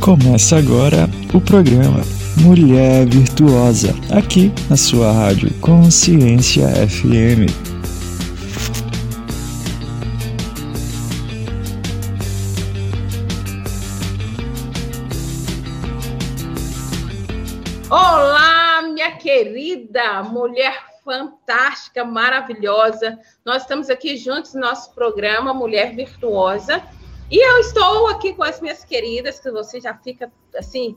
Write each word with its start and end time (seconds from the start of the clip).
Começa 0.00 0.56
agora 0.56 1.08
o 1.34 1.40
programa 1.40 2.00
Mulher 2.40 3.04
Virtuosa, 3.06 3.94
aqui 4.10 4.52
na 4.70 4.76
sua 4.76 5.12
rádio 5.12 5.52
Consciência 5.60 6.66
FM. 6.88 7.50
Olá, 17.90 18.82
minha 18.82 19.12
querida 19.16 20.22
mulher 20.22 20.80
fantástica, 21.04 22.04
maravilhosa. 22.04 23.18
Nós 23.44 23.62
estamos 23.62 23.90
aqui 23.90 24.16
juntos 24.16 24.54
no 24.54 24.60
nosso 24.60 24.94
programa 24.94 25.52
Mulher 25.52 25.94
Virtuosa. 25.94 26.82
E 27.30 27.36
eu 27.36 27.58
estou 27.58 28.08
aqui 28.08 28.32
com 28.32 28.42
as 28.42 28.58
minhas 28.60 28.84
queridas, 28.84 29.38
que 29.38 29.50
você 29.50 29.80
já 29.80 29.94
fica 29.94 30.32
assim, 30.56 30.96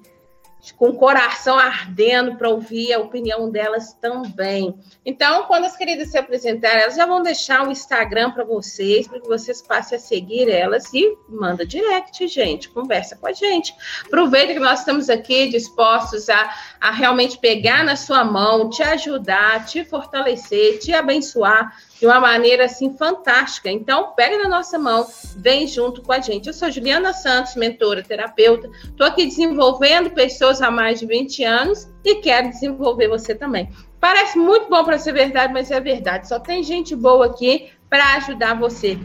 com 0.77 0.90
o 0.90 0.94
coração 0.94 1.57
ardendo 1.57 2.35
para 2.35 2.48
ouvir 2.48 2.94
a 2.94 2.99
opinião 2.99 3.49
delas 3.49 3.94
também. 3.99 4.80
Então, 5.05 5.45
quando 5.45 5.66
as 5.66 5.76
queridas 5.76 6.09
se 6.09 6.17
apresentarem, 6.17 6.84
elas 6.84 6.95
já 6.95 7.05
vão 7.05 7.21
deixar 7.21 7.67
o 7.67 7.71
Instagram 7.71 8.31
para 8.31 8.45
vocês, 8.45 9.07
para 9.07 9.20
que 9.20 9.27
vocês 9.27 9.62
passem 9.62 9.98
a 9.98 9.99
seguir 9.99 10.49
elas 10.49 10.94
e 10.94 11.17
manda 11.27 11.66
direct, 11.66 12.26
gente, 12.27 12.70
conversa 12.70 13.18
com 13.18 13.27
a 13.27 13.34
gente. 13.34 13.76
Aproveita 14.05 14.54
que 14.54 14.59
nós 14.59 14.79
estamos 14.79 15.09
aqui 15.09 15.49
dispostos 15.49 16.29
a, 16.29 16.54
a 16.79 16.91
realmente 16.91 17.40
pegar 17.40 17.84
na 17.84 17.95
sua 17.95 18.23
mão, 18.23 18.70
te 18.70 18.84
ajudar, 18.84 19.66
te 19.66 19.84
fortalecer, 19.84 20.79
te 20.79 20.93
abençoar 20.93 21.76
de 22.02 22.08
uma 22.08 22.20
maneira 22.20 22.66
assim 22.66 22.98
fantástica. 22.98 23.70
Então, 23.70 24.14
pega 24.16 24.40
na 24.40 24.50
nossa 24.50 24.80
mão, 24.80 25.08
vem 25.38 25.68
junto 25.68 26.02
com 26.02 26.12
a 26.12 26.20
gente. 26.20 26.48
Eu 26.48 26.54
sou 26.54 26.72
Juliana 26.72 27.14
Santos, 27.14 27.55
mentora, 27.55 28.02
terapeuta. 28.02 28.68
Estou 28.84 29.05
aqui 29.05 29.27
desenvolvendo 29.27 30.10
pessoas 30.10 30.63
há 30.63 30.71
mais 30.71 30.99
de 30.99 31.05
20 31.05 31.43
anos 31.43 31.88
e 32.04 32.16
quero 32.16 32.49
desenvolver 32.49 33.08
você 33.08 33.35
também. 33.35 33.70
Parece 33.99 34.35
muito 34.40 34.68
bom 34.68 34.84
para 34.84 34.98
ser 34.98 35.13
verdade, 35.13 35.54
mas 35.54 35.70
é 35.70 35.80
verdade. 35.80 36.27
Só 36.27 36.40
tem 36.40 36.63
gente 36.63 36.96
boa 36.96 37.27
aqui 37.27 37.70
para 37.88 38.15
ajudar 38.15 38.60
você. 38.60 38.98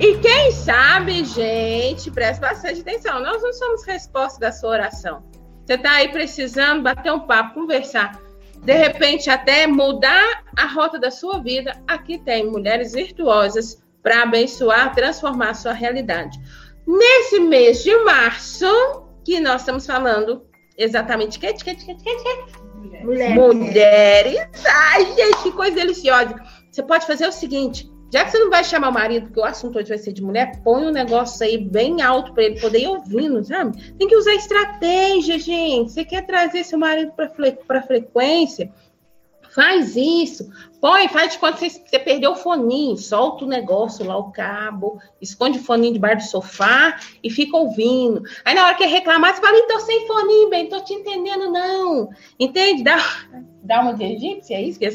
E 0.00 0.16
quem 0.16 0.50
sabe, 0.50 1.24
gente, 1.24 2.10
presta 2.10 2.48
bastante 2.48 2.80
atenção. 2.80 3.22
Nós 3.22 3.40
não 3.40 3.52
somos 3.52 3.84
resposta 3.84 4.40
da 4.40 4.50
sua 4.50 4.70
oração. 4.70 5.22
Você 5.64 5.74
está 5.74 5.92
aí 5.92 6.08
precisando 6.08 6.82
bater 6.82 7.12
um 7.12 7.20
papo, 7.20 7.60
conversar 7.60 8.20
de 8.62 8.74
repente 8.74 9.30
até 9.30 9.66
mudar 9.66 10.44
a 10.56 10.66
rota 10.66 10.98
da 10.98 11.10
sua 11.10 11.38
vida, 11.38 11.72
aqui 11.88 12.18
tem 12.18 12.46
mulheres 12.46 12.92
virtuosas 12.92 13.82
para 14.02 14.22
abençoar, 14.22 14.94
transformar 14.94 15.50
a 15.50 15.54
sua 15.54 15.72
realidade. 15.72 16.38
Nesse 16.86 17.40
mês 17.40 17.82
de 17.82 17.96
março, 18.04 18.66
que 19.24 19.40
nós 19.40 19.62
estamos 19.62 19.86
falando 19.86 20.42
exatamente 20.76 21.38
que, 21.38 21.52
que, 21.52 21.74
que, 21.74 21.94
que? 21.94 22.60
Mulheres. 23.04 23.34
Mulheres. 23.34 24.64
Ai, 24.66 25.04
gente, 25.14 25.42
que 25.42 25.52
coisa 25.52 25.76
deliciosa. 25.76 26.34
Você 26.70 26.82
pode 26.82 27.06
fazer 27.06 27.26
o 27.26 27.32
seguinte: 27.32 27.90
já 28.10 28.24
que 28.24 28.32
você 28.32 28.38
não 28.38 28.50
vai 28.50 28.64
chamar 28.64 28.88
o 28.88 28.92
marido, 28.92 29.26
porque 29.26 29.40
o 29.40 29.44
assunto 29.44 29.78
hoje 29.78 29.88
vai 29.88 29.98
ser 29.98 30.12
de 30.12 30.22
mulher, 30.22 30.60
põe 30.64 30.86
um 30.86 30.90
negócio 30.90 31.44
aí 31.46 31.56
bem 31.56 32.02
alto 32.02 32.34
para 32.34 32.44
ele 32.44 32.60
poder 32.60 32.80
ir 32.80 32.88
ouvindo, 32.88 33.44
sabe? 33.44 33.92
Tem 33.92 34.08
que 34.08 34.16
usar 34.16 34.34
estratégia, 34.34 35.38
gente. 35.38 35.92
Você 35.92 36.04
quer 36.04 36.26
trazer 36.26 36.64
seu 36.64 36.78
marido 36.78 37.12
para 37.12 37.82
frequência? 37.82 38.72
Faz 39.54 39.96
isso. 39.96 40.48
Põe, 40.80 41.08
faz 41.08 41.32
de 41.32 41.38
quando 41.38 41.56
você, 41.56 41.68
você 41.68 41.98
perdeu 41.98 42.32
o 42.32 42.36
foninho, 42.36 42.96
solta 42.96 43.44
o 43.44 43.48
negócio 43.48 44.04
lá, 44.06 44.16
o 44.16 44.30
cabo, 44.32 45.00
esconde 45.20 45.58
o 45.58 45.62
foninho 45.62 45.94
debaixo 45.94 46.26
do 46.26 46.30
sofá 46.30 46.98
e 47.22 47.28
fica 47.28 47.56
ouvindo. 47.56 48.22
Aí 48.44 48.54
na 48.54 48.64
hora 48.64 48.74
que 48.76 48.86
reclamar, 48.86 49.34
você 49.34 49.40
fala, 49.40 49.58
então 49.58 49.80
sem 49.80 50.06
foninho, 50.06 50.50
bem, 50.50 50.68
tô 50.68 50.80
te 50.80 50.94
entendendo, 50.94 51.50
não. 51.50 52.08
Entende? 52.38 52.82
Dá, 52.82 52.96
dá 53.62 53.80
uma 53.80 53.94
de 53.94 54.04
egípcia, 54.04 54.56
é 54.56 54.62
isso 54.62 54.78
que 54.78 54.88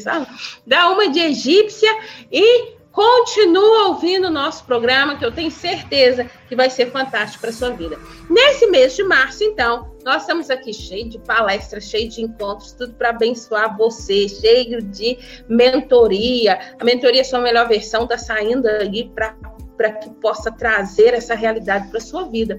Dá 0.66 0.90
uma 0.90 1.08
de 1.08 1.20
egípcia 1.20 1.90
e 2.32 2.75
Continua 2.96 3.88
ouvindo 3.88 4.28
o 4.28 4.30
nosso 4.30 4.64
programa, 4.64 5.18
que 5.18 5.24
eu 5.26 5.30
tenho 5.30 5.50
certeza 5.50 6.30
que 6.48 6.56
vai 6.56 6.70
ser 6.70 6.90
fantástico 6.90 7.42
para 7.42 7.50
a 7.50 7.52
sua 7.52 7.68
vida. 7.68 7.98
Nesse 8.30 8.66
mês 8.68 8.96
de 8.96 9.04
março, 9.04 9.44
então, 9.44 9.94
nós 10.02 10.22
estamos 10.22 10.48
aqui 10.48 10.72
cheio 10.72 11.06
de 11.06 11.18
palestras, 11.18 11.84
cheio 11.84 12.08
de 12.08 12.22
encontros, 12.22 12.72
tudo 12.72 12.94
para 12.94 13.10
abençoar 13.10 13.76
você, 13.76 14.26
cheio 14.30 14.80
de 14.80 15.18
mentoria. 15.46 16.58
A 16.80 16.84
mentoria, 16.86 17.22
sua 17.22 17.40
melhor 17.40 17.68
versão, 17.68 18.04
está 18.04 18.16
saindo 18.16 18.66
aí 18.66 19.12
para 19.14 19.92
que 19.92 20.08
possa 20.14 20.50
trazer 20.50 21.12
essa 21.12 21.34
realidade 21.34 21.90
para 21.90 22.00
sua 22.00 22.24
vida. 22.24 22.58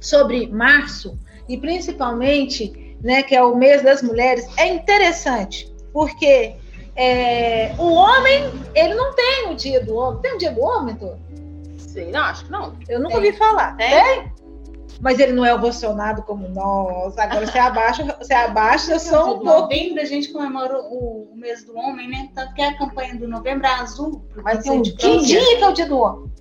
sobre 0.00 0.46
março, 0.46 1.18
e 1.48 1.58
principalmente, 1.58 2.96
né, 3.02 3.22
que 3.22 3.34
é 3.34 3.42
o 3.42 3.56
mês 3.56 3.82
das 3.82 4.02
mulheres, 4.02 4.46
é 4.56 4.68
interessante, 4.68 5.70
porque 5.92 6.54
é, 6.96 7.74
o 7.78 7.92
homem, 7.92 8.44
ele 8.74 8.94
não 8.94 9.12
tem 9.14 9.50
o 9.50 9.54
dia 9.54 9.84
do 9.84 9.96
homem. 9.96 10.20
Tem 10.22 10.34
o 10.34 10.38
dia 10.38 10.52
do 10.52 10.62
homem, 10.62 10.94
Tô? 10.94 11.14
Sim, 11.78 12.10
não, 12.10 12.20
acho 12.20 12.44
que 12.44 12.50
não. 12.50 12.76
Eu 12.88 13.00
nunca 13.00 13.16
ouvi 13.16 13.32
falar. 13.32 13.76
Tem? 13.76 13.90
tem? 13.90 14.32
Mas 15.00 15.18
ele 15.18 15.32
não 15.32 15.44
é 15.44 15.54
ovacionado 15.54 16.22
como 16.22 16.48
nós. 16.48 17.16
Agora 17.18 17.46
você 17.46 17.58
abaixa, 17.58 18.16
você 18.18 18.34
abaixa, 18.34 18.98
sou 18.98 19.36
um 19.36 19.38
pouco. 19.40 19.44
Novembro 19.44 20.00
a 20.00 20.04
gente 20.04 20.32
comemora 20.32 20.78
o, 20.78 21.30
o, 21.32 21.36
mês 21.36 21.64
do 21.64 21.76
homem, 21.76 22.08
né? 22.08 22.28
Tanto 22.34 22.54
que 22.54 22.62
é 22.62 22.68
a 22.68 22.78
campanha 22.78 23.14
do 23.16 23.28
Novembro 23.28 23.66
é 23.66 23.70
Azul. 23.70 24.24
Mas 24.42 24.62
tem 24.62 24.72
um 24.72 24.82
dia, 24.82 24.96
que 24.96 25.62
é 25.62 25.68
o 25.68 25.72
dia 25.72 25.86
do 25.86 25.98
homem. 25.98 26.32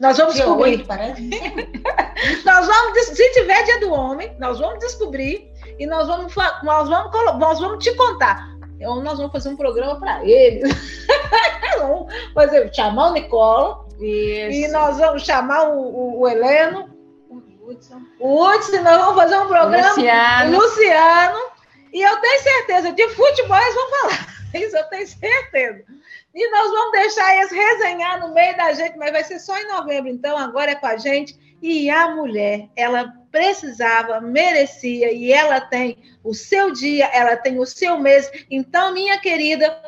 Nós 0.00 0.16
vamos 0.16 0.34
dia 0.34 0.44
descobrir. 0.44 0.70
8, 0.78 0.86
parece. 0.86 1.28
nós 2.44 2.66
vamos, 2.66 2.98
se 3.04 3.32
tiver 3.32 3.64
dia 3.64 3.80
do 3.80 3.92
homem, 3.92 4.34
nós 4.38 4.58
vamos 4.58 4.78
descobrir 4.78 5.50
e 5.78 5.86
nós 5.86 6.06
vamos, 6.06 6.32
nós 6.62 6.88
vamos, 6.88 7.38
nós 7.38 7.58
vamos 7.58 7.82
te 7.82 7.94
contar. 7.96 8.56
Então, 8.76 9.02
nós 9.02 9.18
vamos 9.18 9.32
fazer 9.32 9.48
um 9.48 9.56
programa 9.56 9.98
para 9.98 10.24
eles. 10.24 10.72
vamos 11.78 12.12
fazer, 12.32 12.72
chamar 12.72 13.10
o 13.10 13.12
Nicola. 13.14 13.84
Isso. 13.98 14.52
E 14.52 14.68
nós 14.68 14.98
vamos 14.98 15.24
chamar 15.24 15.70
o, 15.70 15.80
o, 15.80 16.20
o 16.20 16.28
Heleno 16.28 16.97
Hudson. 17.68 18.02
O 18.18 18.44
Hudson, 18.44 18.82
nós 18.82 18.96
vamos 18.96 19.22
fazer 19.22 19.38
um 19.38 19.46
programa. 19.46 19.88
Luciano. 19.88 20.58
Luciano. 20.58 21.38
E 21.92 22.02
eu 22.02 22.16
tenho 22.20 22.42
certeza, 22.42 22.92
de 22.92 23.08
futebol 23.10 23.56
eles 23.56 23.74
vão 23.74 23.90
falar. 23.90 24.38
Isso 24.54 24.76
eu 24.76 24.84
tenho 24.84 25.06
certeza. 25.06 25.84
E 26.34 26.50
nós 26.50 26.70
vamos 26.70 26.92
deixar 26.92 27.36
eles 27.36 27.50
resenhar 27.50 28.20
no 28.20 28.32
meio 28.32 28.56
da 28.56 28.72
gente, 28.72 28.96
mas 28.96 29.12
vai 29.12 29.24
ser 29.24 29.38
só 29.38 29.56
em 29.58 29.68
novembro, 29.68 30.10
então 30.10 30.36
agora 30.36 30.72
é 30.72 30.74
com 30.74 30.86
a 30.86 30.96
gente. 30.96 31.38
E 31.60 31.90
a 31.90 32.14
mulher, 32.14 32.68
ela 32.76 33.12
precisava, 33.32 34.20
merecia, 34.20 35.12
e 35.12 35.32
ela 35.32 35.60
tem 35.60 35.98
o 36.22 36.32
seu 36.32 36.70
dia, 36.70 37.06
ela 37.06 37.36
tem 37.36 37.58
o 37.58 37.66
seu 37.66 37.98
mês. 37.98 38.30
Então, 38.50 38.94
minha 38.94 39.18
querida, 39.18 39.82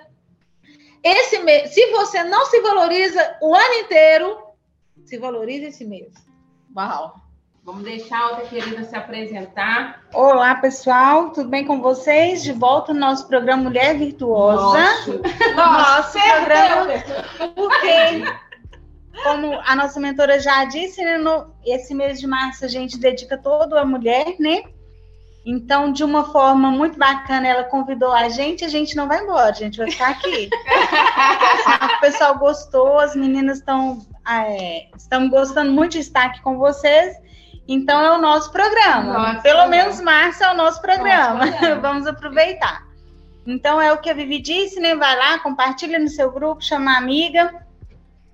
esse 1.03 1.38
mês, 1.38 1.73
se 1.73 1.87
você 1.93 2.25
não 2.25 2.44
se 2.47 2.61
valoriza 2.61 3.38
o 3.41 3.55
ano 3.55 3.75
inteiro, 3.75 4.43
se 5.05 5.17
valorize 5.17 5.67
esse 5.67 5.85
mês. 5.85 6.12
Uau! 6.77 7.30
Vamos 7.62 7.84
deixar 7.84 8.18
a 8.18 8.28
outra 8.30 8.46
querida 8.46 8.82
se 8.84 8.96
apresentar. 8.96 10.02
Olá, 10.14 10.54
pessoal, 10.54 11.30
tudo 11.30 11.50
bem 11.50 11.66
com 11.66 11.80
vocês? 11.80 12.42
De 12.42 12.52
volta 12.52 12.94
no 12.94 13.00
nosso 13.00 13.28
programa 13.28 13.64
Mulher 13.64 13.98
Virtuosa. 13.98 14.78
Nossa, 14.78 15.12
nosso 15.54 16.18
programa. 16.18 17.52
Porque, 17.54 19.22
como 19.22 19.60
a 19.62 19.76
nossa 19.76 20.00
mentora 20.00 20.40
já 20.40 20.64
disse, 20.64 21.04
né, 21.04 21.18
no, 21.18 21.52
esse 21.64 21.94
mês 21.94 22.18
de 22.18 22.26
março 22.26 22.64
a 22.64 22.68
gente 22.68 22.98
dedica 22.98 23.36
todo 23.36 23.76
à 23.76 23.84
mulher, 23.84 24.36
né? 24.38 24.62
Então, 25.44 25.92
de 25.92 26.02
uma 26.02 26.32
forma 26.32 26.70
muito 26.70 26.98
bacana, 26.98 27.46
ela 27.46 27.64
convidou 27.64 28.12
a 28.12 28.28
gente, 28.30 28.64
a 28.64 28.68
gente 28.68 28.96
não 28.96 29.06
vai 29.06 29.22
embora, 29.22 29.50
a 29.50 29.52
gente 29.52 29.76
vai 29.76 29.90
ficar 29.90 30.10
aqui. 30.10 30.48
o 31.96 32.00
pessoal 32.00 32.38
gostou, 32.38 32.98
as 32.98 33.14
meninas 33.14 33.58
estão 33.58 33.98
é, 34.28 34.88
estão 34.96 35.28
gostando 35.28 35.72
muito 35.72 35.92
de 35.92 36.00
estar 36.00 36.26
aqui 36.26 36.40
com 36.42 36.56
vocês. 36.56 37.19
Então 37.72 38.05
é 38.05 38.19
o 38.19 38.20
nosso 38.20 38.50
programa. 38.50 39.12
Nossa, 39.12 39.43
Pelo 39.43 39.61
programa. 39.61 39.69
menos 39.69 40.00
março 40.00 40.43
é 40.43 40.52
o 40.52 40.56
nosso 40.56 40.82
programa. 40.82 41.46
Programa. 41.46 41.76
Vamos 41.81 42.05
aproveitar. 42.05 42.84
Então 43.46 43.81
é 43.81 43.93
o 43.93 43.99
que 43.99 44.11
a 44.11 44.12
Vivi 44.12 44.40
disse, 44.40 44.81
né? 44.81 44.96
Vai 44.96 45.17
lá, 45.17 45.38
compartilha 45.38 45.96
no 45.96 46.08
seu 46.08 46.32
grupo, 46.32 46.64
chama 46.64 46.94
a 46.94 46.99
amiga. 46.99 47.64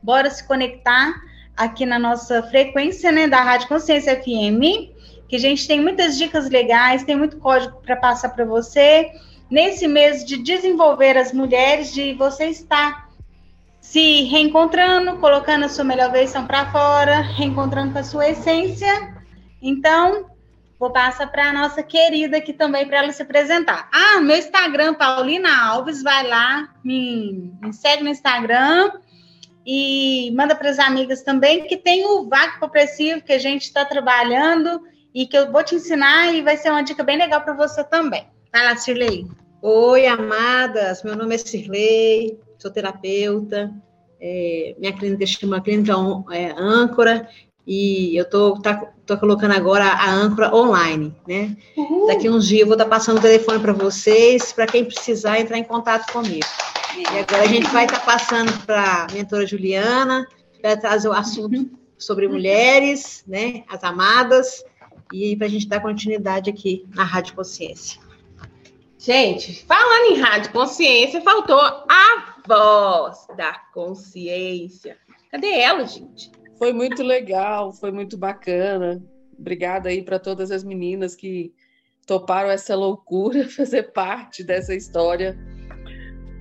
Bora 0.02 0.30
se 0.30 0.42
conectar 0.48 1.14
aqui 1.54 1.84
na 1.84 1.98
nossa 1.98 2.42
frequência, 2.44 3.12
né, 3.12 3.28
da 3.28 3.42
Rádio 3.42 3.68
Consciência 3.68 4.16
FM, 4.16 4.92
que 5.28 5.36
a 5.36 5.38
gente 5.38 5.68
tem 5.68 5.82
muitas 5.82 6.16
dicas 6.16 6.48
legais, 6.48 7.04
tem 7.04 7.16
muito 7.16 7.36
código 7.36 7.78
para 7.82 7.96
passar 7.96 8.30
para 8.30 8.44
você. 8.44 9.10
Nesse 9.50 9.86
mês 9.86 10.24
de 10.24 10.38
desenvolver 10.38 11.16
as 11.18 11.32
mulheres, 11.32 11.92
de 11.92 12.14
você 12.14 12.46
estar 12.46 13.10
se 13.80 14.24
reencontrando, 14.24 15.18
colocando 15.18 15.66
a 15.66 15.68
sua 15.68 15.84
melhor 15.84 16.10
versão 16.10 16.46
para 16.46 16.70
fora, 16.72 17.20
reencontrando 17.20 17.92
com 17.92 17.98
a 17.98 18.04
sua 18.04 18.30
essência 18.30 19.15
então, 19.60 20.26
vou 20.78 20.90
passar 20.90 21.26
para 21.30 21.50
a 21.50 21.52
nossa 21.52 21.82
querida 21.82 22.36
aqui 22.36 22.52
também 22.52 22.86
para 22.86 22.98
ela 22.98 23.12
se 23.12 23.22
apresentar. 23.22 23.88
Ah, 23.92 24.20
meu 24.20 24.36
Instagram, 24.36 24.94
Paulina 24.94 25.48
Alves, 25.68 26.02
vai 26.02 26.26
lá, 26.26 26.74
me, 26.84 27.52
me 27.60 27.72
segue 27.72 28.02
no 28.02 28.10
Instagram 28.10 28.92
e 29.66 30.32
manda 30.36 30.54
para 30.54 30.70
as 30.70 30.78
amigas 30.78 31.22
também, 31.22 31.66
que 31.66 31.76
tem 31.76 32.06
o 32.06 32.28
VAC 32.28 32.58
Progressivo 32.58 33.22
que 33.22 33.32
a 33.32 33.38
gente 33.38 33.62
está 33.62 33.84
trabalhando 33.84 34.80
e 35.14 35.26
que 35.26 35.36
eu 35.36 35.50
vou 35.50 35.64
te 35.64 35.74
ensinar 35.74 36.32
e 36.32 36.42
vai 36.42 36.56
ser 36.56 36.70
uma 36.70 36.82
dica 36.82 37.02
bem 37.02 37.16
legal 37.16 37.40
para 37.40 37.54
você 37.54 37.82
também. 37.82 38.26
Vai 38.52 38.64
lá, 38.64 38.76
Cirlei. 38.76 39.26
Oi, 39.62 40.06
amadas, 40.06 41.02
meu 41.02 41.16
nome 41.16 41.34
é 41.34 41.38
Cirlei, 41.38 42.38
sou 42.58 42.70
terapeuta, 42.70 43.72
é, 44.20 44.74
minha 44.78 44.92
clínica 44.92 45.26
chama 45.26 45.60
Clínica 45.60 45.92
é, 46.32 46.52
Âncora, 46.56 47.28
e 47.66 48.16
eu 48.16 48.28
tô, 48.28 48.60
tá, 48.60 48.74
tô 49.04 49.18
colocando 49.18 49.52
agora 49.52 49.84
a 49.84 50.10
âncora 50.10 50.54
online, 50.54 51.12
né? 51.26 51.56
Uhum. 51.76 52.06
Daqui 52.06 52.30
uns 52.30 52.46
dias 52.46 52.60
eu 52.60 52.66
vou 52.66 52.74
estar 52.74 52.84
tá 52.84 52.90
passando 52.90 53.18
o 53.18 53.22
telefone 53.22 53.58
para 53.58 53.72
vocês, 53.72 54.52
para 54.52 54.66
quem 54.66 54.84
precisar 54.84 55.40
entrar 55.40 55.58
em 55.58 55.64
contato 55.64 56.12
comigo. 56.12 56.46
E 56.96 57.18
agora 57.18 57.42
a 57.42 57.46
gente 57.46 57.66
vai 57.68 57.84
estar 57.84 57.98
tá 57.98 58.04
passando 58.04 58.52
para 58.64 59.04
a 59.04 59.12
mentora 59.12 59.44
Juliana, 59.44 60.26
para 60.62 60.76
trazer 60.76 61.08
o 61.08 61.12
assunto 61.12 61.68
sobre 61.98 62.28
mulheres, 62.28 63.24
né? 63.26 63.64
As 63.68 63.82
amadas, 63.82 64.64
e 65.12 65.36
para 65.36 65.46
a 65.46 65.50
gente 65.50 65.66
dar 65.66 65.80
continuidade 65.80 66.48
aqui 66.48 66.86
na 66.94 67.02
Rádio 67.02 67.34
Consciência. 67.34 68.00
Gente, 68.98 69.64
falando 69.66 70.12
em 70.12 70.20
Rádio 70.20 70.52
Consciência, 70.52 71.20
faltou 71.20 71.60
a 71.60 72.34
voz 72.46 73.26
da 73.36 73.52
consciência. 73.72 74.96
Cadê 75.30 75.60
ela, 75.60 75.84
gente? 75.84 76.30
Foi 76.58 76.72
muito 76.72 77.02
legal, 77.02 77.72
foi 77.72 77.90
muito 77.90 78.16
bacana. 78.16 79.02
Obrigada 79.38 79.88
aí 79.88 80.02
para 80.02 80.18
todas 80.18 80.50
as 80.50 80.64
meninas 80.64 81.14
que 81.14 81.52
toparam 82.06 82.50
essa 82.50 82.74
loucura, 82.74 83.48
fazer 83.50 83.92
parte 83.92 84.42
dessa 84.42 84.74
história. 84.74 85.38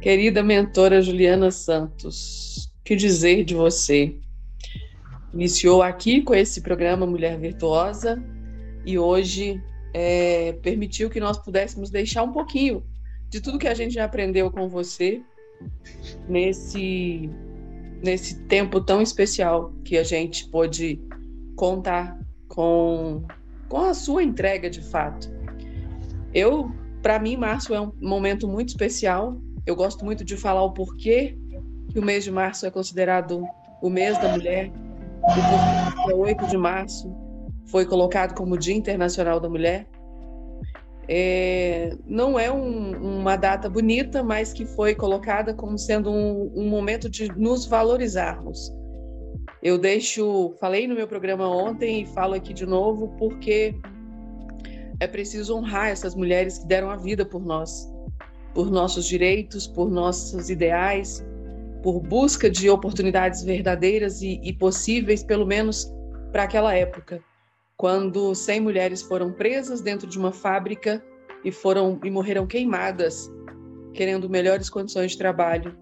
Querida 0.02 0.44
mentora 0.44 1.02
Juliana 1.02 1.52
Santos, 1.52 2.72
que 2.84 2.96
dizer 2.96 3.44
de 3.44 3.56
você? 3.56 4.16
Iniciou 5.34 5.82
aqui 5.82 6.22
com 6.22 6.34
esse 6.34 6.62
programa 6.62 7.06
Mulher 7.06 7.38
Virtuosa 7.38 8.24
e 8.86 8.98
hoje 8.98 9.62
é, 9.94 10.54
permitiu 10.62 11.10
que 11.10 11.20
nós 11.20 11.38
pudéssemos 11.38 11.90
deixar 11.90 12.24
um 12.24 12.32
pouquinho 12.32 12.86
de 13.30 13.42
tudo 13.42 13.58
que 13.58 13.68
a 13.68 13.74
gente 13.74 13.96
já 13.96 14.06
aprendeu 14.06 14.52
com 14.52 14.70
você 14.70 15.22
nesse 16.30 17.30
nesse 18.02 18.36
tempo 18.44 18.82
tão 18.82 19.02
especial 19.02 19.74
que 19.84 19.98
a 19.98 20.04
gente 20.04 20.48
pôde 20.50 21.00
contar 21.56 22.20
com, 22.48 23.24
com 23.68 23.82
a 23.82 23.94
sua 23.94 24.24
entrega 24.24 24.70
de 24.70 24.82
fato. 24.82 25.34
Eu, 26.34 26.72
para 27.02 27.20
mim, 27.20 27.38
março 27.38 27.74
é 27.74 27.80
um 27.80 27.92
momento 28.02 28.48
muito 28.48 28.70
especial. 28.70 29.38
Eu 29.66 29.76
gosto 29.76 30.04
muito 30.04 30.24
de 30.24 30.36
falar 30.36 30.64
o 30.64 30.72
porquê 30.72 31.38
que 31.90 32.00
o 32.00 32.04
mês 32.04 32.24
de 32.24 32.32
março 32.32 32.66
é 32.66 32.72
considerado 32.72 33.46
o 33.82 33.90
mês 33.90 34.18
da 34.20 34.30
mulher. 34.30 34.72
O 35.22 36.04
porquê 36.04 36.14
8 36.14 36.48
de 36.48 36.58
março 36.58 37.16
foi 37.66 37.86
colocado 37.86 38.36
como 38.36 38.58
Dia 38.58 38.76
Internacional 38.76 39.40
da 39.40 39.50
Mulher. 39.50 39.88
É, 41.08 41.96
não 42.06 42.40
é 42.40 42.52
um, 42.52 43.20
uma 43.20 43.36
data 43.36 43.70
bonita, 43.70 44.24
mas 44.24 44.54
que 44.54 44.66
foi 44.66 44.96
colocada 44.96 45.54
como 45.54 45.78
sendo 45.78 46.10
um, 46.10 46.52
um, 46.56 46.68
momento 46.68 47.10
de 47.10 47.28
nos 47.38 47.66
valorizarmos. 47.66 48.74
Eu 49.62 49.78
deixo, 49.78 50.56
falei 50.60 50.88
no 50.88 50.96
meu 50.96 51.08
programa 51.08 51.48
ontem 51.48 52.02
e 52.02 52.06
falo 52.08 52.34
aqui 52.34 52.54
de 52.54 52.66
novo, 52.66 53.10
porque 53.18 53.76
é 55.00 55.08
preciso 55.08 55.56
honrar 55.56 55.90
essas 55.90 56.16
mulheres 56.16 56.60
que 56.60 56.68
deram 56.68 56.90
a 56.90 56.96
vida 56.96 57.26
por 57.26 57.44
nós, 57.44 57.88
por 58.54 58.72
nossos 58.72 59.06
direitos, 59.06 59.68
por 59.68 59.90
nossos 59.92 60.50
ideais, 60.50 61.24
por 61.84 62.00
busca 62.00 62.50
de 62.50 62.70
oportunidades 62.70 63.44
verdadeiras 63.44 64.22
e, 64.22 64.40
e 64.44 64.54
possíveis, 64.54 65.24
pelo 65.24 65.46
menos 65.46 65.92
para 66.32 66.44
aquela 66.44 66.74
época 66.76 67.22
quando 67.78 68.34
100 68.34 68.62
mulheres 68.62 69.02
foram 69.02 69.32
presas 69.32 69.82
dentro 69.82 70.08
de 70.08 70.18
uma 70.18 70.32
fábrica 70.32 71.04
e 71.44 71.52
foram 71.52 72.00
e 72.04 72.10
morreram 72.10 72.48
queimadas, 72.48 73.32
querendo 73.94 74.30
melhores 74.30 74.70
condições 74.70 75.12
de 75.12 75.18
trabalho. 75.18 75.78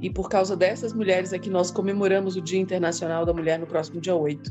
E 0.00 0.08
por 0.08 0.28
causa 0.28 0.56
dessas 0.56 0.92
mulheres 0.92 1.32
é 1.32 1.38
que 1.38 1.50
nós 1.50 1.70
comemoramos 1.70 2.36
o 2.36 2.40
Dia 2.40 2.60
Internacional 2.60 3.26
da 3.26 3.34
Mulher 3.34 3.58
no 3.58 3.66
próximo 3.66 4.00
dia 4.00 4.14
8. 4.14 4.50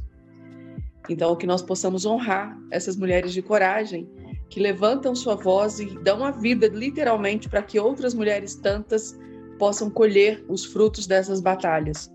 Então, 1.09 1.35
que 1.35 1.47
nós 1.47 1.63
possamos 1.63 2.05
honrar 2.05 2.55
essas 2.69 2.95
mulheres 2.95 3.33
de 3.33 3.41
coragem 3.41 4.07
que 4.47 4.59
levantam 4.59 5.15
sua 5.15 5.35
voz 5.35 5.79
e 5.79 5.85
dão 6.03 6.23
a 6.23 6.31
vida 6.31 6.67
literalmente 6.67 7.49
para 7.49 7.63
que 7.63 7.79
outras 7.79 8.13
mulheres 8.13 8.55
tantas 8.55 9.17
possam 9.57 9.89
colher 9.89 10.43
os 10.47 10.65
frutos 10.65 11.07
dessas 11.07 11.41
batalhas. 11.41 12.11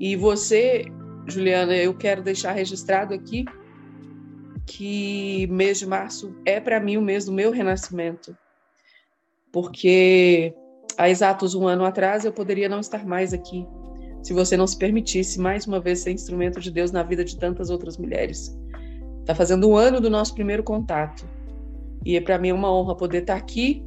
E 0.00 0.16
você, 0.16 0.86
Juliana, 1.26 1.76
eu 1.76 1.94
quero 1.94 2.22
deixar 2.22 2.52
registrado 2.52 3.12
aqui 3.12 3.44
que 4.66 5.46
mês 5.48 5.78
de 5.78 5.86
março 5.86 6.34
é 6.44 6.60
para 6.60 6.80
mim 6.80 6.96
o 6.96 7.02
mês 7.02 7.26
do 7.26 7.32
meu 7.32 7.50
renascimento, 7.50 8.36
porque 9.52 10.54
há 10.96 11.08
exatos 11.08 11.54
um 11.54 11.66
ano 11.66 11.84
atrás 11.84 12.24
eu 12.24 12.32
poderia 12.32 12.68
não 12.68 12.80
estar 12.80 13.06
mais 13.06 13.32
aqui, 13.32 13.66
se 14.22 14.32
você 14.32 14.56
não 14.56 14.66
se 14.66 14.78
permitisse 14.78 15.38
mais 15.38 15.66
uma 15.66 15.80
vez 15.80 16.00
ser 16.00 16.12
instrumento 16.12 16.60
de 16.60 16.70
Deus 16.70 16.90
na 16.90 17.02
vida 17.02 17.24
de 17.24 17.38
tantas 17.38 17.70
outras 17.70 17.98
mulheres. 17.98 18.58
Está 19.20 19.34
fazendo 19.34 19.68
um 19.68 19.76
ano 19.76 20.00
do 20.00 20.10
nosso 20.10 20.34
primeiro 20.34 20.62
contato 20.62 21.28
e 22.04 22.16
é 22.16 22.20
para 22.20 22.38
mim 22.38 22.52
uma 22.52 22.72
honra 22.72 22.96
poder 22.96 23.22
estar 23.22 23.36
aqui 23.36 23.84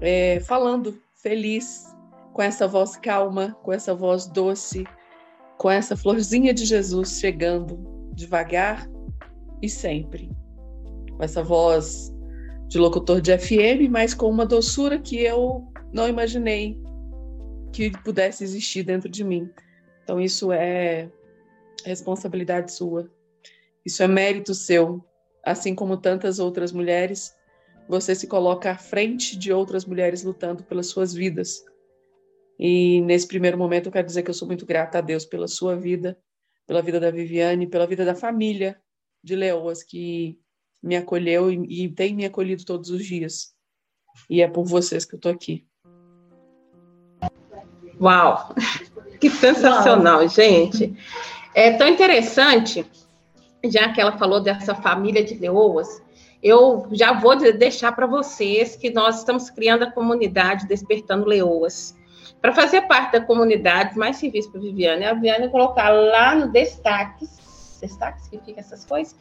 é, 0.00 0.40
falando 0.40 0.98
feliz 1.14 1.94
com 2.32 2.42
essa 2.42 2.66
voz 2.66 2.96
calma, 2.96 3.56
com 3.62 3.72
essa 3.72 3.94
voz 3.94 4.26
doce, 4.26 4.84
com 5.56 5.70
essa 5.70 5.96
florzinha 5.96 6.52
de 6.52 6.64
Jesus 6.64 7.18
chegando 7.20 7.78
devagar 8.12 8.88
e 9.64 9.68
sempre. 9.68 10.30
Com 11.16 11.22
essa 11.22 11.42
voz 11.42 12.12
de 12.68 12.78
locutor 12.78 13.20
de 13.20 13.36
FM, 13.36 13.90
mas 13.90 14.14
com 14.14 14.28
uma 14.28 14.46
doçura 14.46 14.98
que 14.98 15.20
eu 15.20 15.66
não 15.92 16.08
imaginei 16.08 16.78
que 17.72 17.90
pudesse 18.02 18.44
existir 18.44 18.82
dentro 18.82 19.08
de 19.08 19.24
mim. 19.24 19.50
Então, 20.02 20.20
isso 20.20 20.52
é 20.52 21.10
responsabilidade 21.84 22.72
sua. 22.72 23.10
Isso 23.84 24.02
é 24.02 24.08
mérito 24.08 24.54
seu, 24.54 25.04
assim 25.44 25.74
como 25.74 25.96
tantas 25.96 26.38
outras 26.38 26.72
mulheres 26.72 27.34
você 27.86 28.14
se 28.14 28.26
coloca 28.26 28.70
à 28.70 28.78
frente 28.78 29.36
de 29.36 29.52
outras 29.52 29.84
mulheres 29.84 30.22
lutando 30.22 30.64
pelas 30.64 30.86
suas 30.86 31.12
vidas. 31.12 31.62
E 32.58 33.00
nesse 33.02 33.26
primeiro 33.28 33.58
momento 33.58 33.86
eu 33.86 33.92
quero 33.92 34.06
dizer 34.06 34.22
que 34.22 34.30
eu 34.30 34.34
sou 34.34 34.48
muito 34.48 34.64
grata 34.64 34.98
a 34.98 35.00
Deus 35.00 35.26
pela 35.26 35.46
sua 35.46 35.76
vida, 35.76 36.18
pela 36.66 36.80
vida 36.80 36.98
da 36.98 37.10
Viviane, 37.10 37.66
pela 37.66 37.86
vida 37.86 38.04
da 38.04 38.14
família 38.14 38.80
de 39.24 39.34
Leoas 39.34 39.82
que 39.82 40.38
me 40.82 40.96
acolheu 40.96 41.50
e, 41.50 41.84
e 41.84 41.88
tem 41.88 42.14
me 42.14 42.26
acolhido 42.26 42.64
todos 42.64 42.90
os 42.90 43.04
dias. 43.04 43.54
E 44.28 44.42
é 44.42 44.48
por 44.48 44.64
vocês 44.64 45.04
que 45.04 45.14
eu 45.14 45.16
estou 45.16 45.32
aqui. 45.32 45.66
Uau! 48.00 48.54
Que 49.20 49.30
sensacional, 49.30 50.18
Uau. 50.18 50.28
gente. 50.28 50.94
É 51.54 51.72
tão 51.72 51.88
interessante, 51.88 52.84
já 53.64 53.90
que 53.92 54.00
ela 54.00 54.18
falou 54.18 54.40
dessa 54.40 54.74
família 54.74 55.24
de 55.24 55.34
leoas, 55.34 56.02
eu 56.42 56.86
já 56.92 57.18
vou 57.18 57.34
deixar 57.36 57.92
para 57.92 58.06
vocês 58.06 58.76
que 58.76 58.90
nós 58.90 59.18
estamos 59.18 59.48
criando 59.48 59.84
a 59.84 59.90
comunidade 59.90 60.66
Despertando 60.66 61.24
Leoas. 61.24 61.96
Para 62.42 62.52
fazer 62.52 62.82
parte 62.82 63.12
da 63.12 63.20
comunidade, 63.22 63.96
mais 63.96 64.16
serviço 64.16 64.50
para 64.50 64.60
a 64.60 64.64
Viviane, 64.64 65.04
a 65.06 65.14
Viviane 65.14 65.48
colocar 65.48 65.88
lá 65.88 66.34
no 66.34 66.52
destaques, 66.52 67.38
destaques 67.80 68.28
que 68.28 68.38
fica 68.38 68.60
essas 68.60 68.84
coisas, 68.84 69.16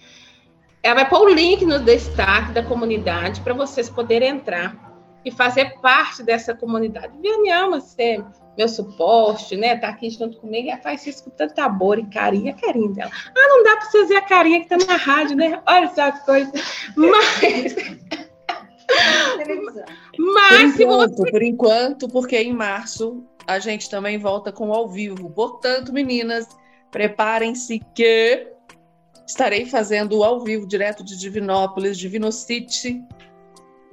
ela 0.82 0.96
vai 0.96 1.10
pôr 1.10 1.28
o 1.28 1.34
link 1.34 1.66
no 1.66 1.80
destaque 1.80 2.52
da 2.52 2.64
comunidade 2.64 3.42
para 3.42 3.54
vocês 3.54 3.90
poderem 3.90 4.30
entrar 4.30 4.94
e 5.26 5.32
fazer 5.32 5.80
parte 5.80 6.22
dessa 6.22 6.54
comunidade. 6.54 7.14
Viviane 7.18 7.52
ama 7.52 7.80
ser 7.80 8.24
meu 8.58 8.68
suporte, 8.68 9.56
né? 9.56 9.78
Tá 9.78 9.90
aqui 9.90 10.10
junto 10.10 10.38
comigo 10.38 10.70
e 10.70 10.78
faz 10.82 11.08
isso 11.08 11.24
com 11.24 11.30
tanto 11.32 11.58
amor 11.60 11.98
e 11.98 12.06
carinho, 12.06 12.52
a 12.52 12.54
carinho 12.54 12.94
dela. 12.94 13.12
Ah, 13.14 13.48
não 13.50 13.64
dá 13.64 13.78
para 13.78 13.90
você 13.90 14.06
ver 14.06 14.18
a 14.18 14.22
carinha 14.22 14.62
que 14.62 14.68
tá 14.68 14.78
na 14.78 14.96
rádio, 14.96 15.36
né? 15.38 15.62
Olha 15.66 15.86
essa 15.86 16.12
coisa. 16.12 16.52
Mas. 16.96 17.76
Mas 20.20 20.76
por 20.76 20.82
enquanto, 20.82 21.16
você... 21.16 21.32
por 21.32 21.42
enquanto, 21.42 22.10
porque 22.10 22.38
em 22.38 22.54
março 22.54 23.24
a 23.48 23.58
gente 23.60 23.90
também 23.90 24.18
volta 24.18 24.52
com 24.52 24.74
ao 24.74 24.88
vivo. 24.88 25.30
Portanto, 25.32 25.92
meninas, 25.92 26.48
preparem-se 26.94 27.80
que 27.96 28.48
estarei 29.28 29.66
fazendo 29.66 30.20
o 30.20 30.24
ao 30.24 30.40
vivo 30.40 30.68
direto 30.68 31.04
de 31.04 31.18
Divinópolis, 31.18 31.98
Divinocity, 31.98 33.04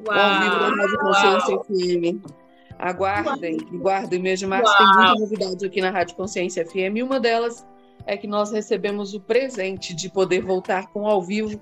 Uau, 0.07 0.19
ao 0.19 0.40
vivo 0.40 0.76
da 0.76 0.83
Rádio 0.83 0.99
Consciência 0.99 1.59
FM. 1.64 2.40
Aguardem, 2.78 3.59
aguardem. 3.75 4.21
Mês 4.21 4.38
de 4.38 4.47
março 4.47 4.71
Uau. 4.71 4.76
tem 4.76 4.87
muita 4.87 5.21
novidade 5.21 5.66
aqui 5.66 5.80
na 5.80 5.90
Rádio 5.90 6.14
Consciência 6.14 6.64
FM. 6.64 6.97
E 6.97 7.02
uma 7.02 7.19
delas 7.19 7.66
é 8.07 8.16
que 8.19 8.26
nós 8.26 8.52
recebemos 8.52 9.14
o 9.14 9.21
presente 9.21 9.95
de 9.95 10.11
poder 10.11 10.42
voltar 10.42 10.88
com 10.88 11.07
ao 11.07 11.23
vivo, 11.23 11.59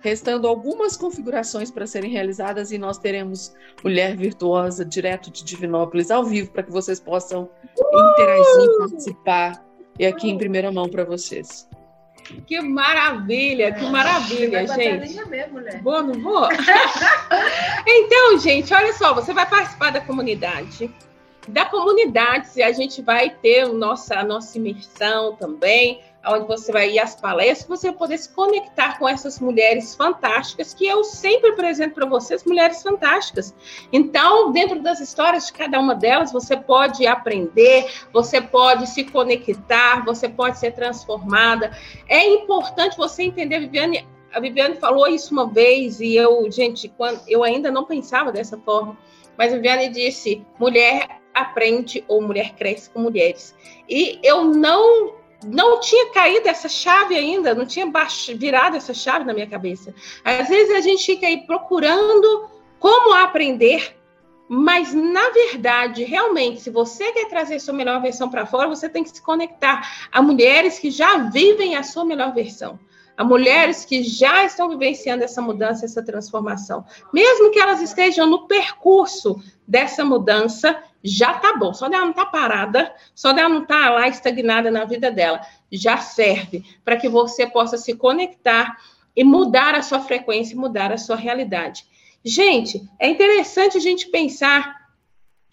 restando 0.00 0.46
algumas 0.46 0.98
configurações 0.98 1.70
para 1.70 1.86
serem 1.86 2.10
realizadas 2.10 2.72
e 2.72 2.78
nós 2.78 2.98
teremos 2.98 3.54
Mulher 3.82 4.16
Virtuosa 4.16 4.84
direto 4.84 5.30
de 5.30 5.44
Divinópolis 5.44 6.10
ao 6.10 6.24
vivo 6.24 6.50
para 6.50 6.62
que 6.62 6.70
vocês 6.70 7.00
possam 7.00 7.48
interagir, 7.74 8.78
participar 8.78 9.73
e 9.98 10.06
aqui 10.06 10.30
em 10.30 10.38
primeira 10.38 10.70
mão 10.72 10.88
para 10.88 11.04
vocês. 11.04 11.68
Que 12.46 12.60
maravilha, 12.60 13.72
que 13.72 13.84
maravilha, 13.84 14.66
gente. 14.66 15.14
Mesmo, 15.26 15.60
né? 15.60 15.80
Vou, 15.82 16.02
não 16.02 16.14
vou? 16.22 16.48
então, 17.86 18.38
gente, 18.38 18.72
olha 18.72 18.92
só, 18.94 19.12
você 19.12 19.34
vai 19.34 19.48
participar 19.48 19.90
da 19.90 20.00
comunidade. 20.00 20.90
Da 21.46 21.66
comunidade, 21.66 22.62
a 22.62 22.72
gente 22.72 23.02
vai 23.02 23.28
ter 23.28 23.68
nossa, 23.68 24.18
a 24.18 24.24
nossa 24.24 24.56
imersão 24.56 25.36
também 25.36 26.00
onde 26.26 26.46
você 26.46 26.72
vai 26.72 26.90
ir 26.90 26.98
às 26.98 27.14
palestras, 27.14 27.68
você 27.68 27.88
vai 27.88 27.98
poder 27.98 28.18
se 28.18 28.28
conectar 28.30 28.98
com 28.98 29.08
essas 29.08 29.38
mulheres 29.38 29.94
fantásticas 29.94 30.72
que 30.74 30.86
eu 30.86 31.04
sempre 31.04 31.50
apresento 31.50 31.94
para 31.94 32.06
vocês, 32.06 32.44
mulheres 32.44 32.82
fantásticas. 32.82 33.54
Então, 33.92 34.52
dentro 34.52 34.82
das 34.82 35.00
histórias 35.00 35.46
de 35.46 35.52
cada 35.52 35.78
uma 35.78 35.94
delas, 35.94 36.32
você 36.32 36.56
pode 36.56 37.06
aprender, 37.06 37.86
você 38.12 38.40
pode 38.40 38.88
se 38.88 39.04
conectar, 39.04 40.04
você 40.04 40.28
pode 40.28 40.58
ser 40.58 40.72
transformada. 40.72 41.76
É 42.08 42.26
importante 42.26 42.96
você 42.96 43.24
entender, 43.24 43.60
Viviane, 43.60 44.06
a 44.32 44.40
Viviane 44.40 44.76
falou 44.76 45.06
isso 45.06 45.32
uma 45.32 45.46
vez 45.46 46.00
e 46.00 46.16
eu, 46.16 46.50
gente, 46.50 46.88
quando 46.88 47.20
eu 47.28 47.44
ainda 47.44 47.70
não 47.70 47.84
pensava 47.84 48.32
dessa 48.32 48.58
forma, 48.58 48.96
mas 49.38 49.52
a 49.52 49.56
Viviane 49.56 49.88
disse: 49.88 50.44
mulher 50.58 51.20
aprende 51.32 52.04
ou 52.08 52.22
mulher 52.22 52.54
cresce 52.54 52.88
com 52.90 53.00
mulheres. 53.00 53.54
E 53.88 54.18
eu 54.22 54.44
não 54.44 55.23
não 55.44 55.80
tinha 55.80 56.10
caído 56.10 56.48
essa 56.48 56.68
chave 56.68 57.14
ainda, 57.14 57.54
não 57.54 57.66
tinha 57.66 57.90
virado 58.36 58.76
essa 58.76 58.94
chave 58.94 59.24
na 59.24 59.32
minha 59.32 59.46
cabeça. 59.46 59.94
Às 60.24 60.48
vezes 60.48 60.74
a 60.74 60.80
gente 60.80 61.04
fica 61.04 61.26
aí 61.26 61.46
procurando 61.46 62.48
como 62.78 63.14
aprender, 63.14 63.96
mas 64.48 64.92
na 64.92 65.30
verdade, 65.30 66.04
realmente, 66.04 66.60
se 66.60 66.70
você 66.70 67.12
quer 67.12 67.28
trazer 67.28 67.58
sua 67.60 67.74
melhor 67.74 68.00
versão 68.00 68.28
para 68.28 68.46
fora, 68.46 68.68
você 68.68 68.88
tem 68.88 69.02
que 69.02 69.10
se 69.10 69.22
conectar 69.22 70.08
a 70.12 70.20
mulheres 70.20 70.78
que 70.78 70.90
já 70.90 71.16
vivem 71.30 71.76
a 71.76 71.82
sua 71.82 72.04
melhor 72.04 72.34
versão. 72.34 72.78
A 73.16 73.24
mulheres 73.24 73.84
que 73.84 74.02
já 74.02 74.44
estão 74.44 74.68
vivenciando 74.68 75.22
essa 75.22 75.40
mudança, 75.40 75.84
essa 75.84 76.04
transformação. 76.04 76.84
Mesmo 77.12 77.50
que 77.50 77.60
elas 77.60 77.80
estejam 77.80 78.26
no 78.26 78.46
percurso 78.48 79.40
dessa 79.66 80.04
mudança, 80.04 80.82
já 81.02 81.34
tá 81.34 81.56
bom. 81.56 81.72
Só 81.72 81.88
dela 81.88 82.06
não 82.06 82.12
tá 82.12 82.26
parada, 82.26 82.92
só 83.14 83.32
dela 83.32 83.48
não 83.48 83.64
tá 83.64 83.90
lá 83.90 84.08
estagnada 84.08 84.70
na 84.70 84.84
vida 84.84 85.10
dela, 85.10 85.40
já 85.70 85.98
serve 85.98 86.64
para 86.84 86.96
que 86.96 87.08
você 87.08 87.46
possa 87.46 87.76
se 87.76 87.94
conectar 87.94 88.76
e 89.14 89.22
mudar 89.22 89.74
a 89.74 89.82
sua 89.82 90.00
frequência, 90.00 90.56
mudar 90.56 90.92
a 90.92 90.98
sua 90.98 91.16
realidade. 91.16 91.84
Gente, 92.24 92.82
é 92.98 93.08
interessante 93.08 93.76
a 93.76 93.80
gente 93.80 94.08
pensar 94.08 94.83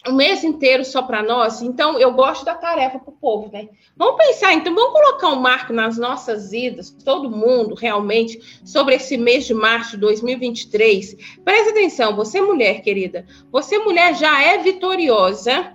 o 0.06 0.12
mês 0.12 0.42
inteiro 0.42 0.84
só 0.84 1.02
para 1.02 1.22
nós, 1.22 1.62
então 1.62 1.98
eu 1.98 2.12
gosto 2.12 2.44
da 2.44 2.54
tarefa 2.54 2.98
para 2.98 3.10
o 3.10 3.16
povo, 3.16 3.50
né? 3.52 3.68
Vamos 3.96 4.16
pensar, 4.16 4.52
então, 4.52 4.74
vamos 4.74 4.92
colocar 4.92 5.28
um 5.28 5.40
marco 5.40 5.72
nas 5.72 5.96
nossas 5.96 6.50
vidas, 6.50 6.90
todo 7.04 7.30
mundo 7.30 7.74
realmente, 7.74 8.60
sobre 8.64 8.96
esse 8.96 9.16
mês 9.16 9.44
de 9.44 9.54
março 9.54 9.92
de 9.92 9.98
2023. 9.98 11.16
Presta 11.44 11.70
atenção, 11.70 12.16
você 12.16 12.40
mulher, 12.40 12.82
querida, 12.82 13.26
você 13.50 13.78
mulher 13.78 14.14
já 14.16 14.42
é 14.42 14.58
vitoriosa 14.58 15.72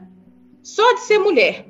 só 0.62 0.94
de 0.94 1.02
ser 1.02 1.20
mulher. 1.20 1.66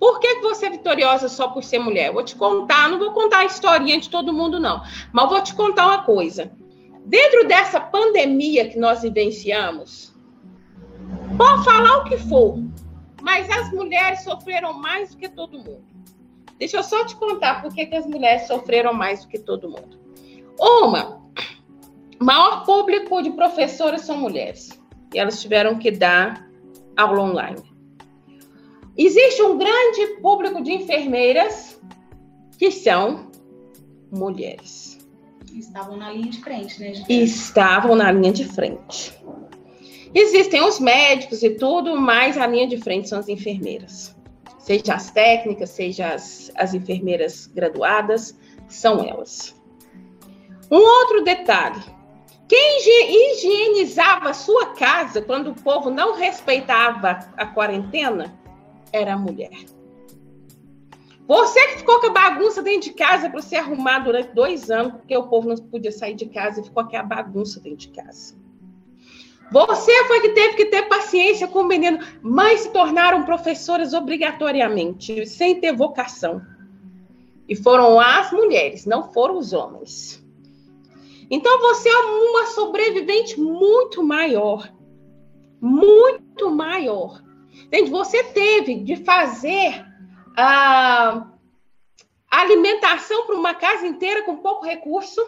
Por 0.00 0.20
que 0.20 0.36
você 0.36 0.66
é 0.66 0.70
vitoriosa 0.70 1.28
só 1.28 1.48
por 1.48 1.62
ser 1.62 1.80
mulher? 1.80 2.12
vou 2.12 2.22
te 2.22 2.36
contar, 2.36 2.88
não 2.88 2.98
vou 2.98 3.12
contar 3.12 3.40
a 3.40 3.44
historinha 3.44 4.00
de 4.00 4.08
todo 4.08 4.32
mundo, 4.32 4.58
não, 4.58 4.82
mas 5.12 5.28
vou 5.28 5.42
te 5.42 5.54
contar 5.54 5.86
uma 5.86 6.02
coisa. 6.04 6.50
Dentro 7.04 7.46
dessa 7.46 7.80
pandemia 7.80 8.68
que 8.68 8.78
nós 8.78 9.02
vivenciamos, 9.02 10.07
Pode 11.38 11.64
falar 11.64 11.98
o 11.98 12.04
que 12.04 12.18
for, 12.18 12.58
mas 13.22 13.48
as 13.48 13.70
mulheres 13.70 14.24
sofreram 14.24 14.72
mais 14.72 15.10
do 15.10 15.18
que 15.18 15.28
todo 15.28 15.56
mundo. 15.56 15.84
Deixa 16.58 16.78
eu 16.78 16.82
só 16.82 17.06
te 17.06 17.14
contar 17.14 17.62
por 17.62 17.72
que, 17.72 17.82
as 17.94 18.04
mulheres 18.06 18.48
sofreram 18.48 18.92
mais 18.92 19.22
do 19.22 19.28
que 19.28 19.38
todo 19.38 19.70
mundo. 19.70 19.96
Uma, 20.58 21.22
maior 22.18 22.64
público 22.64 23.22
de 23.22 23.30
professoras 23.30 24.00
são 24.00 24.18
mulheres. 24.18 24.82
E 25.14 25.18
elas 25.20 25.40
tiveram 25.40 25.78
que 25.78 25.92
dar 25.92 26.44
aula 26.96 27.22
online. 27.22 27.62
Existe 28.96 29.40
um 29.40 29.56
grande 29.56 30.20
público 30.20 30.60
de 30.60 30.72
enfermeiras 30.72 31.80
que 32.58 32.72
são 32.72 33.30
mulheres. 34.10 34.98
Estavam 35.54 35.96
na 35.96 36.10
linha 36.10 36.30
de 36.30 36.42
frente, 36.42 36.80
né? 36.80 36.92
Estavam 37.08 37.94
na 37.94 38.10
linha 38.10 38.32
de 38.32 38.44
frente. 38.44 39.16
Existem 40.14 40.62
os 40.62 40.80
médicos 40.80 41.42
e 41.42 41.50
tudo, 41.50 42.00
mas 42.00 42.38
a 42.38 42.46
linha 42.46 42.66
de 42.66 42.78
frente 42.78 43.08
são 43.08 43.18
as 43.18 43.28
enfermeiras. 43.28 44.16
Seja 44.58 44.94
as 44.94 45.10
técnicas, 45.10 45.70
seja 45.70 46.14
as, 46.14 46.50
as 46.54 46.74
enfermeiras 46.74 47.46
graduadas, 47.46 48.38
são 48.68 49.02
elas. 49.02 49.54
Um 50.70 50.78
outro 50.78 51.24
detalhe: 51.24 51.82
quem 52.46 52.78
higienizava 53.34 54.30
a 54.30 54.34
sua 54.34 54.74
casa 54.74 55.22
quando 55.22 55.50
o 55.50 55.54
povo 55.54 55.90
não 55.90 56.14
respeitava 56.14 57.18
a 57.36 57.46
quarentena 57.46 58.38
era 58.92 59.14
a 59.14 59.18
mulher. 59.18 59.52
Você 61.26 61.60
que 61.68 61.78
ficou 61.78 62.00
com 62.00 62.06
a 62.06 62.10
bagunça 62.10 62.62
dentro 62.62 62.88
de 62.88 62.94
casa 62.94 63.28
para 63.28 63.42
se 63.42 63.54
arrumar 63.54 63.98
durante 63.98 64.34
dois 64.34 64.70
anos, 64.70 64.94
porque 64.94 65.14
o 65.14 65.28
povo 65.28 65.46
não 65.46 65.56
podia 65.56 65.92
sair 65.92 66.14
de 66.14 66.24
casa 66.24 66.60
e 66.60 66.64
ficou 66.64 66.82
aqui 66.82 66.96
a 66.96 67.02
bagunça 67.02 67.60
dentro 67.60 67.80
de 67.80 67.88
casa. 67.88 68.34
Você 69.50 70.04
foi 70.04 70.20
que 70.20 70.28
teve 70.30 70.54
que 70.56 70.66
ter 70.66 70.82
paciência 70.88 71.48
com 71.48 71.60
o 71.60 71.66
menino. 71.66 71.98
Mães 72.22 72.60
se 72.60 72.72
tornaram 72.72 73.24
professoras 73.24 73.94
obrigatoriamente, 73.94 75.26
sem 75.26 75.58
ter 75.58 75.74
vocação. 75.74 76.42
E 77.48 77.56
foram 77.56 77.98
as 77.98 78.30
mulheres, 78.30 78.84
não 78.84 79.10
foram 79.10 79.38
os 79.38 79.54
homens. 79.54 80.22
Então 81.30 81.60
você 81.60 81.88
é 81.88 81.96
uma 81.96 82.46
sobrevivente 82.46 83.40
muito 83.40 84.02
maior. 84.02 84.70
Muito 85.60 86.50
maior. 86.50 87.22
Entende? 87.64 87.90
Você 87.90 88.22
teve 88.24 88.76
de 88.76 88.96
fazer 88.96 89.84
a 90.36 91.26
alimentação 92.30 93.26
para 93.26 93.34
uma 93.34 93.54
casa 93.54 93.86
inteira 93.86 94.22
com 94.22 94.36
pouco 94.36 94.64
recurso 94.64 95.20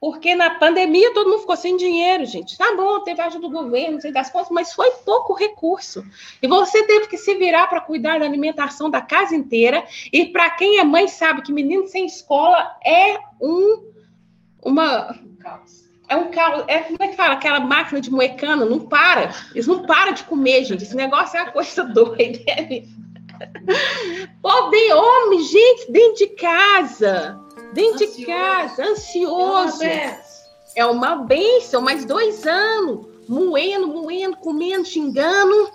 Porque 0.00 0.34
na 0.34 0.50
pandemia 0.50 1.12
todo 1.12 1.28
mundo 1.28 1.40
ficou 1.40 1.56
sem 1.56 1.76
dinheiro, 1.76 2.24
gente. 2.24 2.56
Tá 2.56 2.74
bom, 2.74 3.00
teve 3.00 3.20
ajuda 3.20 3.46
do 3.46 3.52
governo, 3.52 3.94
não 3.94 4.00
sei 4.00 4.10
das 4.10 4.30
contas, 4.30 4.50
mas 4.50 4.72
foi 4.72 4.90
pouco 5.04 5.34
recurso. 5.34 6.02
E 6.40 6.48
você 6.48 6.84
teve 6.84 7.06
que 7.06 7.18
se 7.18 7.34
virar 7.34 7.66
para 7.66 7.82
cuidar 7.82 8.18
da 8.18 8.24
alimentação 8.24 8.88
da 8.88 9.02
casa 9.02 9.36
inteira. 9.36 9.84
E 10.10 10.26
para 10.26 10.48
quem 10.50 10.78
é 10.78 10.84
mãe 10.84 11.06
sabe 11.06 11.42
que 11.42 11.52
menino 11.52 11.86
sem 11.86 12.06
escola 12.06 12.76
é 12.84 13.18
um 13.40 13.90
uma 14.62 15.14
é 16.08 16.16
um 16.16 16.30
carro, 16.30 16.64
é 16.66 16.80
como 16.80 16.96
é 17.00 17.08
que 17.08 17.16
fala? 17.16 17.34
Aquela 17.34 17.60
máquina 17.60 18.00
de 18.00 18.10
moecano, 18.10 18.64
não 18.64 18.80
para. 18.80 19.32
Eles 19.54 19.66
não 19.66 19.86
param 19.86 20.12
de 20.12 20.24
comer, 20.24 20.64
gente. 20.64 20.82
Esse 20.82 20.96
negócio 20.96 21.38
é 21.38 21.42
uma 21.42 21.52
coisa 21.52 21.84
doida. 21.92 22.40
Né? 22.68 22.84
Pobre 24.42 24.92
homem, 24.92 25.42
gente, 25.42 25.92
dentro 25.92 26.16
de 26.16 26.26
casa. 26.34 27.38
Dentro 27.72 28.06
de 28.06 28.26
casa, 28.26 28.84
ansioso. 28.84 29.82
É 30.76 30.86
uma 30.86 31.16
benção, 31.16 31.82
mais 31.82 32.04
dois 32.04 32.46
anos, 32.46 33.06
moendo, 33.28 33.88
moendo, 33.88 34.36
comendo, 34.36 34.84
xingando, 34.84 35.70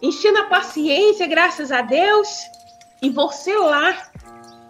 enchendo 0.00 0.38
a 0.38 0.44
paciência, 0.44 1.26
graças 1.26 1.72
a 1.72 1.82
Deus. 1.82 2.28
E 3.02 3.10
você 3.10 3.56
lá. 3.56 4.10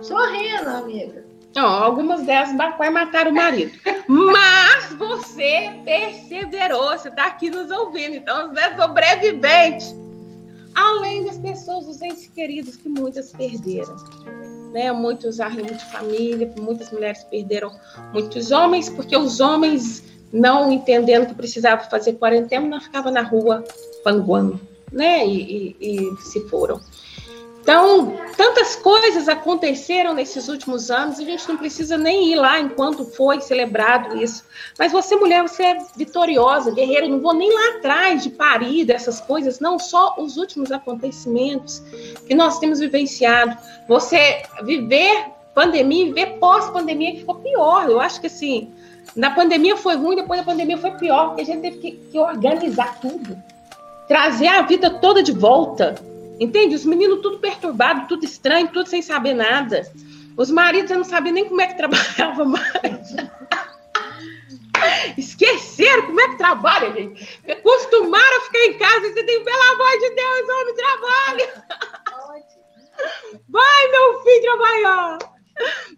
Sorrindo, 0.00 0.68
amiga. 0.68 1.24
Não, 1.54 1.66
algumas 1.66 2.22
delas 2.22 2.54
vai 2.76 2.90
matar 2.90 3.26
o 3.26 3.34
marido. 3.34 3.76
Mas 4.06 4.92
você 4.94 5.74
perseverou, 5.84 6.90
você 6.90 7.08
está 7.08 7.26
aqui 7.26 7.50
nos 7.50 7.70
ouvindo, 7.70 8.16
então 8.16 8.50
você 8.50 8.60
é 8.60 8.76
sobrevivente. 8.76 9.86
Além 10.74 11.24
das 11.24 11.38
pessoas, 11.38 11.88
os 11.88 12.00
entes 12.00 12.28
queridos 12.28 12.76
que 12.76 12.88
muitas 12.88 13.32
perderam 13.32 13.96
né? 14.72 14.92
Muitos 14.92 15.40
arrimo 15.40 15.74
de 15.74 15.84
família, 15.86 16.52
muitas 16.58 16.90
mulheres 16.90 17.24
perderam 17.24 17.70
muitos 18.12 18.50
homens, 18.50 18.88
porque 18.88 19.16
os 19.16 19.40
homens, 19.40 20.02
não 20.32 20.70
entendendo 20.70 21.26
que 21.26 21.34
precisava 21.34 21.82
fazer 21.84 22.14
quarentena, 22.14 22.66
não 22.66 22.80
ficavam 22.80 23.12
na 23.12 23.22
rua 23.22 23.64
panguando, 24.04 24.60
né? 24.92 25.26
E, 25.26 25.76
e, 25.80 26.12
e 26.12 26.16
se 26.22 26.40
foram. 26.48 26.80
Então, 27.60 28.16
tantas 28.36 28.76
coisas 28.76 29.28
aconteceram 29.28 30.14
nesses 30.14 30.48
últimos 30.48 30.90
anos, 30.90 31.18
a 31.18 31.24
gente 31.24 31.46
não 31.48 31.56
precisa 31.56 31.98
nem 31.98 32.32
ir 32.32 32.36
lá 32.36 32.58
enquanto 32.58 33.04
foi 33.04 33.40
celebrado 33.40 34.16
isso. 34.16 34.44
Mas 34.78 34.92
você, 34.92 35.16
mulher, 35.16 35.42
você 35.42 35.62
é 35.64 35.78
vitoriosa, 35.96 36.70
guerreira, 36.70 37.06
não 37.08 37.20
vou 37.20 37.34
nem 37.34 37.52
lá 37.52 37.76
atrás 37.76 38.22
de 38.22 38.30
parir 38.30 38.84
dessas 38.84 39.20
coisas, 39.20 39.60
não, 39.60 39.78
só 39.78 40.14
os 40.18 40.36
últimos 40.36 40.72
acontecimentos 40.72 41.82
que 42.26 42.34
nós 42.34 42.58
temos 42.58 42.78
vivenciado. 42.78 43.56
Você 43.86 44.42
viver 44.62 45.26
pandemia 45.58 46.04
e 46.04 46.06
viver 46.06 46.38
pós-pandemia 46.38 47.12
que 47.12 47.18
ficou 47.18 47.34
pior. 47.34 47.90
Eu 47.90 48.00
acho 48.00 48.20
que 48.20 48.28
assim, 48.28 48.72
na 49.16 49.30
pandemia 49.30 49.76
foi 49.76 49.96
ruim, 49.96 50.14
depois 50.14 50.38
da 50.38 50.46
pandemia 50.46 50.78
foi 50.78 50.92
pior, 50.92 51.28
porque 51.28 51.42
a 51.42 51.44
gente 51.44 51.60
teve 51.60 51.78
que, 51.78 51.90
que 51.92 52.18
organizar 52.18 53.00
tudo. 53.00 53.36
Trazer 54.06 54.46
a 54.46 54.62
vida 54.62 54.88
toda 54.88 55.22
de 55.22 55.32
volta 55.32 55.96
Entende? 56.38 56.74
Os 56.74 56.84
meninos 56.84 57.20
tudo 57.20 57.38
perturbado, 57.38 58.06
tudo 58.08 58.24
estranho, 58.24 58.68
tudo 58.68 58.88
sem 58.88 59.02
saber 59.02 59.34
nada. 59.34 59.90
Os 60.36 60.50
maridos 60.50 60.90
não 60.90 61.04
sabiam 61.04 61.34
nem 61.34 61.44
como 61.48 61.60
é 61.60 61.66
que 61.66 61.76
trabalhava 61.76 62.44
mais. 62.44 63.16
Esqueceram 65.16 66.06
como 66.06 66.20
é 66.20 66.28
que 66.28 66.38
trabalha, 66.38 66.92
gente. 66.92 67.40
Acostumaram 67.50 68.36
a 68.36 68.40
ficar 68.42 68.64
em 68.66 68.78
casa 68.78 69.06
e 69.06 69.12
você 69.12 69.24
tem, 69.24 69.42
pelo 69.42 69.62
amor 69.62 69.98
de 69.98 70.10
Deus, 70.10 70.48
homem, 70.48 70.74
trabalha. 70.74 71.64
Vai, 73.48 73.88
meu 73.90 74.22
filho, 74.22 74.42
trabalhar. 74.42 75.18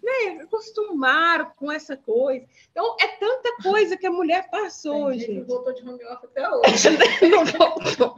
Né? 0.03 0.43
Acostumaram 0.43 1.53
com 1.57 1.71
essa 1.71 1.97
coisa. 1.97 2.47
Então, 2.71 2.97
é 2.99 3.09
tanta 3.09 3.57
coisa 3.63 3.97
que 3.97 4.07
a 4.07 4.11
mulher 4.11 4.49
passou, 4.51 5.13
gente. 5.13 5.33
Não 5.33 5.45
voltou 5.45 5.75
de 5.75 5.87
home 5.87 6.03
office 6.05 6.25
até 6.25 6.51
hoje. 6.51 6.89
não 7.29 7.45
voltou. 7.45 8.17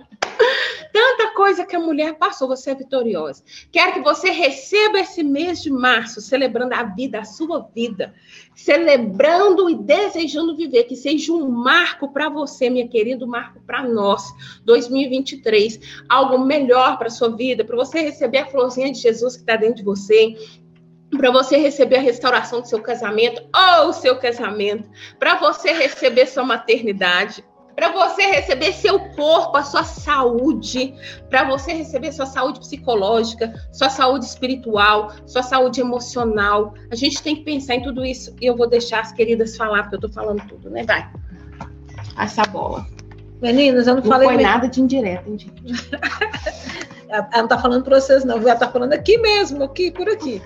Tanta 0.93 1.31
coisa 1.35 1.65
que 1.65 1.75
a 1.75 1.81
mulher 1.81 2.15
passou, 2.15 2.49
você 2.49 2.71
é 2.71 2.75
vitoriosa. 2.75 3.43
Quero 3.71 3.95
que 3.95 4.01
você 4.01 4.31
receba 4.31 5.01
esse 5.01 5.23
mês 5.23 5.63
de 5.63 5.71
março, 5.71 6.21
celebrando 6.21 6.75
a 6.75 6.83
vida, 6.83 7.21
a 7.21 7.25
sua 7.25 7.67
vida, 7.75 8.15
celebrando 8.55 9.71
e 9.71 9.75
desejando 9.75 10.55
viver, 10.55 10.85
que 10.85 10.95
seja 10.95 11.33
um 11.33 11.49
marco 11.49 12.13
para 12.13 12.29
você, 12.29 12.69
minha 12.69 12.87
querida, 12.87 13.25
um 13.25 13.29
marco 13.29 13.61
para 13.67 13.83
nós, 13.83 14.23
2023, 14.65 16.05
algo 16.09 16.39
melhor 16.39 16.99
para 16.99 17.09
sua 17.09 17.35
vida, 17.35 17.65
para 17.65 17.77
você 17.77 18.01
receber 18.01 18.39
a 18.39 18.47
florzinha 18.47 18.93
de 18.93 18.99
Jesus 18.99 19.35
que 19.35 19.43
está 19.43 19.57
dentro 19.57 19.77
de 19.77 19.85
você, 19.85 20.37
para 21.17 21.31
você 21.31 21.57
receber 21.57 21.97
a 21.97 22.01
restauração 22.01 22.61
do 22.61 22.69
seu 22.69 22.81
casamento 22.81 23.43
ou 23.55 23.89
o 23.89 23.93
seu 23.93 24.19
casamento, 24.19 24.89
para 25.19 25.37
você 25.37 25.73
receber 25.73 26.27
sua 26.27 26.45
maternidade, 26.45 27.45
para 27.75 27.91
você 27.91 28.23
receber 28.23 28.73
seu 28.73 28.99
corpo, 28.99 29.57
a 29.57 29.63
sua 29.63 29.85
saúde, 29.85 30.95
para 31.31 31.45
você 31.45 31.73
receber 31.73 32.13
sua 32.13 32.27
saúde 32.27 32.61
psicológica, 32.61 33.53
sua 33.73 33.89
saúde 33.89 34.25
espiritual, 34.25 35.13
sua 35.27 35.43
saúde 35.43 35.81
emocional. 35.81 36.75
A 36.91 36.95
gente 36.95 37.23
tem 37.23 37.37
que 37.37 37.43
pensar 37.43 37.77
em 37.77 37.83
tudo 37.83 38.05
isso 38.05 38.35
e 38.41 38.47
eu 38.47 38.57
vou 38.57 38.69
deixar 38.69 39.01
as 39.01 39.13
queridas 39.13 39.57
falar, 39.57 39.83
porque 39.83 39.95
eu 39.97 40.07
estou 40.07 40.13
falando 40.13 40.47
tudo, 40.47 40.71
né? 40.71 40.85
Vai. 40.85 41.09
Essa 42.19 42.43
bola. 42.45 42.87
Meninas, 43.41 43.87
eu 43.87 43.97
não, 43.97 44.03
não 44.03 44.11
falei. 44.11 44.29
Não 44.29 44.35
foi 44.35 44.43
nada 44.43 44.69
de 44.69 44.81
indireta, 44.81 45.29
hein, 45.29 45.39
gente? 45.39 45.63
Ela 47.09 47.29
não 47.35 47.45
está 47.45 47.59
falando 47.59 47.85
para 47.85 48.01
vocês, 48.01 48.25
não. 48.25 48.39
Ela 48.39 48.55
está 48.55 48.71
falando 48.71 48.93
aqui 48.95 49.19
mesmo, 49.19 49.63
aqui, 49.65 49.91
por 49.91 50.09
aqui. 50.09 50.41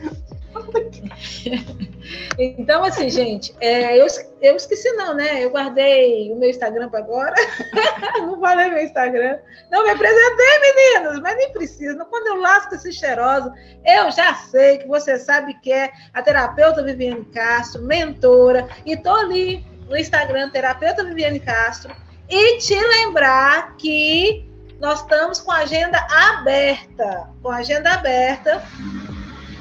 Então, 2.39 2.85
assim, 2.85 3.11
gente, 3.11 3.55
é, 3.61 3.99
eu, 3.99 4.07
eu 4.41 4.57
esqueci 4.57 4.91
não, 4.93 5.15
né? 5.15 5.45
Eu 5.45 5.51
guardei 5.51 6.31
o 6.31 6.37
meu 6.37 6.51
Instagram 6.51 6.89
para 6.89 7.01
agora. 7.01 7.35
não 8.21 8.39
falei 8.41 8.69
meu 8.69 8.83
Instagram. 8.85 9.39
Não 9.71 9.83
me 9.83 9.91
apresentei, 9.91 10.61
meninas, 10.61 11.21
mas 11.21 11.37
nem 11.37 11.53
precisa. 11.53 12.05
Quando 12.05 12.29
eu 12.29 12.41
lasco 12.41 12.75
esse 12.75 12.93
cheiroso, 12.93 13.53
eu 13.85 14.11
já 14.11 14.35
sei 14.35 14.79
que 14.79 14.87
você 14.87 15.19
sabe 15.19 15.55
que 15.61 15.73
é 15.73 15.91
a 16.12 16.23
terapeuta 16.23 16.83
Viviane 16.83 17.25
Castro, 17.27 17.83
mentora, 17.83 18.69
e 18.85 18.97
tô 18.97 19.15
ali 19.15 19.65
no 19.89 19.97
Instagram, 19.97 20.51
terapeuta 20.51 21.05
Viviane 21.05 21.41
Castro, 21.41 21.95
e 22.29 22.59
te 22.59 22.75
lembrar 22.75 23.77
que 23.77 24.49
nós 24.81 25.01
estamos 25.01 25.41
com 25.41 25.53
a 25.53 25.59
agenda 25.59 25.99
aberta, 26.11 27.31
com 27.43 27.49
a 27.49 27.57
agenda 27.57 27.93
aberta 27.93 28.62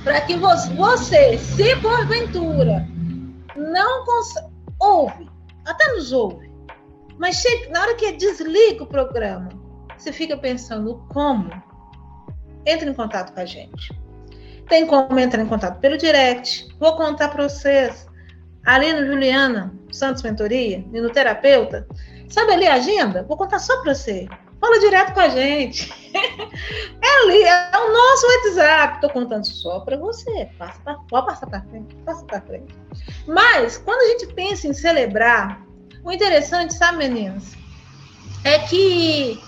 para 0.06 0.22
que 0.22 0.38
você, 0.38 1.36
se 1.40 1.76
porventura 1.78 2.88
não 3.56 4.06
ouve, 4.80 5.28
até 5.66 5.94
nos 5.94 6.12
ouve, 6.14 6.50
mas 7.18 7.38
chega, 7.38 7.72
na 7.72 7.82
hora 7.82 7.96
que 7.96 8.12
desliga 8.12 8.84
o 8.84 8.88
programa, 8.88 9.50
você 9.98 10.14
fica 10.14 10.38
pensando 10.38 11.04
como? 11.12 11.50
Entre 12.68 12.88
em 12.88 12.94
contato 12.94 13.34
com 13.34 13.40
a 13.40 13.46
gente. 13.46 13.92
Tem 14.70 14.86
como 14.86 15.20
entrar 15.20 15.42
em 15.42 15.48
contato 15.48 15.80
pelo 15.80 15.98
direct. 15.98 16.68
Vou 16.80 16.96
contar 16.96 17.30
para 17.30 17.48
vocês. 17.48 18.08
Ali 18.66 18.92
no 18.94 19.06
Juliana 19.06 19.74
Santos 19.92 20.24
Mentoria, 20.24 20.84
e 20.92 21.02
no 21.02 21.10
terapeuta, 21.10 21.88
sabe 22.30 22.54
ali 22.54 22.68
a 22.68 22.76
agenda? 22.76 23.24
Vou 23.24 23.38
contar 23.38 23.60
só 23.60 23.82
para 23.82 23.94
você. 23.94 24.28
Fala 24.60 24.80
direto 24.80 25.14
com 25.14 25.20
a 25.20 25.30
gente. 25.30 25.94
É 27.02 27.24
ali, 27.24 27.44
é 27.44 27.72
o 27.78 27.92
nosso 27.92 28.26
WhatsApp. 28.26 28.96
Estou 28.96 29.10
contando 29.10 29.46
só 29.46 29.82
para 29.82 29.98
você. 29.98 30.50
Passa 30.58 30.80
pra, 30.82 30.96
pode 31.10 31.28
passar 31.28 31.48
para 31.48 31.62
frente, 31.64 31.94
passa 31.98 32.26
para 32.26 32.42
frente. 32.42 32.74
Mas, 33.28 33.78
quando 33.78 34.02
a 34.02 34.08
gente 34.08 34.34
pensa 34.34 34.68
em 34.68 34.74
celebrar, 34.74 35.62
o 36.04 36.12
interessante, 36.12 36.74
sabe, 36.74 37.00
meninas, 37.00 37.54
é 38.46 38.60
que 38.60 39.40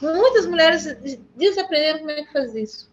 muitas 0.00 0.46
mulheres 0.46 0.96
desaprenderam 1.36 1.98
como 1.98 2.10
é 2.10 2.22
que 2.22 2.32
faz 2.32 2.54
isso. 2.54 2.90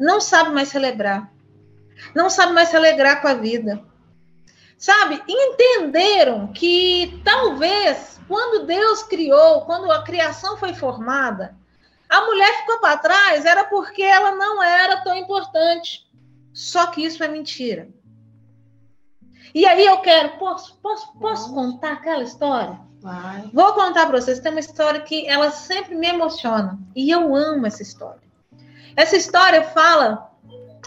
Não 0.00 0.20
sabe 0.20 0.50
mais 0.50 0.68
celebrar. 0.68 1.32
Não 2.14 2.28
sabe 2.28 2.52
mais 2.52 2.68
se 2.68 2.76
alegrar 2.76 3.22
com 3.22 3.28
a 3.28 3.34
vida. 3.34 3.82
Sabe? 4.82 5.22
Entenderam 5.28 6.48
que 6.48 7.22
talvez 7.24 8.20
quando 8.26 8.66
Deus 8.66 9.04
criou, 9.04 9.60
quando 9.60 9.88
a 9.92 10.02
criação 10.02 10.56
foi 10.56 10.74
formada, 10.74 11.54
a 12.10 12.22
mulher 12.22 12.52
ficou 12.58 12.80
para 12.80 12.98
trás 12.98 13.44
era 13.44 13.62
porque 13.62 14.02
ela 14.02 14.32
não 14.32 14.60
era 14.60 15.04
tão 15.04 15.14
importante. 15.14 16.04
Só 16.52 16.88
que 16.88 17.04
isso 17.04 17.22
é 17.22 17.28
mentira. 17.28 17.88
E 19.54 19.64
aí 19.64 19.86
eu 19.86 19.98
quero, 19.98 20.30
posso, 20.30 20.76
posso, 20.82 21.16
posso 21.16 21.54
contar 21.54 21.92
aquela 21.92 22.24
história? 22.24 22.80
Vai. 23.00 23.50
Vou 23.54 23.72
contar 23.74 24.06
para 24.06 24.20
vocês. 24.20 24.40
Tem 24.40 24.50
uma 24.50 24.58
história 24.58 25.00
que 25.02 25.28
ela 25.28 25.52
sempre 25.52 25.94
me 25.94 26.08
emociona 26.08 26.76
e 26.96 27.08
eu 27.08 27.36
amo 27.36 27.68
essa 27.68 27.82
história. 27.82 28.22
Essa 28.96 29.16
história 29.16 29.62
fala 29.62 30.28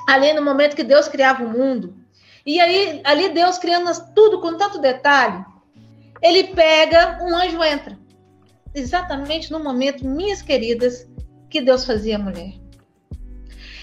ali 0.05 0.33
no 0.33 0.41
momento 0.41 0.75
que 0.75 0.83
Deus 0.83 1.07
criava 1.07 1.45
o 1.45 1.49
mundo. 1.49 2.04
E 2.45 2.59
aí 2.59 3.01
ali 3.03 3.29
Deus 3.29 3.57
criando 3.57 3.91
tudo 4.13 4.39
com 4.39 4.57
tanto 4.57 4.79
detalhe 4.79 5.43
ele 6.21 6.45
pega, 6.55 7.19
um 7.21 7.35
anjo 7.35 7.63
entra. 7.63 7.97
Exatamente 8.73 9.51
no 9.51 9.59
momento, 9.59 10.07
minhas 10.07 10.41
queridas, 10.41 11.07
que 11.49 11.61
Deus 11.61 11.85
fazia 11.85 12.15
a 12.15 12.19
mulher. 12.19 12.53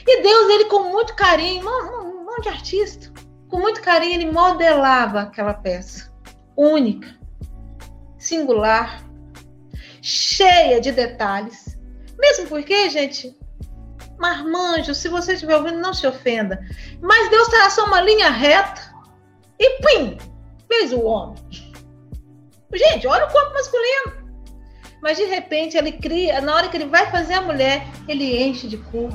E 0.06 0.22
Deus, 0.22 0.50
ele 0.50 0.64
com 0.64 0.90
muito 0.90 1.14
carinho, 1.14 1.64
um 1.64 2.24
monte 2.24 2.42
de 2.42 2.48
artista, 2.48 3.12
com 3.48 3.58
muito 3.58 3.80
carinho, 3.80 4.14
ele 4.14 4.30
modelava 4.30 5.20
aquela 5.20 5.54
peça 5.54 6.12
única, 6.56 7.16
singular, 8.18 9.06
cheia 10.02 10.80
de 10.80 10.90
detalhes. 10.90 11.78
Mesmo 12.18 12.48
porque, 12.48 12.90
gente, 12.90 13.36
marmanjo, 14.22 14.94
se 14.94 15.08
você 15.08 15.34
estiver 15.34 15.56
ouvindo, 15.56 15.78
não 15.78 15.92
se 15.92 16.06
ofenda. 16.06 16.64
Mas 17.00 17.28
Deus 17.28 17.48
traçou 17.48 17.84
uma 17.86 18.00
linha 18.00 18.30
reta 18.30 18.94
e 19.58 19.82
pim, 19.82 20.16
fez 20.66 20.92
o 20.92 21.02
homem. 21.02 21.36
Gente, 22.72 23.06
olha 23.06 23.26
o 23.26 23.30
corpo 23.30 23.52
masculino. 23.52 24.22
Mas 25.02 25.18
de 25.18 25.24
repente 25.24 25.76
ele 25.76 25.92
cria, 25.92 26.40
na 26.40 26.54
hora 26.54 26.68
que 26.68 26.76
ele 26.76 26.86
vai 26.86 27.10
fazer 27.10 27.34
a 27.34 27.42
mulher, 27.42 27.86
ele 28.08 28.42
enche 28.42 28.66
de 28.66 28.78
cor. 28.78 29.10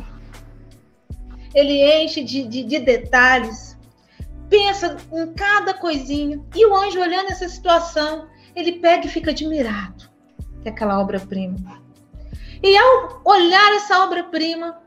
Ele 1.56 2.04
enche 2.04 2.24
de, 2.24 2.44
de, 2.44 2.64
de 2.64 2.80
detalhes. 2.80 3.76
Pensa 4.50 4.98
em 5.12 5.34
cada 5.34 5.74
coisinha. 5.74 6.40
E 6.54 6.66
o 6.66 6.76
anjo 6.76 7.00
olhando 7.00 7.32
essa 7.32 7.48
situação, 7.50 8.28
ele 8.54 8.74
pega 8.74 9.08
e 9.08 9.10
fica 9.10 9.32
admirado 9.32 10.08
que 10.68 10.70
é 10.70 10.72
aquela 10.72 11.00
obra-prima. 11.00 11.82
E 12.62 12.78
ao 12.78 13.22
olhar 13.24 13.74
essa 13.74 14.04
obra-prima, 14.04 14.82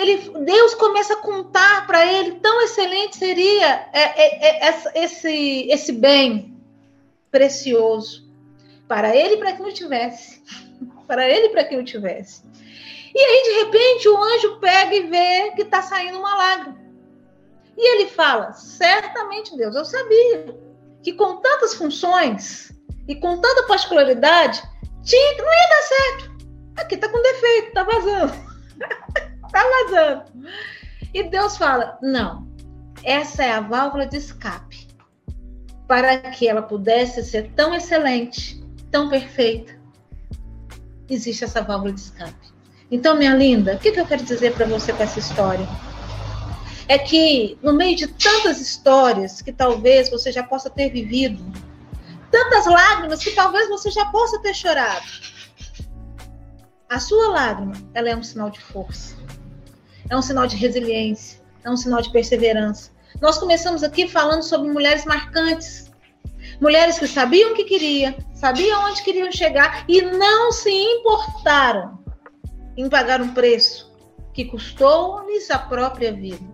ele, 0.00 0.44
Deus 0.44 0.74
começa 0.74 1.14
a 1.14 1.18
contar 1.18 1.86
para 1.86 2.06
ele 2.06 2.32
tão 2.36 2.62
excelente 2.62 3.16
seria 3.16 3.88
é, 3.92 4.00
é, 4.00 4.68
é, 4.68 5.04
esse, 5.04 5.68
esse 5.68 5.92
bem 5.92 6.56
precioso 7.30 8.28
para 8.88 9.14
ele 9.14 9.36
para 9.36 9.52
que 9.52 9.62
não 9.62 9.72
tivesse, 9.72 10.42
para 11.06 11.28
ele 11.28 11.50
para 11.50 11.64
que 11.64 11.76
não 11.76 11.84
tivesse. 11.84 12.42
E 13.14 13.18
aí 13.18 13.42
de 13.42 13.64
repente 13.64 14.08
o 14.08 14.16
anjo 14.16 14.58
pega 14.60 14.94
e 14.94 15.06
vê 15.08 15.52
que 15.52 15.62
está 15.62 15.82
saindo 15.82 16.18
uma 16.18 16.34
lágrima. 16.34 16.78
E 17.76 17.96
ele 17.96 18.10
fala: 18.10 18.52
certamente 18.52 19.56
Deus, 19.56 19.74
eu 19.74 19.84
sabia 19.84 20.56
que 21.02 21.12
com 21.12 21.36
tantas 21.36 21.74
funções 21.74 22.72
e 23.06 23.14
com 23.16 23.40
tanta 23.40 23.66
particularidade 23.66 24.62
tinha 25.02 25.36
não 25.36 25.52
ia 25.52 25.68
dar 25.68 25.82
certo. 25.82 26.30
Aqui 26.76 26.96
tá 26.96 27.08
com 27.08 27.20
defeito, 27.20 27.72
tá 27.72 27.82
vazando. 27.82 28.32
tá 29.50 29.62
vazando. 29.62 30.24
E 31.12 31.22
Deus 31.24 31.56
fala: 31.56 31.98
não, 32.02 32.48
essa 33.02 33.44
é 33.44 33.52
a 33.52 33.60
válvula 33.60 34.06
de 34.06 34.16
escape 34.16 34.88
para 35.86 36.18
que 36.18 36.48
ela 36.48 36.62
pudesse 36.62 37.22
ser 37.24 37.50
tão 37.56 37.74
excelente, 37.74 38.62
tão 38.90 39.08
perfeita. 39.08 39.72
Existe 41.08 41.42
essa 41.42 41.62
válvula 41.62 41.92
de 41.92 42.00
escape. 42.00 42.50
Então, 42.90 43.16
minha 43.16 43.34
linda, 43.34 43.74
o 43.74 43.78
que, 43.78 43.90
que 43.92 44.00
eu 44.00 44.06
quero 44.06 44.22
dizer 44.22 44.54
para 44.54 44.66
você 44.66 44.92
com 44.92 45.02
essa 45.02 45.18
história? 45.18 45.66
É 46.86 46.98
que 46.98 47.58
no 47.62 47.72
meio 47.72 47.96
de 47.96 48.06
tantas 48.06 48.60
histórias 48.60 49.42
que 49.42 49.52
talvez 49.52 50.10
você 50.10 50.30
já 50.30 50.42
possa 50.42 50.68
ter 50.70 50.90
vivido, 50.90 51.42
tantas 52.30 52.66
lágrimas 52.66 53.22
que 53.22 53.30
talvez 53.32 53.68
você 53.68 53.90
já 53.90 54.04
possa 54.06 54.40
ter 54.40 54.54
chorado. 54.54 55.06
A 56.88 56.98
sua 56.98 57.28
lágrima, 57.28 57.74
ela 57.94 58.10
é 58.10 58.16
um 58.16 58.22
sinal 58.22 58.50
de 58.50 58.60
força. 58.60 59.19
É 60.10 60.16
um 60.16 60.22
sinal 60.22 60.46
de 60.46 60.56
resiliência, 60.56 61.40
é 61.64 61.70
um 61.70 61.76
sinal 61.76 62.02
de 62.02 62.10
perseverança. 62.10 62.90
Nós 63.20 63.38
começamos 63.38 63.82
aqui 63.82 64.08
falando 64.08 64.42
sobre 64.42 64.68
mulheres 64.70 65.04
marcantes. 65.04 65.90
Mulheres 66.60 66.98
que 66.98 67.06
sabiam 67.06 67.52
o 67.52 67.54
que 67.54 67.64
queriam, 67.64 68.14
sabiam 68.34 68.84
onde 68.84 69.02
queriam 69.02 69.30
chegar 69.30 69.84
e 69.88 70.02
não 70.02 70.52
se 70.52 70.70
importaram 70.70 71.98
em 72.76 72.88
pagar 72.88 73.20
um 73.20 73.32
preço 73.32 73.90
que 74.34 74.44
custou-lhes 74.44 75.50
a 75.50 75.58
própria 75.58 76.12
vida. 76.12 76.44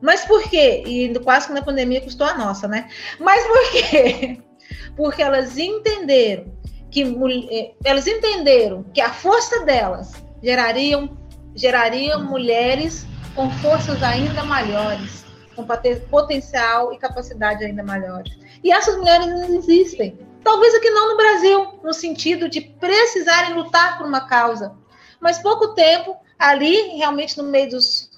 Mas 0.00 0.24
por 0.24 0.42
quê? 0.48 0.82
E 0.86 1.18
quase 1.20 1.48
que 1.48 1.52
na 1.52 1.62
pandemia 1.62 2.00
custou 2.00 2.26
a 2.26 2.36
nossa, 2.36 2.68
né? 2.68 2.88
Mas 3.18 3.44
por 3.46 3.70
quê? 3.72 4.38
porque 4.96 5.22
elas 5.22 5.56
entenderam 5.58 6.52
que 6.90 7.02
eh, 7.02 7.74
elas 7.84 8.06
entenderam 8.06 8.82
que 8.94 9.00
a 9.00 9.12
força 9.12 9.64
delas 9.64 10.12
gerariam 10.42 11.16
geraria 11.58 12.18
mulheres 12.18 13.06
com 13.34 13.50
forças 13.50 14.02
ainda 14.02 14.44
maiores, 14.44 15.24
com 15.54 15.66
potencial 16.10 16.92
e 16.92 16.98
capacidade 16.98 17.64
ainda 17.64 17.82
maiores. 17.82 18.38
E 18.62 18.72
essas 18.72 18.96
mulheres 18.96 19.26
não 19.26 19.56
existem. 19.56 20.18
Talvez 20.42 20.74
aqui 20.74 20.88
não 20.90 21.10
no 21.10 21.16
Brasil, 21.16 21.80
no 21.82 21.92
sentido 21.92 22.48
de 22.48 22.60
precisarem 22.60 23.54
lutar 23.54 23.98
por 23.98 24.06
uma 24.06 24.22
causa. 24.22 24.74
Mas 25.20 25.38
pouco 25.38 25.74
tempo, 25.74 26.16
ali, 26.38 26.96
realmente 26.96 27.36
no 27.36 27.44
meio 27.44 27.70
dos, 27.70 28.10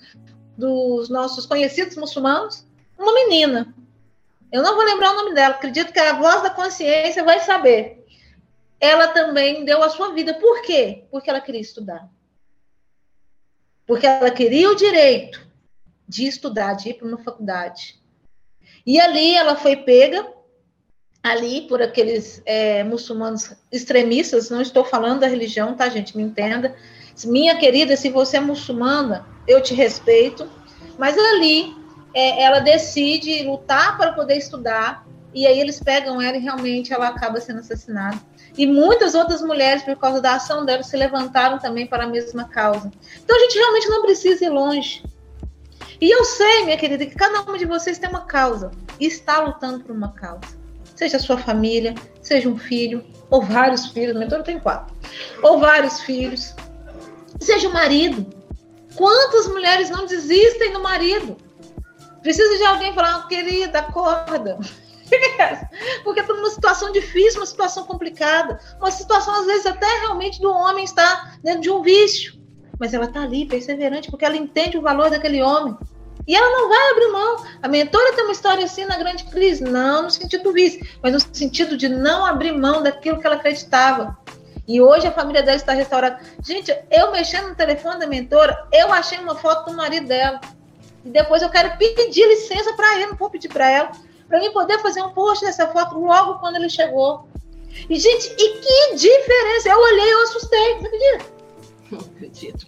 dos 0.57 1.09
nossos 1.09 1.46
conhecidos 1.46 1.96
muçulmanos, 1.96 2.66
uma 2.98 3.12
menina 3.14 3.74
eu 4.53 4.62
não 4.62 4.74
vou 4.74 4.85
lembrar 4.85 5.12
o 5.12 5.16
nome 5.16 5.33
dela, 5.33 5.55
acredito 5.55 5.92
que 5.92 6.00
a 6.00 6.14
voz 6.14 6.42
da 6.42 6.50
consciência 6.50 7.22
vai 7.22 7.40
saber. 7.40 8.05
Ela 8.81 9.09
também 9.09 9.64
deu 9.64 9.83
a 9.83 9.88
sua 9.88 10.12
vida. 10.12 10.35
Por 10.35 10.62
quê? 10.62 11.05
Porque 11.11 11.31
ela 11.31 11.40
queria 11.40 11.61
estudar. 11.61 12.09
Porque 13.90 14.07
ela 14.07 14.31
queria 14.31 14.70
o 14.70 14.76
direito 14.76 15.44
de 16.07 16.24
estudar, 16.24 16.74
de 16.74 16.90
ir 16.90 16.94
para 16.94 17.09
uma 17.09 17.18
faculdade. 17.18 17.98
E 18.87 19.00
ali 19.00 19.35
ela 19.35 19.57
foi 19.57 19.74
pega, 19.74 20.29
ali 21.20 21.62
por 21.62 21.83
aqueles 21.83 22.40
é, 22.46 22.85
muçulmanos 22.85 23.53
extremistas, 23.72 24.48
não 24.48 24.61
estou 24.61 24.85
falando 24.85 25.18
da 25.18 25.26
religião, 25.26 25.74
tá, 25.74 25.88
gente? 25.88 26.16
Me 26.16 26.22
entenda. 26.22 26.76
Minha 27.24 27.59
querida, 27.59 27.96
se 27.96 28.11
você 28.11 28.37
é 28.37 28.40
muçulmana, 28.40 29.26
eu 29.44 29.61
te 29.61 29.74
respeito, 29.74 30.48
mas 30.96 31.18
ali 31.18 31.74
é, 32.14 32.44
ela 32.44 32.61
decide 32.61 33.42
lutar 33.42 33.98
para 33.98 34.12
poder 34.12 34.37
estudar, 34.37 35.05
e 35.35 35.48
aí 35.48 35.59
eles 35.59 35.81
pegam 35.81 36.22
ela 36.22 36.37
e 36.37 36.40
realmente 36.40 36.92
ela 36.92 37.09
acaba 37.09 37.40
sendo 37.40 37.59
assassinada. 37.59 38.20
E 38.57 38.67
muitas 38.67 39.15
outras 39.15 39.43
mulheres, 39.43 39.83
por 39.83 39.97
causa 39.97 40.21
da 40.21 40.35
ação 40.35 40.65
dela, 40.65 40.83
se 40.83 40.97
levantaram 40.97 41.59
também 41.59 41.87
para 41.87 42.05
a 42.05 42.07
mesma 42.07 42.45
causa. 42.45 42.91
Então 43.23 43.37
a 43.37 43.41
gente 43.41 43.59
realmente 43.59 43.89
não 43.89 44.03
precisa 44.03 44.45
ir 44.45 44.51
longe. 44.51 45.03
E 46.01 46.11
eu 46.11 46.25
sei, 46.25 46.65
minha 46.65 46.77
querida, 46.77 47.05
que 47.05 47.15
cada 47.15 47.43
uma 47.43 47.59
de 47.59 47.67
vocês 47.67 47.99
tem 47.99 48.09
uma 48.09 48.25
causa 48.25 48.71
e 48.99 49.07
está 49.07 49.41
lutando 49.41 49.81
por 49.81 49.95
uma 49.95 50.13
causa. 50.13 50.59
Seja 50.97 51.19
a 51.19 51.21
sua 51.21 51.39
família, 51.39 51.95
seja 52.23 52.49
um 52.49 52.59
filho, 52.59 53.05
ou 53.31 53.43
vários 53.43 53.87
filhos, 53.87 54.13
minha 54.13 54.21
mentora 54.21 54.43
tem 54.43 54.59
quatro, 54.59 54.95
ou 55.43 55.59
vários 55.59 56.01
filhos, 56.01 56.55
seja 57.41 57.69
o 57.69 57.73
marido. 57.73 58.27
Quantas 58.95 59.47
mulheres 59.47 59.89
não 59.89 60.05
desistem 60.05 60.73
do 60.73 60.83
marido? 60.83 61.37
Precisa 62.23 62.57
de 62.57 62.65
alguém 62.65 62.93
falar, 62.93 63.27
querida, 63.29 63.79
acorda. 63.79 64.59
Porque 66.05 66.20
está 66.20 66.33
numa 66.33 66.51
situação 66.51 66.92
difícil, 66.92 67.40
uma 67.40 67.46
situação 67.46 67.85
complicada, 67.85 68.59
uma 68.79 68.90
situação, 68.90 69.35
às 69.35 69.46
vezes, 69.46 69.66
até 69.66 69.87
realmente 70.01 70.40
do 70.40 70.51
homem 70.51 70.85
estar 70.85 71.38
dentro 71.42 71.61
de 71.61 71.70
um 71.70 71.83
vício. 71.83 72.38
Mas 72.79 72.94
ela 72.94 73.05
está 73.05 73.23
ali, 73.23 73.46
perseverante, 73.46 74.11
porque 74.11 74.25
ela 74.25 74.37
entende 74.37 74.79
o 74.79 74.83
valor 74.83 75.11
daquele 75.11 75.42
homem. 75.42 75.77
E 76.27 76.35
ela 76.35 76.49
não 76.51 76.68
vai 76.68 76.90
abrir 76.90 77.09
mão. 77.09 77.44
A 77.62 77.68
mentora 77.68 78.14
tem 78.14 78.25
uma 78.25 78.33
história 78.33 78.64
assim 78.64 78.85
na 78.85 78.96
grande 78.96 79.25
crise, 79.25 79.62
não 79.64 80.03
no 80.03 80.11
sentido 80.11 80.44
do 80.44 80.53
vício, 80.53 80.87
mas 81.03 81.12
no 81.12 81.20
sentido 81.20 81.77
de 81.77 81.88
não 81.88 82.25
abrir 82.25 82.53
mão 82.53 82.83
daquilo 82.83 83.18
que 83.18 83.27
ela 83.27 83.37
acreditava. 83.37 84.16
E 84.66 84.81
hoje 84.81 85.07
a 85.07 85.11
família 85.11 85.42
dela 85.42 85.57
está 85.57 85.73
restaurada. 85.73 86.20
Gente, 86.44 86.73
eu 86.90 87.11
mexendo 87.11 87.49
no 87.49 87.55
telefone 87.57 87.99
da 87.99 88.07
mentora, 88.07 88.68
eu 88.73 88.92
achei 88.92 89.18
uma 89.18 89.35
foto 89.35 89.70
do 89.70 89.77
marido 89.77 90.07
dela. 90.07 90.40
E 91.05 91.11
depois 91.11 91.42
eu 91.42 91.51
quero 91.51 91.77
pedir 91.77 92.27
licença 92.29 92.73
para 92.75 92.94
ele, 92.94 93.07
não 93.07 93.16
vou 93.16 93.31
pedir 93.31 93.49
para 93.49 93.68
ela, 93.68 93.90
para 94.31 94.38
mim 94.38 94.53
poder 94.53 94.79
fazer 94.79 95.03
um 95.03 95.11
post 95.11 95.45
dessa 95.45 95.66
foto 95.66 95.99
logo 95.99 96.38
quando 96.38 96.55
ele 96.55 96.71
chegou. 96.71 97.29
E, 97.88 97.99
gente, 97.99 98.33
e 98.38 98.61
que 98.61 98.97
diferença! 98.97 99.69
Eu 99.69 99.79
olhei, 99.79 100.12
eu 100.12 100.23
assustei, 100.23 100.79
você 100.79 100.87
acredita? 100.87 101.40
Não 101.90 101.99
acredito. 101.99 102.66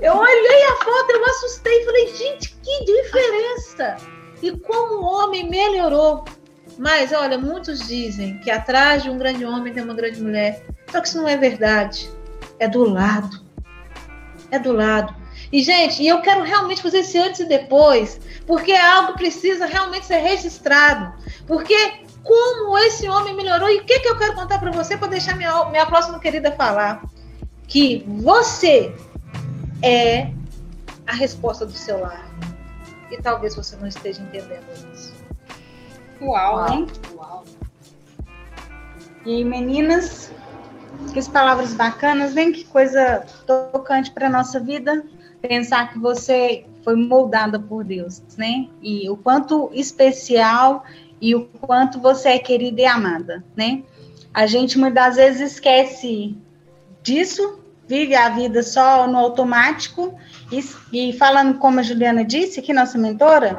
Eu 0.00 0.16
olhei 0.16 0.64
a 0.64 0.76
foto, 0.76 1.10
eu 1.10 1.24
assustei 1.26 1.80
e 1.80 1.84
falei, 1.84 2.14
gente, 2.14 2.56
que 2.62 2.84
diferença! 2.84 3.96
E 4.40 4.52
como 4.52 5.00
o 5.00 5.04
homem 5.04 5.50
melhorou. 5.50 6.24
Mas, 6.78 7.12
olha, 7.12 7.36
muitos 7.36 7.80
dizem 7.80 8.38
que 8.38 8.50
atrás 8.50 9.02
de 9.02 9.10
um 9.10 9.18
grande 9.18 9.44
homem 9.44 9.72
tem 9.72 9.82
uma 9.82 9.94
grande 9.94 10.20
mulher. 10.22 10.64
Só 10.90 11.00
que 11.00 11.08
isso 11.08 11.20
não 11.20 11.28
é 11.28 11.36
verdade. 11.36 12.10
É 12.58 12.68
do 12.68 12.84
lado. 12.84 13.40
É 14.50 14.58
do 14.58 14.72
lado. 14.72 15.14
E, 15.52 15.62
gente, 15.62 16.02
e 16.02 16.08
eu 16.08 16.20
quero 16.20 16.42
realmente 16.42 16.82
fazer 16.82 16.98
esse 16.98 17.18
antes 17.18 17.40
e 17.40 17.44
depois, 17.44 18.20
porque 18.46 18.72
é 18.72 18.80
algo 18.80 19.14
precisa 19.14 19.66
realmente 19.66 20.06
ser 20.06 20.18
registrado. 20.18 21.12
Porque 21.46 22.04
como 22.22 22.78
esse 22.78 23.08
homem 23.08 23.34
melhorou, 23.34 23.68
e 23.68 23.78
o 23.78 23.84
que, 23.84 24.00
que 24.00 24.08
eu 24.08 24.16
quero 24.16 24.34
contar 24.34 24.58
para 24.58 24.70
você 24.70 24.96
para 24.96 25.08
deixar 25.08 25.36
minha, 25.36 25.66
minha 25.66 25.86
próxima 25.86 26.18
querida 26.18 26.50
falar? 26.52 27.04
Que 27.68 28.04
você 28.06 28.94
é 29.82 30.30
a 31.06 31.14
resposta 31.14 31.66
do 31.66 31.72
seu 31.72 32.00
lar. 32.00 32.28
E 33.10 33.20
talvez 33.20 33.54
você 33.54 33.76
não 33.76 33.86
esteja 33.86 34.22
entendendo 34.22 34.64
isso. 34.92 35.14
Uau, 36.20 36.56
Uau. 36.56 36.72
hein? 36.72 36.86
Uau. 37.14 37.44
E 39.26 39.44
meninas, 39.44 40.30
que 41.12 41.30
palavras 41.30 41.74
bacanas, 41.74 42.34
vem 42.34 42.52
que 42.52 42.64
coisa 42.64 43.24
tocante 43.46 44.10
para 44.10 44.28
nossa 44.28 44.58
vida. 44.58 45.04
Pensar 45.48 45.92
que 45.92 45.98
você 45.98 46.64
foi 46.82 46.96
moldada 46.96 47.58
por 47.58 47.84
Deus, 47.84 48.22
né? 48.36 48.68
E 48.82 49.08
o 49.10 49.16
quanto 49.16 49.70
especial 49.74 50.84
e 51.20 51.34
o 51.34 51.44
quanto 51.60 52.00
você 52.00 52.30
é 52.30 52.38
querida 52.38 52.80
e 52.80 52.86
amada, 52.86 53.44
né? 53.56 53.82
A 54.32 54.46
gente 54.46 54.78
muitas 54.78 55.16
vezes 55.16 55.52
esquece 55.52 56.36
disso, 57.02 57.60
vive 57.86 58.14
a 58.14 58.30
vida 58.30 58.62
só 58.62 59.06
no 59.06 59.18
automático 59.18 60.14
e, 60.50 60.64
e 60.92 61.12
falando 61.12 61.58
como 61.58 61.78
a 61.78 61.82
Juliana 61.82 62.24
disse, 62.24 62.60
aqui 62.60 62.72
nossa 62.72 62.98
mentora, 62.98 63.58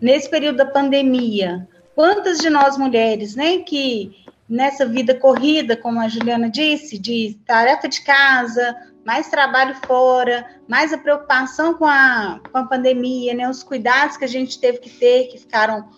nesse 0.00 0.28
período 0.28 0.56
da 0.56 0.66
pandemia, 0.66 1.68
quantas 1.94 2.38
de 2.38 2.48
nós 2.48 2.76
mulheres, 2.78 3.36
né, 3.36 3.58
que 3.58 4.24
nessa 4.48 4.86
vida 4.86 5.14
corrida, 5.14 5.76
como 5.76 6.00
a 6.00 6.08
Juliana 6.08 6.48
disse, 6.48 6.98
de 6.98 7.38
tarefa 7.46 7.86
de 7.86 8.00
casa, 8.00 8.74
mais 9.08 9.30
trabalho 9.30 9.74
fora, 9.86 10.44
mais 10.68 10.92
a 10.92 10.98
preocupação 10.98 11.72
com 11.72 11.86
a, 11.86 12.42
com 12.52 12.58
a 12.58 12.66
pandemia, 12.66 13.32
né, 13.32 13.48
os 13.48 13.62
cuidados 13.62 14.18
que 14.18 14.24
a 14.26 14.28
gente 14.28 14.60
teve 14.60 14.80
que 14.80 14.90
ter, 14.90 15.28
que 15.28 15.38
ficaram 15.38 15.88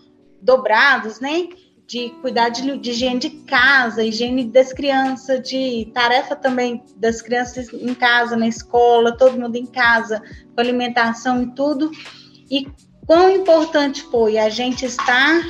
dobrados, 0.40 1.18
né, 1.18 1.48
de 1.88 2.10
cuidar 2.22 2.50
de, 2.50 2.78
de 2.78 2.90
higiene 2.92 3.18
de 3.18 3.30
casa, 3.30 4.04
higiene 4.04 4.44
das 4.44 4.72
crianças, 4.72 5.42
de 5.42 5.90
tarefa 5.92 6.36
também 6.36 6.84
das 6.94 7.20
crianças 7.20 7.72
em 7.72 7.92
casa, 7.94 8.36
na 8.36 8.46
escola, 8.46 9.18
todo 9.18 9.40
mundo 9.40 9.56
em 9.56 9.66
casa, 9.66 10.22
com 10.54 10.60
alimentação 10.60 11.42
e 11.42 11.52
tudo. 11.52 11.90
E 12.48 12.68
quão 13.08 13.28
importante 13.28 14.04
foi 14.04 14.38
a 14.38 14.48
gente 14.48 14.86
estar 14.86 15.42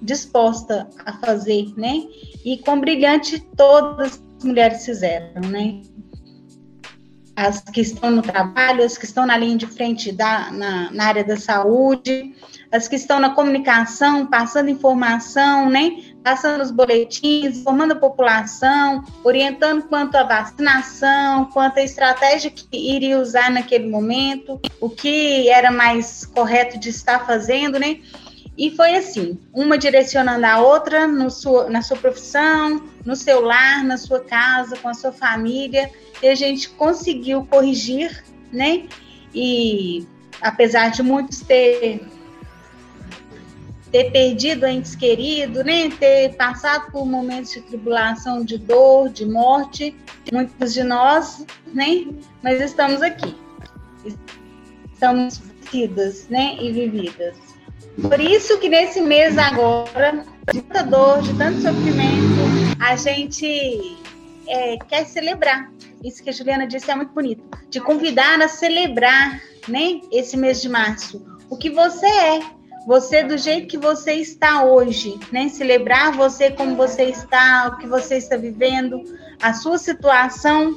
disposta 0.00 0.88
a 1.04 1.12
fazer, 1.18 1.66
né? 1.76 2.02
E 2.42 2.56
quão 2.56 2.80
brilhante 2.80 3.38
todas 3.54 4.22
as 4.38 4.44
mulheres 4.44 4.86
fizeram, 4.86 5.42
né? 5.42 5.82
As 7.34 7.60
que 7.60 7.80
estão 7.80 8.10
no 8.10 8.22
trabalho, 8.22 8.84
as 8.84 8.98
que 8.98 9.06
estão 9.06 9.24
na 9.24 9.36
linha 9.36 9.56
de 9.56 9.66
frente 9.66 10.12
da, 10.12 10.50
na, 10.50 10.90
na 10.90 11.04
área 11.06 11.24
da 11.24 11.36
saúde, 11.36 12.34
as 12.70 12.88
que 12.88 12.96
estão 12.96 13.20
na 13.20 13.30
comunicação, 13.30 14.26
passando 14.26 14.70
informação, 14.70 15.68
né? 15.68 16.12
Passando 16.22 16.62
os 16.62 16.70
boletins, 16.70 17.58
informando 17.58 17.92
a 17.92 17.96
população, 17.96 19.04
orientando 19.22 19.82
quanto 19.82 20.14
à 20.16 20.24
vacinação, 20.24 21.46
quanto 21.46 21.78
à 21.78 21.82
estratégia 21.82 22.50
que 22.50 22.66
iria 22.72 23.18
usar 23.18 23.50
naquele 23.50 23.88
momento, 23.88 24.60
o 24.80 24.88
que 24.88 25.48
era 25.48 25.70
mais 25.70 26.24
correto 26.24 26.78
de 26.78 26.88
estar 26.88 27.26
fazendo, 27.26 27.78
né? 27.78 27.98
E 28.56 28.70
foi 28.70 28.94
assim, 28.94 29.38
uma 29.52 29.78
direcionando 29.78 30.44
a 30.44 30.60
outra 30.60 31.08
sua, 31.30 31.70
na 31.70 31.80
sua 31.80 31.96
profissão, 31.96 32.82
no 33.04 33.16
seu 33.16 33.40
lar, 33.40 33.82
na 33.82 33.96
sua 33.96 34.20
casa, 34.20 34.76
com 34.76 34.88
a 34.88 34.94
sua 34.94 35.10
família, 35.10 35.90
e 36.22 36.28
a 36.28 36.34
gente 36.34 36.68
conseguiu 36.70 37.44
corrigir, 37.46 38.24
né? 38.52 38.86
E 39.34 40.06
apesar 40.40 40.90
de 40.90 41.02
muitos 41.02 41.40
ter 41.40 42.00
ter 43.92 44.10
perdido 44.10 44.66
entes 44.66 44.96
queridos, 44.96 45.62
né? 45.64 45.90
ter 45.90 46.34
passado 46.36 46.90
por 46.90 47.04
momentos 47.04 47.52
de 47.52 47.60
tribulação, 47.60 48.42
de 48.42 48.56
dor, 48.56 49.10
de 49.10 49.26
morte, 49.26 49.94
muitos 50.32 50.72
de 50.72 50.82
nós, 50.82 51.44
né? 51.74 52.06
mas 52.42 52.58
estamos 52.62 53.02
aqui. 53.02 53.36
Estamos 54.94 55.42
vividas 55.60 56.26
né? 56.30 56.56
e 56.58 56.72
vividas. 56.72 57.36
Por 58.00 58.18
isso 58.18 58.58
que 58.58 58.70
nesse 58.70 59.02
mês 59.02 59.36
agora, 59.36 60.24
de 60.50 60.62
tanta 60.62 60.82
dor, 60.84 61.20
de 61.20 61.34
tanto 61.34 61.60
sofrimento, 61.60 62.80
a 62.80 62.96
gente 62.96 63.98
é, 64.48 64.78
quer 64.88 65.04
celebrar. 65.04 65.70
Isso 66.04 66.22
que 66.22 66.30
a 66.30 66.32
Juliana 66.32 66.66
disse 66.66 66.90
é 66.90 66.94
muito 66.94 67.12
bonito. 67.12 67.42
De 67.68 67.80
convidar 67.80 68.40
a 68.40 68.48
celebrar 68.48 69.40
né, 69.68 70.00
esse 70.10 70.36
mês 70.36 70.60
de 70.60 70.68
março. 70.68 71.24
O 71.48 71.56
que 71.56 71.70
você 71.70 72.06
é, 72.06 72.40
você 72.86 73.22
do 73.22 73.38
jeito 73.38 73.68
que 73.68 73.78
você 73.78 74.14
está 74.14 74.64
hoje, 74.64 75.18
né? 75.30 75.48
Celebrar 75.48 76.12
você 76.12 76.50
como 76.50 76.74
você 76.74 77.04
está, 77.04 77.68
o 77.68 77.78
que 77.78 77.86
você 77.86 78.16
está 78.16 78.36
vivendo, 78.36 79.02
a 79.40 79.52
sua 79.52 79.78
situação 79.78 80.76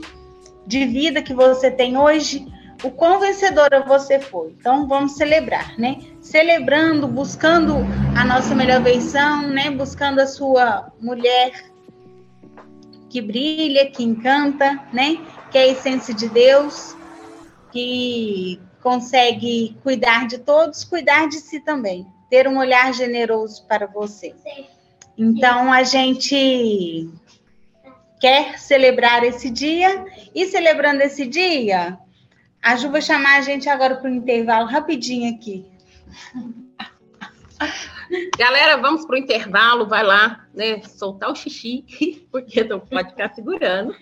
de 0.68 0.86
vida 0.86 1.22
que 1.22 1.34
você 1.34 1.72
tem 1.72 1.98
hoje, 1.98 2.46
o 2.84 2.92
quão 2.92 3.20
vencedora 3.20 3.82
você 3.82 4.20
foi. 4.20 4.56
Então 4.60 4.88
vamos 4.88 5.14
celebrar, 5.14 5.78
né? 5.80 6.00
Celebrando, 6.22 7.08
buscando 7.08 7.78
a 8.16 8.24
nossa 8.24 8.54
melhor 8.54 8.82
versão, 8.82 9.48
né? 9.48 9.72
Buscando 9.72 10.20
a 10.20 10.28
sua 10.28 10.92
mulher 11.02 11.52
que 13.16 13.22
brilha, 13.22 13.90
que 13.90 14.04
encanta, 14.04 14.78
né? 14.92 15.26
Que 15.50 15.58
é 15.58 15.62
a 15.62 15.68
essência 15.68 16.14
de 16.14 16.28
Deus, 16.28 16.98
que 17.72 18.60
consegue 18.84 19.78
cuidar 19.82 20.28
de 20.28 20.40
todos, 20.40 20.84
cuidar 20.84 21.30
de 21.30 21.38
si 21.38 21.62
também, 21.62 22.06
ter 22.30 22.46
um 22.46 22.58
olhar 22.58 22.94
generoso 22.94 23.66
para 23.68 23.88
você. 23.88 24.36
Então 25.18 25.72
a 25.72 25.82
gente 25.84 27.10
quer 28.20 28.60
celebrar 28.60 29.24
esse 29.24 29.50
dia 29.50 30.04
e 30.36 30.46
celebrando 30.48 31.02
esse 31.02 31.26
dia, 31.26 31.98
a 32.62 32.76
Ju 32.76 32.92
vai 32.92 33.02
chamar 33.02 33.38
a 33.38 33.42
gente 33.42 33.70
agora 33.70 33.96
para 33.96 34.12
o 34.12 34.14
intervalo 34.14 34.68
rapidinho 34.68 35.34
aqui. 35.34 35.66
Galera, 38.38 38.78
vamos 38.78 39.06
para 39.06 39.16
o 39.16 39.20
intervalo, 39.20 39.88
vai 39.88 40.04
lá, 40.04 40.46
né, 40.54 40.82
soltar 40.84 41.32
o 41.32 41.36
xixi, 41.36 41.86
porque 42.32 42.64
não 42.64 42.80
pode 42.80 43.10
ficar 43.10 43.34
segurando, 43.34 43.96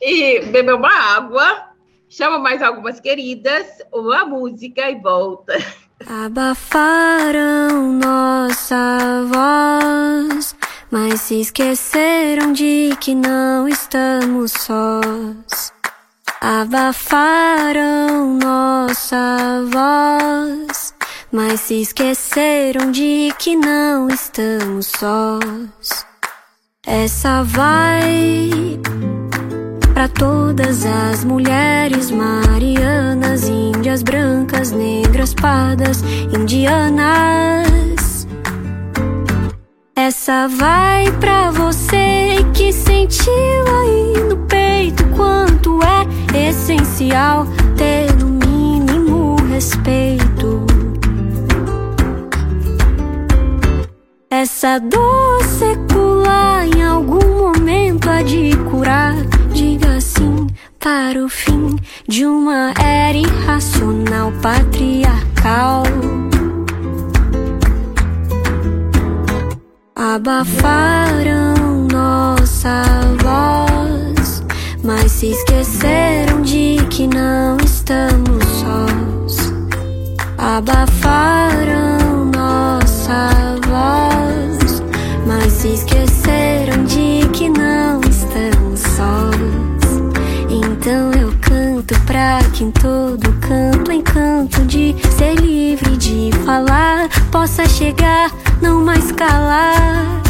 e 0.00 0.40
beber 0.46 0.74
uma 0.74 0.92
água, 0.92 1.70
chama 2.08 2.38
mais 2.38 2.62
algumas 2.62 3.00
queridas, 3.00 3.66
uma 3.92 4.24
música 4.24 4.90
e 4.90 5.00
volta. 5.00 5.56
Abafaram 6.06 7.92
nossa 7.92 9.24
voz, 9.24 10.54
mas 10.90 11.22
se 11.22 11.40
esqueceram 11.40 12.52
de 12.52 12.90
que 13.00 13.14
não 13.14 13.66
estamos 13.66 14.52
sós. 14.52 15.72
Abafaram 16.40 18.34
nossa 18.34 19.64
voz, 19.72 20.94
mas 21.32 21.60
se 21.60 21.80
esqueceram 21.82 22.90
de 22.90 23.32
que 23.38 23.56
não 23.56 24.08
estamos 24.08 24.86
sós. 24.86 26.06
Essa 26.86 27.42
vai 27.42 28.78
para 29.92 30.08
todas 30.08 30.84
as 30.84 31.24
mulheres 31.24 32.10
marianas, 32.10 33.48
índias 33.48 34.02
brancas, 34.02 34.70
negras, 34.70 35.32
pardas, 35.34 36.02
indianas. 36.38 38.26
Essa 39.96 40.46
vai 40.48 41.10
para 41.12 41.50
você 41.50 42.36
que 42.54 42.72
sentiu 42.72 43.32
aí 43.32 44.24
no 44.28 44.36
peito 44.46 45.04
quanto 45.16 45.80
é 45.82 46.48
essencial 46.48 47.46
ter 47.76 48.14
no 48.16 48.26
mínimo 48.26 49.36
respeito. 49.50 50.65
Essa 54.30 54.80
dor 54.80 55.44
secular 55.44 56.66
em 56.66 56.82
algum 56.82 57.42
momento 57.42 58.10
há 58.10 58.22
de 58.22 58.56
curar 58.70 59.14
diga 59.52 60.00
sim 60.00 60.48
para 60.80 61.24
o 61.24 61.28
fim 61.28 61.76
de 62.08 62.26
uma 62.26 62.74
era 62.78 63.16
irracional 63.16 64.32
patriarcal. 64.42 65.84
Abafaram 69.94 71.86
nossa 71.90 72.82
voz, 73.22 74.42
mas 74.82 75.12
se 75.12 75.30
esqueceram 75.30 76.42
de 76.42 76.76
que 76.90 77.06
não 77.06 77.56
estamos 77.64 78.44
sós. 78.44 79.52
Abafaram 80.36 82.24
nossa 82.34 83.30
voz, 83.66 84.15
se 85.66 85.72
esqueceram 85.74 86.84
de 86.84 87.26
que 87.32 87.48
não 87.48 88.00
então 90.48 91.10
eu 91.12 91.32
canto 91.40 92.00
pra 92.02 92.38
que 92.52 92.62
em 92.62 92.70
todo 92.70 93.32
canto, 93.40 93.90
encanto 93.90 94.64
de 94.64 94.94
ser 95.16 95.34
livre 95.34 95.96
de 95.96 96.30
falar, 96.44 97.08
possa 97.32 97.66
chegar, 97.66 98.30
não 98.62 98.84
mais 98.84 99.10
calar. 99.10 100.22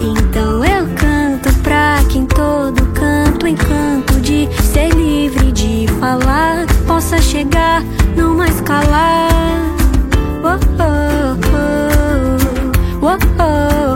Então 0.00 0.64
eu 0.64 0.86
canto 0.94 1.52
pra 1.62 1.98
que 2.10 2.18
em 2.18 2.26
todo 2.26 2.84
canto, 2.92 3.46
encanto 3.46 4.20
de 4.20 4.48
ser 4.62 4.90
livre 4.90 5.52
de 5.52 5.86
falar, 5.98 6.66
possa 6.86 7.18
chegar, 7.22 7.82
não 8.14 8.34
mais 8.34 8.60
calar. 8.60 9.30
Oh, 10.42 10.58
oh, 10.82 11.36
oh, 13.02 13.06
oh, 13.06 13.42
oh. 13.42 13.95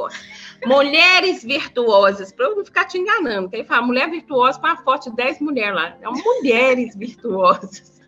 Negócio. 0.00 0.20
Mulheres 0.66 1.42
Virtuosas, 1.42 2.32
para 2.32 2.46
eu 2.46 2.56
não 2.56 2.64
ficar 2.64 2.84
te 2.84 2.98
enganando. 2.98 3.48
Quem 3.48 3.64
fala 3.64 3.82
mulher 3.82 4.10
virtuosa 4.10 4.58
com 4.58 4.66
a 4.66 4.76
foto 4.76 5.10
de 5.10 5.16
10 5.16 5.40
mulheres 5.40 5.74
lá. 5.74 5.96
É 6.00 6.08
mulheres 6.08 6.94
virtuosas 6.94 8.00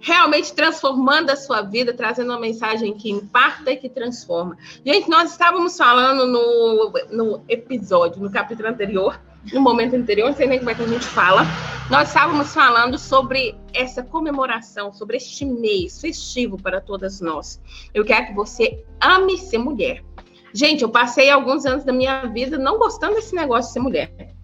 realmente 0.00 0.54
transformando 0.54 1.30
a 1.30 1.36
sua 1.36 1.62
vida, 1.62 1.92
trazendo 1.92 2.30
uma 2.30 2.38
mensagem 2.38 2.94
que 2.94 3.10
impacta 3.10 3.72
e 3.72 3.76
que 3.76 3.88
transforma. 3.88 4.56
Gente, 4.84 5.10
nós 5.10 5.32
estávamos 5.32 5.76
falando 5.76 6.26
no, 6.26 6.92
no 7.10 7.44
episódio, 7.48 8.22
no 8.22 8.30
capítulo 8.30 8.68
anterior, 8.68 9.20
no 9.52 9.60
momento 9.60 9.96
anterior, 9.96 10.28
não 10.28 10.36
sei 10.36 10.46
nem 10.46 10.58
como 10.58 10.70
é 10.70 10.74
que 10.74 10.82
a 10.82 10.86
gente 10.86 11.04
fala, 11.04 11.42
nós 11.90 12.08
estávamos 12.08 12.52
falando 12.52 12.98
sobre 12.98 13.56
essa 13.72 14.02
comemoração, 14.02 14.92
sobre 14.92 15.16
este 15.16 15.44
mês 15.44 16.00
festivo 16.00 16.56
para 16.56 16.80
todas 16.80 17.20
nós. 17.20 17.60
Eu 17.92 18.04
quero 18.04 18.26
que 18.26 18.32
você 18.34 18.84
ame 19.00 19.38
ser 19.38 19.58
mulher. 19.58 20.04
Gente, 20.52 20.82
eu 20.82 20.88
passei 20.88 21.30
alguns 21.30 21.66
anos 21.66 21.84
da 21.84 21.92
minha 21.92 22.26
vida 22.26 22.58
não 22.58 22.78
gostando 22.78 23.14
desse 23.14 23.34
negócio 23.34 23.68
de 23.68 23.72
ser 23.72 23.80
mulher. 23.80 24.34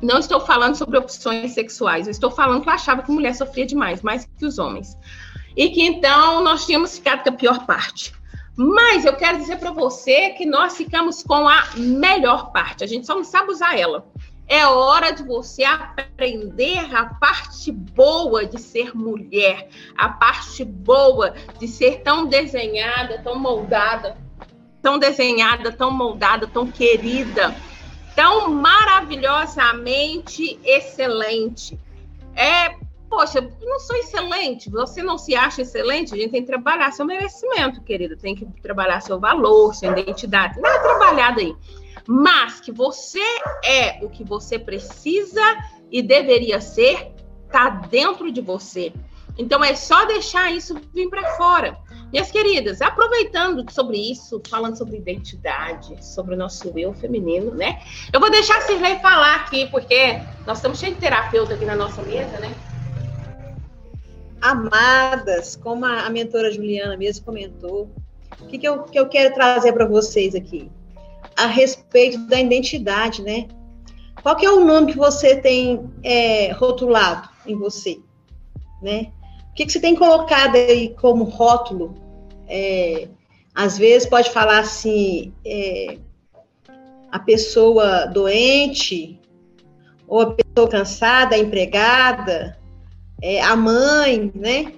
Não 0.00 0.18
estou 0.18 0.40
falando 0.40 0.74
sobre 0.74 0.98
opções 0.98 1.52
sexuais, 1.52 2.06
eu 2.06 2.10
estou 2.10 2.30
falando 2.30 2.62
que 2.62 2.68
eu 2.68 2.72
achava 2.72 3.02
que 3.02 3.12
mulher 3.12 3.34
sofria 3.34 3.64
demais, 3.64 4.02
mais 4.02 4.28
que 4.36 4.44
os 4.44 4.58
homens. 4.58 4.96
E 5.56 5.68
que 5.70 5.82
então 5.82 6.42
nós 6.42 6.66
tínhamos 6.66 6.96
ficado 6.96 7.22
com 7.22 7.28
a 7.28 7.32
pior 7.32 7.66
parte. 7.66 8.12
Mas 8.56 9.04
eu 9.04 9.14
quero 9.14 9.38
dizer 9.38 9.58
para 9.58 9.70
você 9.70 10.30
que 10.30 10.44
nós 10.44 10.76
ficamos 10.76 11.22
com 11.22 11.48
a 11.48 11.68
melhor 11.76 12.52
parte, 12.52 12.84
a 12.84 12.86
gente 12.86 13.06
só 13.06 13.14
não 13.14 13.24
sabe 13.24 13.50
usar 13.50 13.78
ela. 13.78 14.06
É 14.46 14.66
hora 14.66 15.12
de 15.12 15.22
você 15.22 15.64
aprender 15.64 16.94
a 16.94 17.06
parte 17.06 17.72
boa 17.72 18.44
de 18.44 18.60
ser 18.60 18.94
mulher, 18.94 19.68
a 19.96 20.10
parte 20.10 20.64
boa 20.64 21.32
de 21.58 21.66
ser 21.66 22.02
tão 22.02 22.26
desenhada, 22.26 23.22
tão 23.22 23.38
moldada, 23.38 24.18
tão 24.82 24.98
desenhada, 24.98 25.72
tão 25.72 25.90
moldada, 25.90 26.46
tão 26.46 26.66
querida 26.66 27.54
tão 28.14 28.50
maravilhosamente 28.50 30.58
excelente. 30.64 31.78
É, 32.34 32.76
poxa, 33.08 33.40
não 33.60 33.78
sou 33.80 33.96
excelente, 33.96 34.70
você 34.70 35.02
não 35.02 35.18
se 35.18 35.34
acha 35.34 35.62
excelente, 35.62 36.14
a 36.14 36.16
gente 36.16 36.30
tem 36.30 36.42
que 36.42 36.46
trabalhar 36.46 36.92
seu 36.92 37.04
merecimento, 37.04 37.82
querido, 37.82 38.16
tem 38.16 38.34
que 38.34 38.46
trabalhar 38.62 39.00
seu 39.00 39.20
valor, 39.20 39.74
sua 39.74 39.88
identidade, 39.88 40.58
não 40.60 40.70
é 40.70 40.78
trabalhado 40.78 41.40
aí. 41.40 41.54
Mas 42.06 42.60
que 42.60 42.72
você 42.72 43.22
é 43.64 43.98
o 44.02 44.08
que 44.08 44.24
você 44.24 44.58
precisa 44.58 45.42
e 45.90 46.02
deveria 46.02 46.60
ser, 46.60 47.12
tá 47.50 47.68
dentro 47.68 48.32
de 48.32 48.40
você. 48.40 48.92
Então 49.38 49.62
é 49.62 49.74
só 49.74 50.04
deixar 50.04 50.50
isso 50.50 50.74
vir 50.92 51.08
para 51.08 51.36
fora. 51.36 51.78
Minhas 52.12 52.30
queridas, 52.30 52.82
aproveitando 52.82 53.64
sobre 53.72 53.96
isso, 53.96 54.42
falando 54.46 54.76
sobre 54.76 54.98
identidade, 54.98 55.96
sobre 56.04 56.34
o 56.34 56.36
nosso 56.36 56.70
eu 56.76 56.92
feminino, 56.92 57.54
né? 57.54 57.80
Eu 58.12 58.20
vou 58.20 58.30
deixar 58.30 58.58
a 58.58 58.60
Cirlei 58.60 58.98
falar 58.98 59.36
aqui, 59.36 59.66
porque 59.70 60.20
nós 60.46 60.58
estamos 60.58 60.78
cheios 60.78 60.96
de 60.96 61.00
terapeuta 61.00 61.54
aqui 61.54 61.64
na 61.64 61.74
nossa 61.74 62.02
mesa, 62.02 62.38
né? 62.38 62.54
Amadas, 64.42 65.56
como 65.56 65.86
a, 65.86 66.10
mentora 66.10 66.52
Juliana 66.52 66.98
mesmo 66.98 67.24
comentou, 67.24 67.90
o 68.38 68.46
que, 68.46 68.58
que, 68.58 68.68
eu, 68.68 68.82
que 68.82 68.98
eu 68.98 69.08
quero 69.08 69.32
trazer 69.32 69.72
para 69.72 69.86
vocês 69.86 70.34
aqui? 70.34 70.70
A 71.34 71.46
respeito 71.46 72.18
da 72.26 72.38
identidade, 72.38 73.22
né? 73.22 73.48
Qual 74.22 74.36
que 74.36 74.44
é 74.44 74.50
o 74.50 74.62
nome 74.62 74.92
que 74.92 74.98
você 74.98 75.36
tem 75.36 75.90
é, 76.02 76.52
rotulado 76.52 77.30
em 77.46 77.56
você, 77.56 78.00
né? 78.82 79.12
O 79.50 79.54
que, 79.54 79.64
que 79.64 79.72
você 79.72 79.80
tem 79.80 79.94
colocado 79.94 80.56
aí 80.56 80.94
como 81.00 81.24
rótulo? 81.24 82.01
É, 82.54 83.08
às 83.54 83.78
vezes 83.78 84.06
pode 84.06 84.30
falar 84.30 84.58
assim, 84.58 85.32
é, 85.42 85.96
a 87.10 87.18
pessoa 87.18 88.04
doente, 88.04 89.18
ou 90.06 90.20
a 90.20 90.34
pessoa 90.34 90.68
cansada, 90.68 91.34
a 91.34 91.38
empregada, 91.38 92.58
é, 93.22 93.40
a 93.40 93.56
mãe, 93.56 94.30
né? 94.34 94.74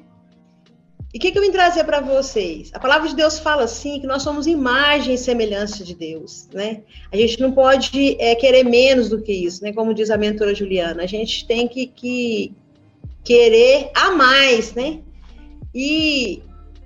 E 1.12 1.18
o 1.18 1.20
que, 1.20 1.32
que 1.32 1.38
eu 1.38 1.42
vim 1.42 1.50
trazer 1.50 1.82
para 1.82 2.00
vocês? 2.00 2.70
A 2.72 2.78
palavra 2.78 3.08
de 3.08 3.16
Deus 3.16 3.40
fala 3.40 3.64
assim 3.64 4.00
que 4.00 4.06
nós 4.06 4.22
somos 4.22 4.46
imagem 4.46 5.14
e 5.14 5.18
semelhança 5.18 5.82
de 5.84 5.94
Deus, 5.94 6.48
né? 6.52 6.82
A 7.12 7.16
gente 7.16 7.40
não 7.40 7.50
pode 7.50 8.16
é, 8.20 8.36
querer 8.36 8.64
menos 8.64 9.08
do 9.08 9.20
que 9.20 9.32
isso, 9.32 9.64
né? 9.64 9.72
Como 9.72 9.94
diz 9.94 10.10
a 10.10 10.16
mentora 10.16 10.54
Juliana, 10.54 11.02
a 11.02 11.06
gente 11.06 11.46
tem 11.46 11.66
que, 11.66 11.86
que 11.88 12.52
querer 13.24 13.90
a 13.94 14.12
mais, 14.12 14.74
né? 14.74 15.00
E 15.74 16.42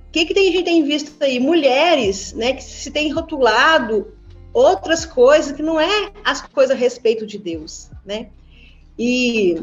o 0.09 0.11
que, 0.11 0.25
que 0.25 0.35
tem, 0.35 0.49
a 0.49 0.53
gente 0.53 0.65
tem 0.65 0.85
visto 0.85 1.13
aí? 1.23 1.39
Mulheres, 1.39 2.33
né, 2.33 2.55
que 2.55 2.65
se 2.65 2.91
tem 2.91 3.13
rotulado 3.13 4.13
outras 4.53 5.05
coisas 5.05 5.53
que 5.53 5.63
não 5.63 5.79
é 5.79 6.11
as 6.25 6.41
coisas 6.41 6.75
a 6.75 6.79
respeito 6.79 7.27
de 7.27 7.39
Deus, 7.39 7.91
né? 8.05 8.29
E 8.99 9.63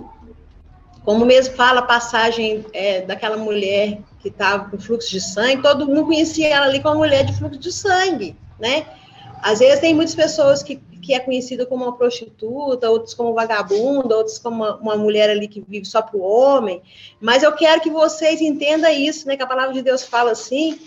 como 1.04 1.26
mesmo 1.26 1.56
fala 1.56 1.80
a 1.80 1.86
passagem 1.86 2.64
é, 2.74 3.02
daquela 3.02 3.38
mulher 3.38 4.00
que 4.20 4.30
estava 4.30 4.70
com 4.70 4.80
fluxo 4.80 5.10
de 5.10 5.20
sangue, 5.20 5.62
todo 5.62 5.88
mundo 5.88 6.06
conhecia 6.06 6.48
ela 6.48 6.68
ali 6.68 6.80
como 6.80 7.00
mulher 7.00 7.26
de 7.26 7.34
fluxo 7.38 7.60
de 7.60 7.72
sangue, 7.72 8.36
né? 8.60 8.86
Às 9.42 9.60
vezes 9.60 9.80
tem 9.80 9.94
muitas 9.94 10.16
pessoas 10.16 10.64
que 10.64 10.80
que 11.06 11.14
é 11.14 11.20
conhecida 11.20 11.68
como 11.68 11.86
uma 11.86 11.96
prostituta, 11.96 12.90
outros 12.90 13.14
como 13.14 13.34
vagabunda, 13.34 14.18
outros 14.18 14.40
como 14.40 14.56
uma, 14.64 14.76
uma 14.78 14.98
mulher 14.98 15.30
ali 15.30 15.48
que 15.48 15.62
vive 15.62 15.86
só 15.86 16.02
para 16.02 16.18
o 16.18 16.22
homem. 16.22 16.82
Mas 17.22 17.44
eu 17.44 17.52
quero 17.52 17.80
que 17.80 17.92
vocês 17.92 18.42
entendam 18.42 18.92
isso, 18.92 19.28
né? 19.28 19.38
Que 19.38 19.44
a 19.44 19.48
palavra 19.48 19.72
de 19.72 19.84
Deus 19.84 20.04
fala 20.04 20.32
assim, 20.32 20.80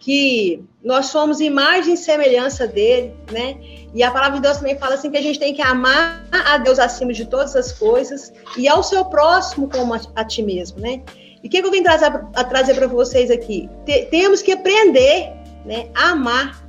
que 0.00 0.64
nós 0.82 1.06
somos 1.06 1.40
imagem 1.40 1.92
e 1.92 1.96
semelhança 1.96 2.66
dele, 2.66 3.12
né? 3.30 3.60
E 3.94 4.02
a 4.02 4.10
palavra 4.10 4.36
de 4.36 4.42
Deus 4.42 4.56
também 4.56 4.78
fala 4.78 4.94
assim 4.94 5.10
que 5.10 5.18
a 5.18 5.22
gente 5.22 5.38
tem 5.38 5.52
que 5.52 5.60
amar 5.60 6.26
a 6.32 6.56
Deus 6.56 6.78
acima 6.78 7.12
de 7.12 7.26
todas 7.26 7.54
as 7.54 7.72
coisas 7.72 8.32
e 8.56 8.66
ao 8.66 8.82
seu 8.82 9.04
próximo 9.04 9.68
como 9.68 9.92
a, 9.92 10.00
a 10.14 10.24
ti 10.24 10.42
mesmo, 10.42 10.80
né? 10.80 11.02
E 11.42 11.48
o 11.48 11.50
que, 11.50 11.60
que, 11.60 11.66
eu 11.66 11.70
vim 11.70 11.82
trazer, 11.82 12.10
trazer 12.48 12.74
para 12.74 12.86
vocês 12.86 13.30
aqui? 13.30 13.68
T 13.84 14.06
temos 14.06 14.40
que 14.40 14.52
aprender, 14.52 15.32
né, 15.66 15.90
a 15.94 16.10
amar 16.10 16.66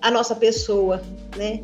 a 0.00 0.10
nossa 0.10 0.36
pessoa, 0.36 1.02
né? 1.36 1.60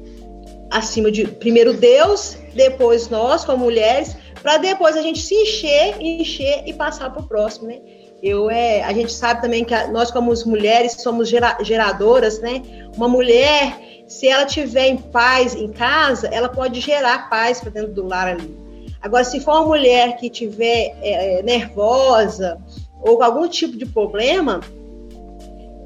Acima 0.71 1.11
de 1.11 1.27
primeiro 1.27 1.73
Deus, 1.73 2.37
depois 2.55 3.09
nós 3.09 3.45
como 3.45 3.65
mulheres, 3.65 4.17
para 4.43 4.59
depois 4.59 4.97
a 4.97 5.03
gente 5.03 5.21
se 5.21 5.35
encher, 5.35 6.01
encher 6.01 6.63
e 6.67 6.73
passar 6.73 7.11
para 7.11 7.23
o 7.23 7.27
próximo, 7.27 7.69
né? 7.69 7.79
Eu 8.23 8.51
é, 8.51 8.83
a 8.83 8.93
gente 8.93 9.13
sabe 9.13 9.41
também 9.41 9.65
que 9.65 9.73
a, 9.73 9.89
nós 9.89 10.11
como 10.11 10.33
mulheres 10.47 10.97
somos 11.01 11.29
gera, 11.29 11.59
geradoras, 11.63 12.41
né? 12.41 12.63
Uma 12.97 13.09
mulher, 13.09 13.79
se 14.09 14.29
ela 14.29 14.45
tiver 14.45 14.89
em 14.89 14.97
paz 14.97 15.55
em 15.55 15.69
casa, 15.69 16.29
ela 16.29 16.49
pode 16.49 16.81
gerar 16.81 17.31
paz 17.31 17.61
para 17.61 17.71
dentro 17.71 17.93
do 17.93 18.07
lar 18.07 18.29
ali. 18.29 18.57
Agora, 19.01 19.23
se 19.23 19.41
for 19.41 19.53
uma 19.53 19.67
mulher 19.67 20.17
que 20.17 20.29
tiver 20.29 20.97
é, 21.01 21.39
é 21.39 21.43
nervosa 21.43 22.59
ou 23.01 23.17
com 23.17 23.23
algum 23.23 23.47
tipo 23.49 23.77
de 23.77 23.87
problema, 23.87 24.61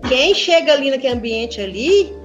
quem 0.08 0.34
chega 0.34 0.72
ali 0.72 0.90
naquele 0.90 1.14
ambiente 1.14 1.60
ali 1.60 2.21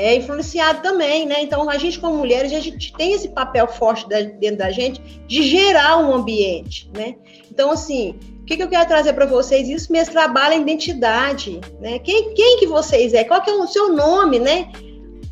é 0.00 0.16
influenciado 0.16 0.82
também, 0.82 1.26
né? 1.26 1.42
Então, 1.42 1.68
a 1.68 1.76
gente, 1.76 2.00
como 2.00 2.16
mulheres, 2.16 2.52
a 2.52 2.60
gente 2.60 2.92
tem 2.94 3.12
esse 3.12 3.28
papel 3.28 3.68
forte 3.68 4.08
dentro 4.08 4.56
da 4.56 4.70
gente 4.70 5.00
de 5.26 5.42
gerar 5.42 5.98
um 5.98 6.14
ambiente, 6.14 6.90
né? 6.96 7.16
Então, 7.50 7.70
assim, 7.70 8.18
o 8.40 8.44
que, 8.44 8.56
que 8.56 8.62
eu 8.62 8.68
quero 8.68 8.88
trazer 8.88 9.12
para 9.12 9.26
vocês? 9.26 9.68
Isso 9.68 9.92
mesmo 9.92 10.12
trabalha 10.12 10.54
a 10.54 10.58
identidade, 10.60 11.60
né? 11.80 11.98
Quem, 11.98 12.32
quem 12.34 12.58
que 12.58 12.66
vocês 12.66 13.12
é? 13.12 13.24
Qual 13.24 13.42
que 13.42 13.50
é 13.50 13.54
o 13.54 13.66
seu 13.66 13.92
nome, 13.92 14.38
né? 14.38 14.72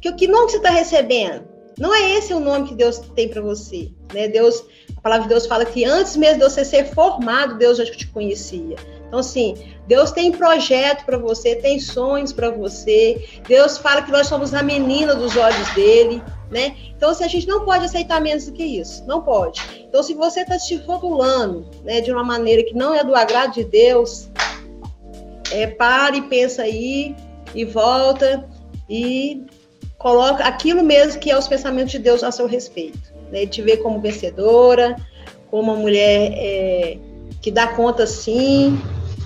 Que, 0.00 0.12
que 0.12 0.28
nome 0.28 0.46
que 0.46 0.52
você 0.52 0.56
está 0.58 0.70
recebendo? 0.70 1.48
Não 1.78 1.94
é 1.94 2.16
esse 2.16 2.34
o 2.34 2.40
nome 2.40 2.68
que 2.68 2.74
Deus 2.74 2.98
tem 3.14 3.28
para 3.28 3.40
você, 3.40 3.90
né? 4.12 4.28
Deus, 4.28 4.64
a 4.98 5.00
palavra 5.00 5.22
de 5.22 5.28
Deus 5.28 5.46
fala 5.46 5.64
que 5.64 5.84
antes 5.84 6.16
mesmo 6.16 6.40
de 6.40 6.50
você 6.50 6.64
ser 6.64 6.86
formado, 6.92 7.56
Deus 7.56 7.78
já 7.78 7.84
te 7.84 8.06
conhecia. 8.08 8.76
Então, 9.06 9.20
assim, 9.20 9.54
Deus 9.86 10.10
tem 10.10 10.32
projeto 10.32 11.04
para 11.06 11.16
você, 11.16 11.54
tem 11.54 11.78
sonhos 11.78 12.32
para 12.32 12.50
você. 12.50 13.24
Deus 13.46 13.78
fala 13.78 14.02
que 14.02 14.10
nós 14.10 14.26
somos 14.26 14.52
a 14.52 14.62
menina 14.62 15.14
dos 15.14 15.36
olhos 15.36 15.70
dele, 15.72 16.20
né? 16.50 16.76
Então, 16.96 17.10
assim, 17.10 17.24
a 17.24 17.28
gente 17.28 17.46
não 17.46 17.64
pode 17.64 17.84
aceitar 17.84 18.20
menos 18.20 18.46
do 18.46 18.52
que 18.52 18.64
isso. 18.64 19.04
Não 19.06 19.22
pode. 19.22 19.62
Então, 19.88 20.02
se 20.02 20.14
você 20.14 20.40
está 20.40 20.58
se 20.58 20.74
rotulando 20.78 21.70
né, 21.84 22.00
de 22.00 22.10
uma 22.10 22.24
maneira 22.24 22.64
que 22.64 22.74
não 22.74 22.92
é 22.92 23.04
do 23.04 23.14
agrado 23.14 23.54
de 23.54 23.64
Deus, 23.64 24.28
é, 25.52 25.68
pare, 25.68 26.22
pensa 26.22 26.62
aí 26.62 27.14
e 27.54 27.64
volta 27.64 28.44
e 28.90 29.46
coloca 29.96 30.42
aquilo 30.44 30.82
mesmo 30.82 31.20
que 31.20 31.30
é 31.30 31.38
os 31.38 31.46
pensamentos 31.46 31.92
de 31.92 32.00
Deus 32.00 32.24
a 32.24 32.32
seu 32.32 32.48
respeito. 32.48 33.17
Né? 33.30 33.46
Te 33.46 33.62
ver 33.62 33.78
como 33.78 34.00
vencedora, 34.00 34.96
como 35.50 35.72
uma 35.72 35.76
mulher 35.76 36.32
é, 36.34 36.98
que 37.40 37.50
dá 37.50 37.68
conta 37.68 38.06
sim, 38.06 38.80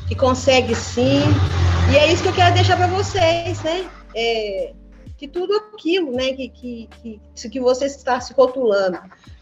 que 0.09 0.15
consegue 0.15 0.75
sim. 0.75 1.23
E 1.93 1.97
é 1.97 2.13
isso 2.13 2.23
que 2.23 2.29
eu 2.29 2.35
quero 2.35 2.55
deixar 2.55 2.77
para 2.77 2.87
vocês, 2.87 3.63
né? 3.63 3.89
É, 4.15 4.73
que 5.17 5.29
tudo 5.29 5.55
aquilo, 5.55 6.11
né, 6.13 6.33
que, 6.33 6.49
que, 6.49 6.89
que, 7.35 7.49
que 7.49 7.61
você 7.61 7.87
está 7.87 8.21
se 8.21 8.33
rotulando, 8.33 8.99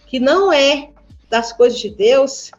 que 0.07 0.21
não 0.21 0.53
é 0.53 0.91
das 1.31 1.53
coisas 1.53 1.79
de 1.79 1.89
Deus, 1.89 2.51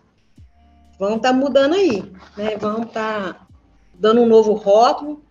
vão 0.98 1.18
estar 1.18 1.30
tá 1.30 1.34
mudando 1.34 1.76
aí, 1.76 2.04
né? 2.38 2.58
Vão 2.58 2.84
estar 2.84 3.34
tá 3.34 3.48
dando 3.94 4.22
um 4.22 4.26
novo 4.26 4.54
rótulo 4.54 5.22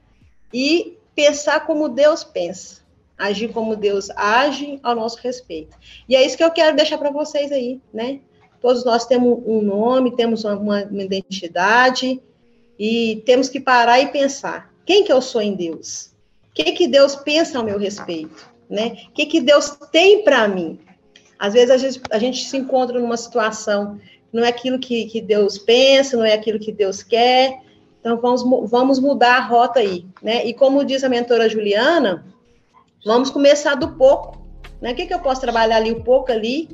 e 0.52 0.98
pensar 1.14 1.66
como 1.66 1.88
Deus 1.88 2.22
pensa, 2.22 2.79
agir 3.20 3.52
como 3.52 3.76
Deus 3.76 4.08
age 4.16 4.80
ao 4.82 4.96
nosso 4.96 5.18
respeito. 5.18 5.76
E 6.08 6.16
é 6.16 6.24
isso 6.24 6.36
que 6.36 6.42
eu 6.42 6.50
quero 6.50 6.74
deixar 6.74 6.96
para 6.96 7.10
vocês 7.10 7.52
aí, 7.52 7.80
né? 7.92 8.20
Todos 8.60 8.84
nós 8.84 9.06
temos 9.06 9.38
um 9.46 9.60
nome, 9.60 10.16
temos 10.16 10.44
uma, 10.44 10.84
uma 10.84 11.02
identidade 11.02 12.20
e 12.78 13.22
temos 13.26 13.48
que 13.48 13.60
parar 13.60 14.00
e 14.00 14.08
pensar: 14.08 14.72
quem 14.86 15.04
que 15.04 15.12
eu 15.12 15.20
sou 15.20 15.42
em 15.42 15.54
Deus? 15.54 16.14
O 16.50 16.54
que 16.54 16.72
que 16.72 16.88
Deus 16.88 17.14
pensa 17.14 17.58
ao 17.58 17.64
meu 17.64 17.78
respeito, 17.78 18.50
né? 18.68 18.96
O 19.08 19.12
que 19.12 19.26
que 19.26 19.40
Deus 19.40 19.70
tem 19.92 20.24
para 20.24 20.48
mim? 20.48 20.78
Às 21.38 21.52
vezes 21.52 21.70
a 21.70 21.76
gente, 21.76 22.00
a 22.10 22.18
gente, 22.18 22.44
se 22.44 22.56
encontra 22.56 22.98
numa 22.98 23.16
situação 23.16 23.98
não 24.32 24.44
é 24.44 24.48
aquilo 24.48 24.78
que, 24.78 25.06
que 25.06 25.20
Deus 25.20 25.58
pensa, 25.58 26.16
não 26.16 26.24
é 26.24 26.34
aquilo 26.34 26.58
que 26.58 26.70
Deus 26.70 27.02
quer. 27.02 27.62
Então 27.98 28.16
vamos, 28.18 28.70
vamos 28.70 29.00
mudar 29.00 29.36
a 29.36 29.44
rota 29.44 29.80
aí, 29.80 30.06
né? 30.22 30.46
E 30.46 30.54
como 30.54 30.84
diz 30.84 31.02
a 31.02 31.08
mentora 31.08 31.48
Juliana, 31.48 32.24
vamos 33.04 33.30
começar 33.30 33.74
do 33.74 33.92
pouco, 33.96 34.46
né? 34.80 34.92
O 34.92 34.94
que, 34.94 35.06
que 35.06 35.14
eu 35.14 35.20
posso 35.20 35.40
trabalhar 35.40 35.76
ali, 35.76 35.92
o 35.92 36.02
pouco 36.02 36.30
ali, 36.32 36.68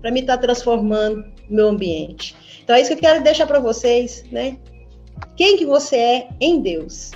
para 0.00 0.10
me 0.10 0.20
estar 0.20 0.36
tá 0.36 0.42
transformando 0.42 1.24
o 1.48 1.54
meu 1.54 1.68
ambiente. 1.68 2.34
Então 2.62 2.76
é 2.76 2.80
isso 2.80 2.90
que 2.90 2.96
eu 2.96 3.10
quero 3.10 3.22
deixar 3.22 3.46
para 3.46 3.60
vocês, 3.60 4.24
né? 4.30 4.58
Quem 5.36 5.56
que 5.56 5.64
você 5.64 5.96
é 5.96 6.28
em 6.40 6.60
Deus? 6.60 7.12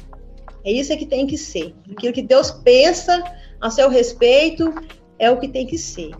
É 0.65 0.71
isso 0.71 0.97
que 0.97 1.07
tem 1.07 1.27
que 1.27 1.37
ser. 1.37 1.75
Aquilo 1.91 2.13
que 2.13 2.23
Deus 2.23 2.51
pensa 2.51 3.23
a 3.61 3.71
seu 3.71 3.89
respeito 3.89 4.73
é 5.19 5.31
o 5.31 5.39
que 5.39 5.49
tem 5.49 5.67
que 5.67 5.79
ser. 5.79 6.11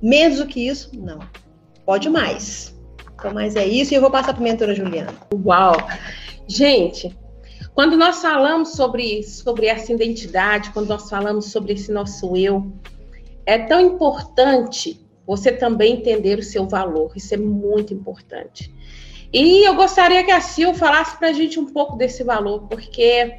Menos 0.00 0.38
do 0.38 0.46
que 0.46 0.66
isso, 0.66 0.90
não. 0.94 1.18
Pode 1.84 2.08
mais. 2.08 2.76
Então, 3.14 3.32
mas 3.32 3.54
é 3.56 3.64
isso 3.64 3.92
e 3.92 3.96
eu 3.96 4.00
vou 4.00 4.10
passar 4.10 4.32
para 4.34 4.42
a 4.42 4.44
mentora 4.44 4.74
Juliana. 4.74 5.14
Uau! 5.44 5.76
Gente, 6.48 7.16
quando 7.74 7.96
nós 7.96 8.20
falamos 8.20 8.70
sobre, 8.72 9.22
sobre 9.22 9.66
essa 9.66 9.92
identidade, 9.92 10.70
quando 10.70 10.88
nós 10.88 11.08
falamos 11.08 11.46
sobre 11.46 11.72
esse 11.72 11.90
nosso 11.90 12.36
eu, 12.36 12.70
é 13.46 13.58
tão 13.58 13.80
importante 13.80 15.00
você 15.26 15.52
também 15.52 15.94
entender 15.94 16.38
o 16.38 16.42
seu 16.42 16.66
valor. 16.68 17.12
Isso 17.16 17.32
é 17.32 17.36
muito 17.36 17.94
importante. 17.94 18.72
E 19.32 19.66
eu 19.66 19.74
gostaria 19.74 20.22
que 20.22 20.30
a 20.30 20.40
Sil 20.44 20.74
falasse 20.74 21.16
para 21.16 21.28
a 21.28 21.32
gente 21.32 21.58
um 21.58 21.72
pouco 21.72 21.96
desse 21.96 22.22
valor, 22.22 22.68
porque 22.68 23.34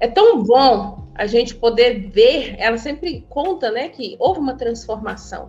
é 0.00 0.08
tão 0.08 0.42
bom 0.42 1.06
a 1.14 1.26
gente 1.26 1.54
poder 1.54 2.08
ver. 2.08 2.54
Ela 2.58 2.78
sempre 2.78 3.26
conta, 3.28 3.70
né, 3.70 3.90
que 3.90 4.16
houve 4.18 4.40
uma 4.40 4.54
transformação. 4.54 5.48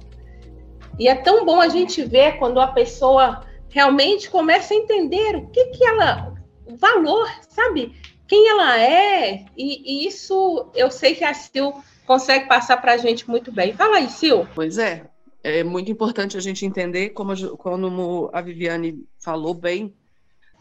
E 0.99 1.07
é 1.07 1.15
tão 1.15 1.45
bom 1.45 1.61
a 1.61 1.69
gente 1.69 2.03
ver 2.03 2.37
quando 2.37 2.59
a 2.59 2.67
pessoa 2.67 3.45
realmente 3.69 4.29
começa 4.29 4.73
a 4.73 4.77
entender 4.77 5.37
o 5.37 5.47
que 5.47 5.65
que 5.67 5.85
ela, 5.85 6.33
o 6.65 6.75
valor, 6.75 7.29
sabe? 7.49 7.95
Quem 8.27 8.49
ela 8.49 8.79
é. 8.79 9.45
E, 9.57 10.03
e 10.03 10.07
isso 10.07 10.69
eu 10.73 10.89
sei 10.89 11.15
que 11.15 11.23
a 11.23 11.33
Sil 11.33 11.75
consegue 12.05 12.47
passar 12.47 12.77
para 12.77 12.93
a 12.93 12.97
gente 12.97 13.29
muito 13.29 13.51
bem. 13.51 13.73
Fala 13.73 13.97
aí, 13.97 14.09
Sil. 14.09 14.47
Pois 14.55 14.77
é 14.77 15.09
é 15.43 15.61
muito 15.61 15.91
importante 15.91 16.37
a 16.37 16.39
gente 16.39 16.65
entender, 16.65 17.09
como, 17.09 17.57
como 17.57 18.29
a 18.31 18.41
Viviane 18.41 19.05
falou 19.19 19.53
bem, 19.53 19.93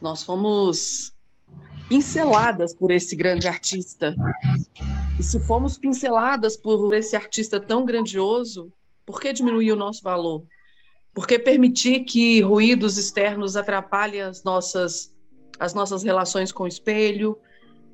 nós 0.00 0.24
fomos 0.24 1.12
pinceladas 1.88 2.74
por 2.74 2.90
esse 2.90 3.14
grande 3.14 3.46
artista. 3.46 4.16
E 5.18 5.22
se 5.22 5.38
fomos 5.38 5.78
pinceladas 5.78 6.56
por 6.56 6.92
esse 6.94 7.14
artista 7.14 7.60
tão 7.60 7.84
grandioso, 7.84 8.72
por 9.06 9.20
que 9.20 9.32
diminuir 9.32 9.70
o 9.70 9.76
nosso 9.76 10.02
valor? 10.02 10.42
Por 11.14 11.28
que 11.28 11.38
permitir 11.38 12.00
que 12.00 12.40
ruídos 12.40 12.98
externos 12.98 13.54
atrapalhem 13.56 14.22
as 14.22 14.42
nossas, 14.42 15.14
as 15.58 15.74
nossas 15.74 16.02
relações 16.02 16.52
com 16.52 16.64
o 16.64 16.68
espelho, 16.68 17.38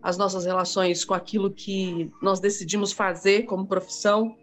as 0.02 0.16
nossas 0.16 0.44
relações 0.44 1.04
com 1.04 1.14
aquilo 1.14 1.50
que 1.50 2.10
nós 2.22 2.40
decidimos 2.40 2.92
fazer 2.92 3.42
como 3.42 3.66
profissão? 3.66 4.34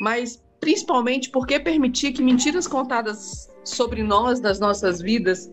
Mas 0.00 0.42
principalmente 0.60 1.30
porque 1.30 1.58
permitir 1.58 2.12
que 2.12 2.22
mentiras 2.22 2.66
contadas 2.66 3.50
sobre 3.64 4.02
nós, 4.02 4.40
das 4.40 4.60
nossas 4.60 5.00
vidas, 5.00 5.50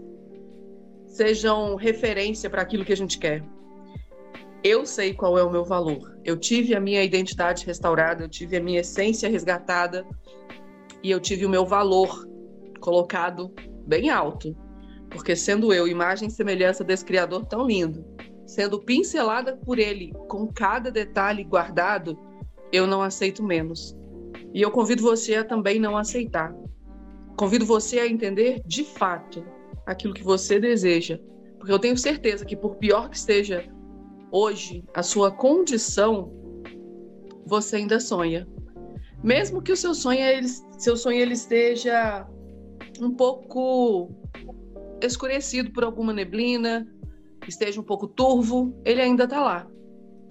sejam 1.07 1.75
referência 1.75 2.49
para 2.49 2.61
aquilo 2.61 2.85
que 2.85 2.93
a 2.93 2.97
gente 2.97 3.17
quer. 3.17 3.43
Eu 4.63 4.85
sei 4.85 5.13
qual 5.13 5.37
é 5.37 5.43
o 5.43 5.51
meu 5.51 5.63
valor. 5.63 6.17
Eu 6.23 6.37
tive 6.37 6.75
a 6.75 6.79
minha 6.79 7.03
identidade 7.03 7.65
restaurada, 7.65 8.23
eu 8.23 8.29
tive 8.29 8.57
a 8.57 8.61
minha 8.61 8.81
essência 8.81 9.29
resgatada 9.29 10.05
e 11.01 11.09
eu 11.09 11.19
tive 11.19 11.45
o 11.45 11.49
meu 11.49 11.65
valor 11.65 12.27
colocado 12.79 13.53
bem 13.85 14.09
alto. 14.09 14.55
Porque 15.09 15.35
sendo 15.35 15.73
eu 15.73 15.87
imagem 15.87 16.27
e 16.27 16.31
semelhança 16.31 16.83
desse 16.83 17.05
criador 17.05 17.45
tão 17.45 17.65
lindo, 17.65 18.05
sendo 18.45 18.79
pincelada 18.81 19.55
por 19.57 19.79
ele 19.79 20.13
com 20.27 20.47
cada 20.47 20.91
detalhe 20.91 21.43
guardado, 21.43 22.17
eu 22.71 22.85
não 22.85 23.01
aceito 23.01 23.43
menos. 23.43 23.95
E 24.53 24.61
eu 24.61 24.71
convido 24.71 25.03
você 25.03 25.35
a 25.35 25.43
também 25.43 25.79
não 25.79 25.97
aceitar. 25.97 26.55
Convido 27.37 27.65
você 27.65 27.99
a 27.99 28.07
entender 28.07 28.61
de 28.65 28.83
fato 28.83 29.45
aquilo 29.85 30.13
que 30.13 30.23
você 30.23 30.59
deseja. 30.59 31.19
Porque 31.57 31.71
eu 31.71 31.79
tenho 31.79 31.97
certeza 31.97 32.45
que, 32.45 32.55
por 32.55 32.75
pior 32.75 33.09
que 33.09 33.17
esteja 33.17 33.65
hoje 34.31 34.83
a 34.93 35.03
sua 35.03 35.31
condição, 35.31 36.31
você 37.45 37.77
ainda 37.77 37.99
sonha. 37.99 38.47
Mesmo 39.23 39.61
que 39.61 39.71
o 39.71 39.77
seu 39.77 39.93
sonho, 39.93 40.19
ele, 40.19 40.47
seu 40.77 40.95
sonho 40.95 41.19
ele 41.19 41.33
esteja 41.33 42.27
um 42.99 43.11
pouco 43.11 44.11
escurecido 45.01 45.71
por 45.71 45.83
alguma 45.83 46.13
neblina, 46.13 46.87
esteja 47.47 47.79
um 47.79 47.83
pouco 47.83 48.07
turvo, 48.07 48.75
ele 48.85 49.01
ainda 49.01 49.23
está 49.25 49.41
lá. 49.41 49.67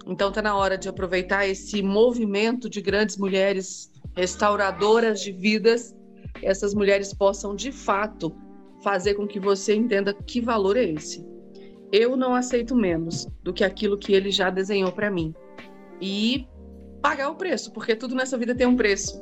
Então 0.05 0.29
está 0.29 0.41
na 0.41 0.55
hora 0.55 0.77
de 0.77 0.87
aproveitar 0.87 1.47
esse 1.47 1.81
movimento 1.81 2.69
de 2.69 2.81
grandes 2.81 3.17
mulheres 3.17 3.91
restauradoras 4.15 5.21
de 5.21 5.31
vidas, 5.31 5.95
essas 6.41 6.73
mulheres 6.73 7.13
possam 7.13 7.55
de 7.55 7.71
fato 7.71 8.35
fazer 8.83 9.15
com 9.15 9.27
que 9.27 9.39
você 9.39 9.75
entenda 9.75 10.13
que 10.13 10.39
valor 10.39 10.77
é 10.77 10.83
esse. 10.83 11.25
Eu 11.91 12.15
não 12.15 12.35
aceito 12.35 12.75
menos 12.75 13.27
do 13.43 13.53
que 13.53 13.63
aquilo 13.63 13.97
que 13.97 14.13
ele 14.13 14.31
já 14.31 14.49
desenhou 14.49 14.91
para 14.91 15.09
mim. 15.09 15.33
E 16.01 16.47
pagar 17.01 17.29
o 17.29 17.35
preço, 17.35 17.71
porque 17.71 17.95
tudo 17.95 18.15
nessa 18.15 18.37
vida 18.37 18.55
tem 18.55 18.67
um 18.67 18.75
preço. 18.75 19.21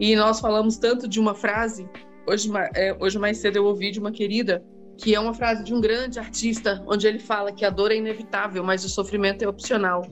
E 0.00 0.14
nós 0.16 0.40
falamos 0.40 0.76
tanto 0.76 1.08
de 1.08 1.18
uma 1.18 1.34
frase, 1.34 1.88
hoje, 2.26 2.50
é, 2.74 2.96
hoje 3.00 3.18
mais 3.18 3.38
cedo 3.38 3.56
eu 3.56 3.64
ouvi 3.64 3.90
de 3.90 3.98
uma 3.98 4.12
querida, 4.12 4.64
que 4.98 5.14
é 5.14 5.20
uma 5.20 5.32
frase 5.32 5.64
de 5.64 5.72
um 5.72 5.80
grande 5.80 6.18
artista, 6.18 6.84
onde 6.86 7.06
ele 7.06 7.18
fala 7.18 7.52
que 7.52 7.64
a 7.64 7.70
dor 7.70 7.92
é 7.92 7.96
inevitável, 7.96 8.62
mas 8.62 8.84
o 8.84 8.88
sofrimento 8.88 9.42
é 9.42 9.48
opcional 9.48 10.02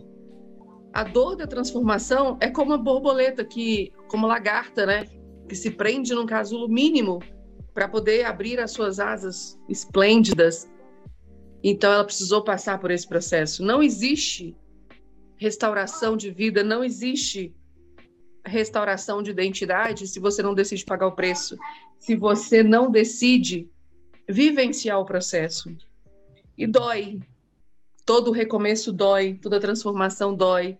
a 0.97 1.05
dor 1.05 1.37
da 1.37 1.47
transformação 1.47 2.39
é 2.41 2.49
como 2.49 2.72
a 2.72 2.78
borboleta 2.78 3.45
que, 3.45 3.93
como 4.09 4.26
lagarta, 4.26 4.87
né, 4.87 5.05
que 5.47 5.55
se 5.55 5.70
prende 5.70 6.14
num 6.14 6.24
casulo 6.24 6.70
mínimo 6.70 7.22
para 7.74 7.87
poder 7.87 8.24
abrir 8.24 8.59
as 8.59 8.70
suas 8.70 8.99
asas 8.99 9.61
esplêndidas. 9.68 10.66
Então 11.62 11.93
ela 11.93 12.03
precisou 12.03 12.43
passar 12.43 12.78
por 12.78 12.91
esse 12.91 13.07
processo. 13.07 13.62
Não 13.62 13.82
existe 13.82 14.57
restauração 15.37 16.16
de 16.16 16.30
vida, 16.30 16.64
não 16.64 16.82
existe 16.82 17.55
restauração 18.43 19.22
de 19.22 19.30
identidade 19.30 20.09
se 20.09 20.18
você 20.18 20.43
não 20.43 20.55
decide 20.55 20.82
pagar 20.87 21.09
o 21.09 21.14
preço, 21.14 21.59
se 21.99 22.16
você 22.16 22.62
não 22.62 22.91
decide 22.91 23.68
vivenciar 24.28 25.00
o 25.00 25.06
processo. 25.06 25.74
E 26.56 26.66
dói. 26.66 27.20
Todo 28.04 28.30
recomeço 28.30 28.92
dói, 28.92 29.34
toda 29.34 29.60
transformação 29.60 30.34
dói 30.34 30.78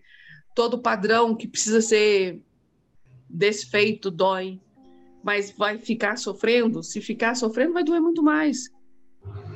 todo 0.57 0.79
padrão 0.79 1.37
que 1.37 1.47
precisa 1.47 1.83
ser 1.83 2.41
desfeito 3.29 4.11
dói, 4.11 4.59
mas 5.23 5.51
vai 5.51 5.79
ficar 5.79 6.17
sofrendo. 6.17 6.83
Se 6.83 6.99
ficar 7.03 7.35
sofrendo, 7.35 7.75
vai 7.75 7.85
doer 7.85 8.01
muito 8.01 8.23
mais. 8.23 8.71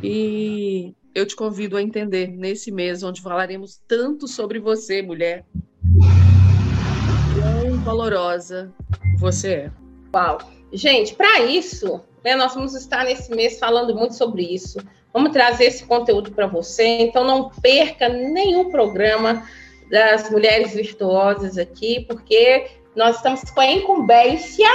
E 0.03 0.95
eu 1.15 1.25
te 1.25 1.35
convido 1.35 1.79
a 1.79 1.83
entender 1.83 2.29
nesse 2.29 2.71
mês, 2.71 3.03
onde 3.03 3.23
falaremos 3.23 3.81
tanto 3.89 4.29
sobre 4.29 4.59
você, 4.59 5.01
mulher. 5.01 5.47
Quão 7.35 7.79
valorosa 7.79 8.71
você 9.19 9.49
é. 9.49 9.73
Uau! 10.15 10.39
Gente, 10.71 11.15
para 11.15 11.47
isso, 11.47 12.03
né, 12.25 12.37
nós 12.37 12.55
vamos 12.55 12.75
estar 12.75 13.05
nesse 13.05 13.31
mês 13.35 13.59
falando 13.59 13.95
muito 13.95 14.15
sobre 14.15 14.43
isso. 14.43 14.79
Vamos 15.13 15.33
trazer 15.33 15.65
esse 15.65 15.85
conteúdo 15.85 16.33
para 16.33 16.47
você. 16.47 16.85
Então, 16.85 17.25
não 17.25 17.51
perca 17.51 18.09
nenhum 18.09 18.71
programa 18.71 19.47
das 19.91 20.31
mulheres 20.31 20.73
virtuosas 20.73 21.59
aqui, 21.59 22.05
porque 22.09 22.71
nós 22.95 23.17
estamos 23.17 23.43
com 23.51 23.61
a 23.61 23.67
incumbência, 23.67 24.69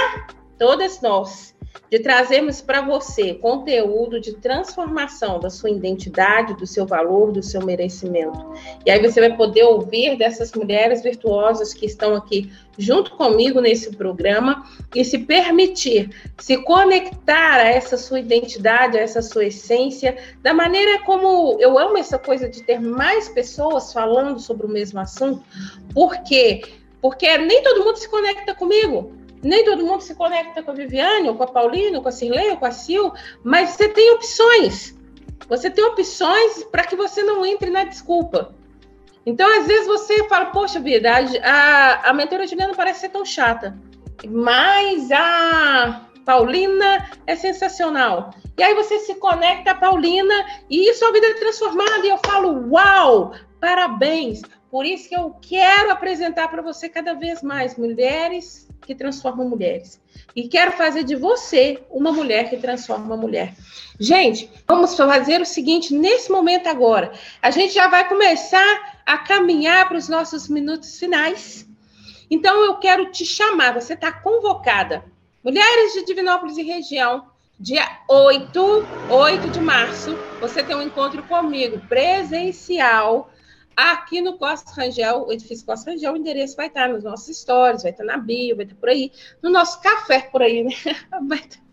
todas 0.58 1.00
nós, 1.00 1.55
de 1.90 1.98
trazermos 1.98 2.60
para 2.60 2.80
você 2.80 3.34
conteúdo 3.34 4.20
de 4.20 4.34
transformação 4.34 5.38
da 5.38 5.50
sua 5.50 5.70
identidade, 5.70 6.54
do 6.54 6.66
seu 6.66 6.86
valor, 6.86 7.32
do 7.32 7.42
seu 7.42 7.64
merecimento. 7.64 8.54
E 8.84 8.90
aí 8.90 9.00
você 9.00 9.20
vai 9.20 9.36
poder 9.36 9.64
ouvir 9.64 10.16
dessas 10.16 10.52
mulheres 10.52 11.02
virtuosas 11.02 11.72
que 11.72 11.86
estão 11.86 12.14
aqui 12.14 12.50
junto 12.78 13.12
comigo 13.12 13.60
nesse 13.60 13.96
programa 13.96 14.64
e 14.94 15.04
se 15.04 15.18
permitir 15.18 16.10
se 16.38 16.58
conectar 16.58 17.54
a 17.54 17.68
essa 17.68 17.96
sua 17.96 18.20
identidade, 18.20 18.98
a 18.98 19.00
essa 19.00 19.22
sua 19.22 19.46
essência, 19.46 20.16
da 20.42 20.52
maneira 20.52 21.02
como 21.04 21.56
eu 21.60 21.78
amo 21.78 21.96
essa 21.96 22.18
coisa 22.18 22.48
de 22.48 22.62
ter 22.62 22.80
mais 22.80 23.28
pessoas 23.28 23.92
falando 23.92 24.38
sobre 24.38 24.66
o 24.66 24.70
mesmo 24.70 25.00
assunto, 25.00 25.42
porque 25.94 26.62
porque 27.00 27.38
nem 27.38 27.62
todo 27.62 27.84
mundo 27.84 27.96
se 27.98 28.08
conecta 28.08 28.54
comigo. 28.54 29.12
Nem 29.46 29.64
todo 29.64 29.86
mundo 29.86 30.00
se 30.00 30.12
conecta 30.16 30.60
com 30.60 30.72
a 30.72 30.74
Viviane, 30.74 31.28
ou 31.28 31.36
com 31.36 31.44
a 31.44 31.46
Paulina, 31.46 31.98
ou 31.98 32.02
com 32.02 32.08
a 32.08 32.12
Cirlei, 32.12 32.50
ou 32.50 32.56
com 32.56 32.66
a 32.66 32.72
Sil, 32.74 33.14
mas 33.44 33.70
você 33.70 33.88
tem 33.88 34.10
opções. 34.10 34.96
Você 35.48 35.70
tem 35.70 35.84
opções 35.84 36.64
para 36.64 36.82
que 36.82 36.96
você 36.96 37.22
não 37.22 37.46
entre 37.46 37.70
na 37.70 37.84
desculpa. 37.84 38.52
Então, 39.24 39.48
às 39.56 39.68
vezes 39.68 39.86
você 39.86 40.28
fala, 40.28 40.46
poxa 40.46 40.80
vida, 40.80 41.12
a, 41.44 42.10
a 42.10 42.12
mentora 42.12 42.44
Juliana 42.44 42.74
parece 42.74 43.00
ser 43.02 43.10
tão 43.10 43.24
chata, 43.24 43.78
mas 44.28 45.12
a 45.12 46.08
Paulina 46.24 47.08
é 47.24 47.36
sensacional. 47.36 48.30
E 48.58 48.64
aí 48.64 48.74
você 48.74 48.98
se 48.98 49.14
conecta 49.14 49.70
a 49.70 49.74
Paulina 49.76 50.34
e 50.68 50.92
sua 50.94 51.12
vida 51.12 51.28
é 51.28 51.34
transformada. 51.34 52.04
E 52.04 52.08
eu 52.08 52.18
falo, 52.18 52.68
uau, 52.72 53.32
parabéns. 53.60 54.42
Por 54.72 54.84
isso 54.84 55.08
que 55.08 55.16
eu 55.16 55.36
quero 55.40 55.92
apresentar 55.92 56.48
para 56.48 56.62
você 56.62 56.88
cada 56.88 57.14
vez 57.14 57.44
mais 57.44 57.76
mulheres 57.76 58.65
que 58.86 58.94
transformam 58.94 59.48
mulheres. 59.48 60.00
E 60.34 60.48
quero 60.48 60.72
fazer 60.72 61.02
de 61.02 61.16
você 61.16 61.82
uma 61.90 62.12
mulher 62.12 62.48
que 62.48 62.56
transforma 62.56 63.04
uma 63.04 63.16
mulher. 63.16 63.54
Gente, 63.98 64.48
vamos 64.66 64.96
fazer 64.96 65.40
o 65.40 65.46
seguinte 65.46 65.92
nesse 65.92 66.30
momento 66.30 66.68
agora. 66.68 67.12
A 67.42 67.50
gente 67.50 67.74
já 67.74 67.88
vai 67.88 68.08
começar 68.08 69.00
a 69.04 69.18
caminhar 69.18 69.88
para 69.88 69.98
os 69.98 70.08
nossos 70.08 70.48
minutos 70.48 70.98
finais. 70.98 71.66
Então 72.30 72.64
eu 72.64 72.76
quero 72.76 73.10
te 73.10 73.24
chamar, 73.24 73.74
você 73.74 73.94
está 73.94 74.12
convocada. 74.12 75.04
Mulheres 75.42 75.92
de 75.92 76.04
Divinópolis 76.04 76.56
e 76.56 76.62
região, 76.62 77.26
dia 77.58 78.00
8, 78.08 78.86
8 79.10 79.50
de 79.50 79.60
março, 79.60 80.16
você 80.40 80.62
tem 80.62 80.76
um 80.76 80.82
encontro 80.82 81.22
comigo 81.22 81.80
presencial 81.88 83.30
Aqui 83.76 84.22
no 84.22 84.38
Costa 84.38 84.72
Rangel, 84.72 85.26
o 85.26 85.32
edifício 85.32 85.66
Costa 85.66 85.90
Rangel, 85.90 86.14
o 86.14 86.16
endereço 86.16 86.56
vai 86.56 86.68
estar 86.68 86.88
nos 86.88 87.04
nossos 87.04 87.36
stories, 87.36 87.82
vai 87.82 87.92
estar 87.92 88.04
na 88.04 88.16
bio, 88.16 88.56
vai 88.56 88.64
estar 88.64 88.76
por 88.76 88.88
aí, 88.88 89.12
no 89.42 89.50
nosso 89.50 89.80
café 89.82 90.22
por 90.22 90.40
aí, 90.40 90.64
né? 90.64 90.70
Vai 91.28 91.38
estar 91.38 91.65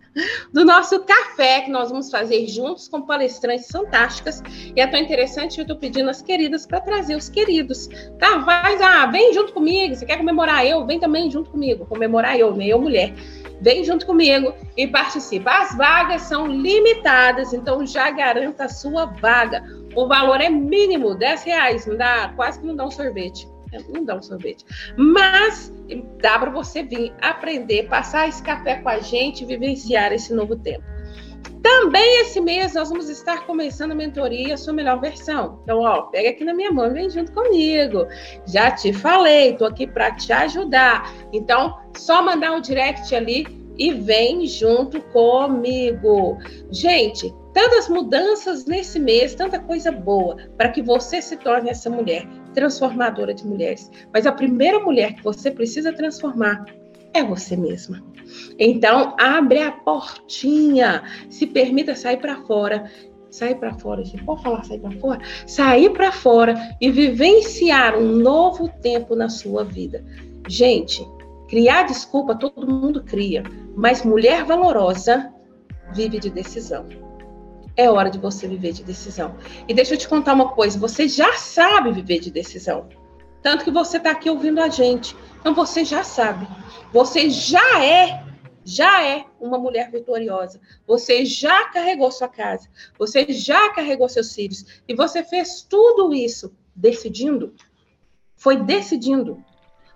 do 0.51 0.64
nosso 0.64 0.99
café 1.01 1.61
que 1.61 1.72
nós 1.72 1.89
vamos 1.89 2.09
fazer 2.09 2.47
juntos 2.47 2.88
com 2.88 3.01
palestrantes 3.01 3.68
fantásticas. 3.70 4.41
E 4.76 4.80
é 4.80 4.88
tão 4.88 4.99
interessante, 4.99 5.57
eu 5.57 5.64
estou 5.64 5.78
pedindo 5.78 6.09
as 6.09 6.22
queridas 6.22 6.66
para 6.66 6.82
trazer 6.82 7.16
os 7.16 7.30
queridos. 7.30 7.88
Tá? 8.20 8.38
Vai, 8.39 8.82
ah, 8.82 9.05
vem 9.07 9.34
junto 9.34 9.53
comigo. 9.53 9.95
Você 9.95 10.05
quer 10.05 10.18
comemorar 10.18 10.66
eu? 10.66 10.86
Vem 10.86 10.99
também 10.99 11.30
junto 11.30 11.49
comigo. 11.49 11.86
Comemorar 11.86 12.38
eu, 12.38 12.55
né? 12.55 12.68
Eu, 12.68 12.80
mulher. 12.80 13.14
Vem 13.61 13.84
junto 13.84 14.05
comigo 14.05 14.53
e 14.76 14.86
participa. 14.88 15.51
As 15.51 15.78
vagas 15.78 16.24
são 16.24 16.47
limitadas, 16.47 17.53
então 17.53 17.86
já 17.86 18.11
garanta 18.11 18.66
a 18.66 18.70
sua 18.70 19.05
vaga. 19.05 19.64
O 19.95 20.07
valor 20.07 20.41
é 20.41 20.49
mínimo, 20.49 21.16
10 21.16 21.43
reais, 21.43 21.86
não 21.86 21.95
dá, 21.95 22.34
quase 22.36 22.59
que 22.59 22.66
não 22.66 22.76
dá 22.76 22.86
um 22.86 22.91
sorvete. 22.91 23.47
Não 23.89 24.03
dá 24.03 24.15
um 24.15 24.21
sorvete. 24.21 24.65
Mas 24.97 25.74
dá 26.21 26.39
para 26.39 26.49
você 26.49 26.84
vir 26.84 27.13
aprender, 27.21 27.88
passar 27.88 28.28
esse 28.28 28.41
café 28.41 28.76
com 28.78 28.89
a 28.89 28.99
gente, 28.99 29.45
vivenciar 29.45 30.11
esse 30.11 30.34
novo 30.34 30.55
tempo. 30.55 30.84
Também 31.63 32.19
esse 32.19 32.41
mês 32.41 32.74
nós 32.74 32.89
vamos 32.89 33.07
estar 33.07 33.45
começando 33.45 33.93
a 33.93 33.95
mentoria 33.95 34.57
Sua 34.57 34.74
Melhor 34.74 34.99
Versão. 34.99 35.61
Então, 35.63 35.80
ó, 35.80 36.03
pega 36.03 36.30
aqui 36.30 36.43
na 36.43 36.53
minha 36.53 36.71
mão 36.71 36.88
e 36.88 36.93
vem 36.93 37.09
junto 37.09 37.32
comigo. 37.32 38.05
Já 38.45 38.69
te 38.69 38.91
falei, 38.91 39.55
tô 39.55 39.63
aqui 39.63 39.88
para 39.88 40.11
te 40.11 40.34
ajudar. 40.34 41.09
Então, 41.32 41.80
só 41.97 42.21
mandar 42.21 42.51
um 42.51 42.59
direct 42.59 43.15
ali 43.15 43.47
e 43.78 43.93
vem 43.93 44.45
junto 44.45 45.01
comigo. 45.03 46.38
Gente, 46.69 47.34
tantas 47.53 47.88
mudanças 47.88 48.65
nesse 48.65 48.99
mês, 48.99 49.34
tanta 49.34 49.57
coisa 49.57 49.89
boa 49.89 50.36
para 50.57 50.67
que 50.67 50.82
você 50.82 51.21
se 51.21 51.38
torne 51.38 51.69
essa 51.69 51.89
mulher 51.89 52.28
transformadora 52.54 53.34
de 53.34 53.45
mulheres. 53.45 53.91
Mas 54.14 54.26
a 54.26 54.32
primeira 54.32 54.80
mulher 54.80 55.14
que 55.16 55.24
você 55.24 55.51
precisa 55.51 55.91
transformar 55.91 56.66
é 57.14 57.24
você 57.24 57.56
mesma. 57.56 58.04
Então, 58.58 59.16
abre 59.20 59.62
a 59.62 59.72
portinha, 59.72 61.04
se 61.30 61.45
permita 61.45 61.95
sair 61.95 62.18
para 62.18 62.38
fora. 62.43 62.89
Sair 63.30 63.56
para 63.56 63.74
fora, 63.74 64.04
gente. 64.04 64.24
Pode 64.24 64.43
falar 64.43 64.64
sair 64.64 64.80
para 64.80 64.91
fora? 64.91 65.22
Sair 65.47 65.89
para 65.91 66.12
fora 66.12 66.56
e 66.80 66.91
vivenciar 66.91 67.97
um 67.97 68.18
novo 68.18 68.70
tempo 68.82 69.16
na 69.16 69.28
sua 69.28 69.64
vida. 69.64 70.06
Gente, 70.47 71.06
criar 71.49 71.84
desculpa 71.84 72.36
todo 72.36 72.68
mundo 72.68 73.04
cria, 73.04 73.43
mas 73.76 74.04
mulher 74.04 74.43
valorosa 74.45 75.34
vive 75.93 76.20
de 76.20 76.30
decisão 76.30 76.86
é 77.76 77.89
hora 77.89 78.09
de 78.09 78.17
você 78.17 78.47
viver 78.47 78.74
de 78.74 78.84
decisão. 78.84 79.36
E 79.67 79.74
deixa 79.74 79.93
eu 79.93 79.97
te 79.97 80.07
contar 80.07 80.34
uma 80.34 80.49
coisa: 80.49 80.80
você 80.80 81.07
já 81.07 81.34
sabe 81.34 81.91
viver 81.91 82.19
de 82.19 82.32
decisão. 82.32 82.89
Tanto 83.41 83.65
que 83.65 83.71
você 83.71 83.97
está 83.97 84.11
aqui 84.11 84.30
ouvindo 84.30 84.61
a 84.61 84.69
gente. 84.69 85.15
Então 85.39 85.53
você 85.53 85.84
já 85.84 86.03
sabe. 86.03 86.47
Você 86.93 87.30
já 87.30 87.84
é, 87.84 88.24
já 88.63 89.03
é 89.03 89.26
uma 89.39 89.57
mulher 89.57 89.91
vitoriosa. 89.91 90.61
Você 90.88 91.26
já 91.26 91.65
carregou 91.69 92.09
sua 92.11 92.30
casa. 92.30 92.69
Você 92.97 93.26
já 93.30 93.74
carregou 93.74 94.07
seus 94.07 94.34
filhos. 94.34 94.82
E 94.88 94.95
você 94.95 95.24
fez 95.24 95.61
tudo 95.61 96.13
isso 96.13 96.55
decidindo. 96.74 97.53
Foi 98.36 98.55
decidindo. 98.55 99.43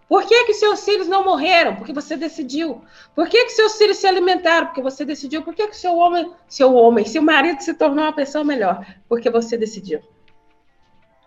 Por 0.07 0.25
que, 0.25 0.45
que 0.45 0.53
seus 0.53 0.85
filhos 0.85 1.07
não 1.07 1.25
morreram? 1.25 1.75
Porque 1.75 1.91
você 1.91 2.15
decidiu. 2.15 2.81
Por 3.13 3.27
que, 3.27 3.45
que 3.45 3.51
seus 3.51 3.77
filhos 3.77 3.97
se 3.97 4.07
alimentaram? 4.07 4.67
Porque 4.67 4.81
você 4.81 5.03
decidiu. 5.03 5.43
Por 5.43 5.53
que, 5.53 5.67
que 5.67 5.75
seu 5.75 5.97
homem, 5.97 6.31
seu 6.47 6.73
homem, 6.73 7.03
seu 7.03 7.21
marido 7.21 7.61
se 7.61 7.73
tornou 7.73 8.05
uma 8.05 8.13
pessoa 8.13 8.43
melhor? 8.43 8.85
Porque 9.09 9.29
você 9.29 9.57
decidiu. 9.57 9.99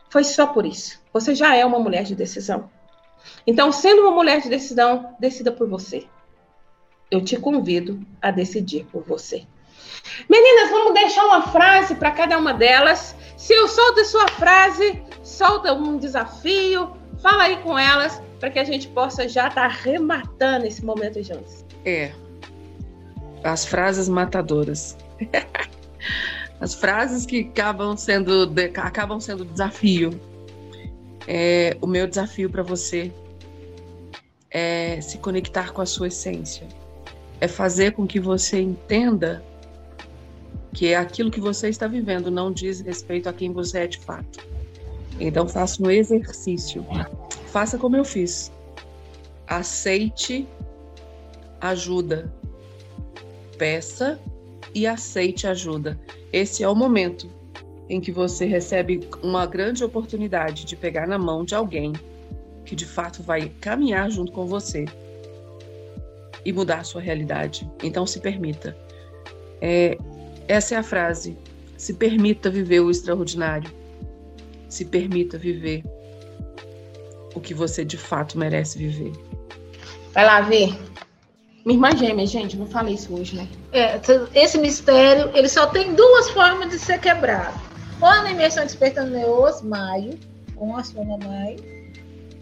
Foi 0.08 0.24
só 0.24 0.46
por 0.46 0.64
isso. 0.64 0.98
Você 1.12 1.34
já 1.34 1.54
é 1.54 1.64
uma 1.64 1.78
mulher 1.78 2.04
de 2.04 2.14
decisão. 2.14 2.70
Então, 3.46 3.70
sendo 3.70 4.00
uma 4.02 4.12
mulher 4.12 4.40
de 4.40 4.48
decisão, 4.48 5.14
decida 5.20 5.52
por 5.52 5.68
você. 5.68 6.06
Eu 7.10 7.22
te 7.22 7.36
convido 7.36 8.00
a 8.22 8.30
decidir 8.30 8.86
por 8.86 9.02
você. 9.02 9.46
Meninas, 10.26 10.70
vamos 10.70 10.94
deixar 10.94 11.26
uma 11.26 11.42
frase 11.42 11.96
para 11.96 12.12
cada 12.12 12.38
uma 12.38 12.54
delas. 12.54 13.14
Se 13.36 13.52
eu 13.52 13.68
solto 13.68 14.00
a 14.00 14.04
sua 14.06 14.28
frase, 14.28 15.02
solta 15.22 15.74
um 15.74 15.98
desafio, 15.98 16.96
fala 17.20 17.42
aí 17.42 17.58
com 17.62 17.78
elas 17.78 18.22
para 18.40 18.50
que 18.50 18.58
a 18.58 18.64
gente 18.64 18.88
possa 18.88 19.28
já 19.28 19.48
estar 19.48 19.84
tá 19.84 20.66
esse 20.66 20.82
momento 20.82 21.22
juntos. 21.22 21.64
É. 21.84 22.10
As 23.44 23.66
frases 23.66 24.08
matadoras. 24.08 24.96
As 26.58 26.74
frases 26.74 27.24
que 27.24 27.40
acabam 27.40 27.96
sendo, 27.96 28.46
de, 28.46 28.64
acabam 28.76 29.20
sendo 29.20 29.44
desafio. 29.44 30.18
É, 31.28 31.76
o 31.80 31.86
meu 31.86 32.06
desafio 32.06 32.50
para 32.50 32.62
você 32.62 33.12
é 34.50 35.00
se 35.00 35.18
conectar 35.18 35.72
com 35.72 35.82
a 35.82 35.86
sua 35.86 36.08
essência. 36.08 36.66
É 37.40 37.46
fazer 37.46 37.92
com 37.92 38.06
que 38.06 38.18
você 38.18 38.60
entenda 38.60 39.42
que 40.72 40.94
aquilo 40.94 41.30
que 41.30 41.40
você 41.40 41.68
está 41.68 41.86
vivendo 41.86 42.30
não 42.30 42.52
diz 42.52 42.80
respeito 42.80 43.28
a 43.28 43.32
quem 43.32 43.52
você 43.52 43.80
é 43.80 43.86
de 43.86 43.98
fato. 43.98 44.46
Então 45.18 45.48
faça 45.48 45.82
um 45.82 45.90
exercício 45.90 46.84
Faça 47.50 47.76
como 47.76 47.96
eu 47.96 48.04
fiz. 48.04 48.52
Aceite 49.46 50.46
ajuda. 51.60 52.32
Peça 53.58 54.20
e 54.72 54.86
aceite 54.86 55.48
ajuda. 55.48 55.98
Esse 56.32 56.62
é 56.62 56.68
o 56.68 56.76
momento 56.76 57.28
em 57.88 58.00
que 58.00 58.12
você 58.12 58.46
recebe 58.46 59.00
uma 59.20 59.46
grande 59.46 59.82
oportunidade 59.82 60.64
de 60.64 60.76
pegar 60.76 61.08
na 61.08 61.18
mão 61.18 61.44
de 61.44 61.56
alguém 61.56 61.92
que 62.64 62.76
de 62.76 62.86
fato 62.86 63.20
vai 63.20 63.48
caminhar 63.60 64.08
junto 64.10 64.30
com 64.30 64.46
você 64.46 64.84
e 66.44 66.52
mudar 66.52 66.84
sua 66.84 67.00
realidade. 67.00 67.68
Então 67.82 68.06
se 68.06 68.20
permita. 68.20 68.76
É, 69.60 69.98
essa 70.46 70.76
é 70.76 70.78
a 70.78 70.84
frase. 70.84 71.36
Se 71.76 71.94
permita 71.94 72.48
viver 72.48 72.78
o 72.78 72.90
extraordinário. 72.92 73.79
Se 74.70 74.86
permita 74.86 75.36
viver 75.36 75.84
o 77.34 77.40
que 77.40 77.52
você 77.52 77.84
de 77.84 77.98
fato 77.98 78.38
merece 78.38 78.78
viver. 78.78 79.12
Vai 80.14 80.24
lá 80.24 80.40
ver. 80.40 80.74
Minha 81.64 81.76
irmã 81.76 81.96
gêmea, 81.96 82.26
gente, 82.26 82.56
não 82.56 82.66
falei 82.66 82.94
isso 82.94 83.14
hoje, 83.14 83.36
né? 83.36 83.46
É, 83.72 84.00
esse 84.34 84.56
mistério, 84.56 85.30
ele 85.34 85.48
só 85.48 85.66
tem 85.66 85.94
duas 85.94 86.30
formas 86.30 86.70
de 86.70 86.78
ser 86.78 86.98
quebrado. 86.98 87.60
Ou 88.00 88.08
na 88.08 88.30
imersão 88.30 88.64
Despertando 88.64 89.10
Neos, 89.10 89.60
maio, 89.60 90.18
com 90.56 90.74
a 90.74 90.82
sua 90.82 91.04
mamãe, 91.04 91.56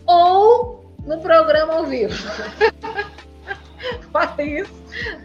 ou 0.06 0.94
no 1.04 1.20
programa 1.20 1.74
ao 1.74 1.86
vivo. 1.86 2.14
Fala 4.12 4.42
isso. 4.42 4.72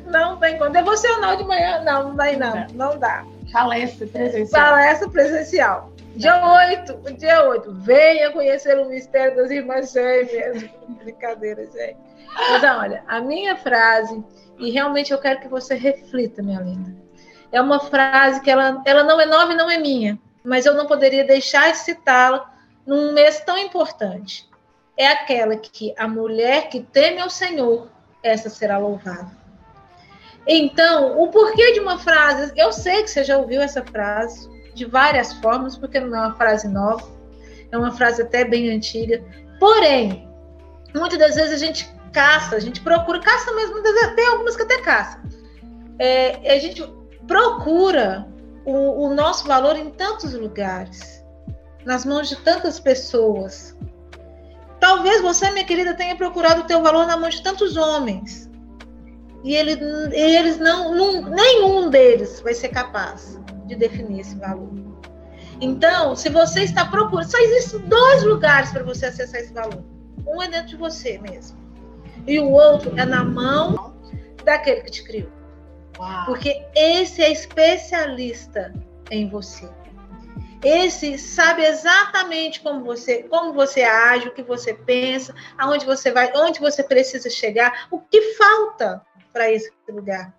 Não 0.07 0.37
tem 0.37 0.57
como. 0.57 0.71
Devocional 0.71 1.35
de 1.37 1.43
manhã, 1.43 1.81
não, 1.83 2.09
não 2.09 2.15
vai 2.15 2.35
não. 2.35 2.67
Não 2.73 2.97
dá. 2.97 3.25
Palestra 3.51 4.07
presencial. 4.07 4.71
Palestra 4.71 5.09
presencial. 5.09 5.92
Dia 6.16 6.45
8, 6.45 7.14
dia 7.18 7.43
8. 7.47 7.74
Venha 7.74 8.32
conhecer 8.32 8.78
o 8.78 8.88
mistério 8.88 9.36
das 9.36 9.49
irmãs 9.49 9.91
gêmeas. 9.91 10.64
Brincadeira, 11.01 11.66
gente. 11.66 11.97
Mas 12.36 12.64
olha, 12.64 13.03
a 13.07 13.20
minha 13.20 13.55
frase, 13.55 14.24
e 14.59 14.70
realmente 14.70 15.11
eu 15.11 15.20
quero 15.20 15.39
que 15.39 15.47
você 15.47 15.76
reflita, 15.76 16.43
minha 16.43 16.59
linda. 16.59 16.95
É 17.51 17.59
uma 17.59 17.80
frase 17.80 18.41
que 18.41 18.49
ela, 18.49 18.82
ela 18.86 19.03
não 19.03 19.20
é 19.20 19.26
nova 19.26 19.53
e 19.53 19.55
não 19.55 19.70
é 19.70 19.78
minha, 19.78 20.20
mas 20.43 20.66
eu 20.66 20.76
não 20.76 20.86
poderia 20.86 21.24
deixar 21.24 21.72
de 21.72 21.78
citá-la 21.78 22.51
num 22.86 23.14
mês 23.14 23.41
tão 23.41 23.57
importante. 23.57 24.49
É 24.95 25.07
aquela 25.07 25.55
que 25.55 25.93
a 25.97 26.07
mulher 26.07 26.70
que 26.70 26.82
teme 26.82 27.22
ao 27.22 27.30
Senhor, 27.30 27.89
essa 28.22 28.49
será 28.49 28.78
louvada. 28.78 29.32
Então, 30.45 31.20
o 31.20 31.30
porquê 31.30 31.72
de 31.74 31.80
uma 31.80 31.97
frase, 31.97 32.51
eu 32.55 32.72
sei 32.72 33.01
que 33.01 33.09
você 33.09 33.24
já 33.24 33.38
ouviu 33.38 33.61
essa 33.61 33.84
frase 33.84 34.52
de 34.74 34.86
várias 34.86 35.34
formas, 35.34 35.78
porque 35.78 35.99
não 35.99 36.17
é 36.17 36.28
uma 36.28 36.36
frase 36.36 36.67
nova, 36.67 37.07
é 37.71 37.78
uma 37.78 37.91
frase 37.91 38.21
até 38.21 38.43
bem 38.43 38.69
antiga. 38.69 39.24
Porém, 39.59 40.28
muitas 40.93 41.19
das 41.19 41.36
vezes 41.36 41.53
a 41.53 41.65
gente 41.65 41.91
caça, 42.11 42.55
a 42.55 42.59
gente 42.59 42.82
procura, 42.82 43.19
caça 43.19 43.51
mesmo, 43.53 43.82
tem 44.15 44.28
algumas 44.28 44.55
que 44.55 44.63
até 44.63 44.82
caça. 44.82 45.21
É, 45.99 46.53
a 46.53 46.59
gente 46.59 46.84
procura 47.28 48.28
o, 48.65 49.07
o 49.07 49.13
nosso 49.13 49.47
valor 49.47 49.76
em 49.76 49.89
tantos 49.89 50.34
lugares, 50.34 51.24
nas 51.86 52.05
mãos 52.05 52.30
de 52.30 52.36
tantas 52.38 52.80
pessoas. 52.80 53.76
Talvez 54.80 55.21
você, 55.21 55.49
minha 55.51 55.65
querida, 55.65 55.93
tenha 55.93 56.15
procurado 56.15 56.61
o 56.61 56.65
teu 56.65 56.82
valor 56.82 57.07
na 57.07 57.17
mão 57.17 57.30
de 57.30 57.41
tantos 57.41 57.78
homens. 57.78 58.49
E 59.43 59.55
ele, 59.55 59.74
eles 60.13 60.57
não, 60.57 60.95
não, 60.95 61.21
nenhum 61.30 61.89
deles 61.89 62.39
vai 62.41 62.53
ser 62.53 62.69
capaz 62.69 63.39
de 63.66 63.76
definir 63.76 64.22
esse 64.22 64.36
valor. 64.36 64.72
Então, 65.61 66.16
se 66.16 66.30
você 66.30 66.64
está 66.64 66.86
procurando, 66.86 67.30
só 67.30 67.38
existem 67.38 67.80
dois 67.82 68.24
lugares 68.24 68.72
para 68.72 68.84
você 68.84 69.05
acessar 69.05 69.41
esse 69.41 69.53
valor. 69.53 69.84
Um 70.26 70.41
é 70.41 70.47
dentro 70.47 70.68
de 70.70 70.78
você 70.78 71.18
mesmo 71.20 71.64
e 72.28 72.39
o 72.39 72.49
outro 72.51 72.93
é 72.97 73.05
na 73.05 73.24
mão 73.24 73.93
daquele 74.43 74.82
que 74.82 74.91
te 74.91 75.03
criou. 75.03 75.30
Uau. 75.97 76.26
Porque 76.26 76.66
esse 76.76 77.22
é 77.22 77.32
especialista 77.32 78.74
em 79.11 79.30
você. 79.30 79.70
Esse 80.64 81.18
sabe 81.18 81.64
exatamente 81.64 82.61
como 82.61 82.86
você, 82.86 83.24
como 83.24 83.51
você 83.51 83.84
age, 83.84 84.30
o 84.30 84.34
que 84.34 84.41
você 84.41 84.74
pensa, 84.74 85.36
aonde 85.57 85.86
você 85.86 86.09
vai, 86.09 86.32
onde 86.36 86.59
você 86.59 86.82
precisa 86.82 87.30
chegar, 87.30 87.88
o 87.91 87.99
que 87.99 88.34
falta 88.36 89.01
para 89.34 89.51
esse 89.51 89.70
lugar. 89.89 90.34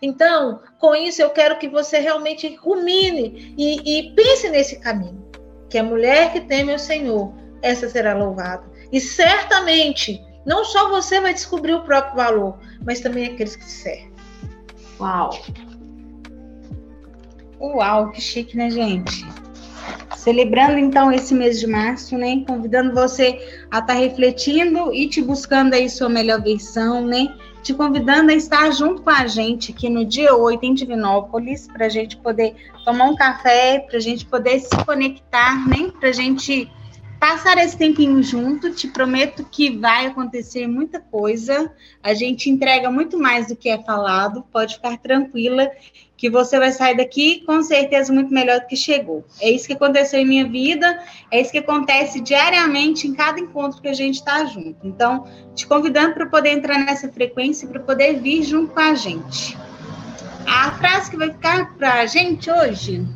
Então, 0.00 0.60
com 0.78 0.94
isso, 0.94 1.22
eu 1.22 1.30
quero 1.30 1.58
que 1.58 1.68
você 1.68 1.98
realmente 1.98 2.54
rumine 2.56 3.54
e, 3.56 3.98
e 3.98 4.14
pense 4.14 4.48
nesse 4.48 4.78
caminho. 4.78 5.24
Que 5.68 5.78
a 5.78 5.82
mulher 5.82 6.32
que 6.32 6.40
teme 6.40 6.74
o 6.74 6.78
Senhor, 6.78 7.32
essa 7.62 7.88
será 7.88 8.14
louvada. 8.14 8.64
E 8.92 9.00
certamente 9.00 10.20
não 10.44 10.64
só 10.64 10.88
você 10.88 11.20
vai 11.20 11.34
descobrir 11.34 11.74
o 11.74 11.82
próprio 11.82 12.14
valor, 12.14 12.58
mas 12.84 13.00
também 13.00 13.26
aqueles 13.26 13.56
que 13.56 13.64
servem. 13.64 14.12
Uau! 15.00 15.30
Uau, 17.60 18.10
que 18.12 18.20
chique, 18.20 18.56
né, 18.56 18.70
gente? 18.70 19.26
Celebrando 20.16 20.78
então 20.78 21.10
esse 21.10 21.34
mês 21.34 21.58
de 21.58 21.66
março, 21.66 22.16
né? 22.16 22.44
Convidando 22.46 22.94
você 22.94 23.64
a 23.70 23.78
estar 23.78 23.86
tá 23.86 23.92
refletindo 23.94 24.92
e 24.92 25.08
te 25.08 25.22
buscando 25.22 25.74
aí 25.74 25.88
sua 25.88 26.08
melhor 26.08 26.42
versão, 26.42 27.04
né? 27.04 27.34
Te 27.66 27.74
convidando 27.74 28.30
a 28.30 28.34
estar 28.34 28.70
junto 28.70 29.02
com 29.02 29.10
a 29.10 29.26
gente 29.26 29.72
aqui 29.72 29.88
no 29.88 30.04
dia 30.04 30.32
8 30.36 30.64
em 30.64 30.72
Divinópolis, 30.72 31.66
para 31.66 31.86
a 31.86 31.88
gente 31.88 32.16
poder 32.16 32.54
tomar 32.84 33.06
um 33.06 33.16
café, 33.16 33.80
para 33.80 33.96
a 33.96 34.00
gente 34.00 34.24
poder 34.24 34.60
se 34.60 34.84
conectar, 34.84 35.66
né? 35.68 35.90
Para 35.98 36.10
a 36.10 36.12
gente 36.12 36.70
passar 37.18 37.58
esse 37.58 37.76
tempinho 37.76 38.22
junto, 38.22 38.70
te 38.70 38.86
prometo 38.86 39.44
que 39.50 39.76
vai 39.76 40.06
acontecer 40.06 40.68
muita 40.68 41.00
coisa. 41.00 41.72
A 42.04 42.14
gente 42.14 42.48
entrega 42.48 42.88
muito 42.88 43.18
mais 43.18 43.48
do 43.48 43.56
que 43.56 43.68
é 43.68 43.82
falado, 43.82 44.44
pode 44.52 44.76
ficar 44.76 44.96
tranquila 44.98 45.68
que 46.16 46.30
você 46.30 46.58
vai 46.58 46.72
sair 46.72 46.96
daqui 46.96 47.44
com 47.44 47.62
certeza 47.62 48.12
muito 48.12 48.32
melhor 48.32 48.60
do 48.60 48.66
que 48.66 48.76
chegou. 48.76 49.24
É 49.40 49.50
isso 49.50 49.66
que 49.66 49.74
aconteceu 49.74 50.20
em 50.20 50.26
minha 50.26 50.48
vida, 50.48 51.02
é 51.30 51.40
isso 51.40 51.52
que 51.52 51.58
acontece 51.58 52.20
diariamente 52.20 53.06
em 53.06 53.14
cada 53.14 53.38
encontro 53.38 53.82
que 53.82 53.88
a 53.88 53.94
gente 53.94 54.14
está 54.14 54.44
junto. 54.46 54.86
Então, 54.86 55.26
te 55.54 55.66
convidando 55.66 56.14
para 56.14 56.26
poder 56.26 56.50
entrar 56.50 56.78
nessa 56.78 57.10
frequência, 57.12 57.68
para 57.68 57.80
poder 57.80 58.20
vir 58.20 58.42
junto 58.42 58.72
com 58.72 58.80
a 58.80 58.94
gente. 58.94 59.56
A 60.46 60.70
frase 60.72 61.10
que 61.10 61.16
vai 61.16 61.30
ficar 61.30 61.76
para 61.76 62.00
a 62.00 62.06
gente 62.06 62.50
hoje, 62.50 63.06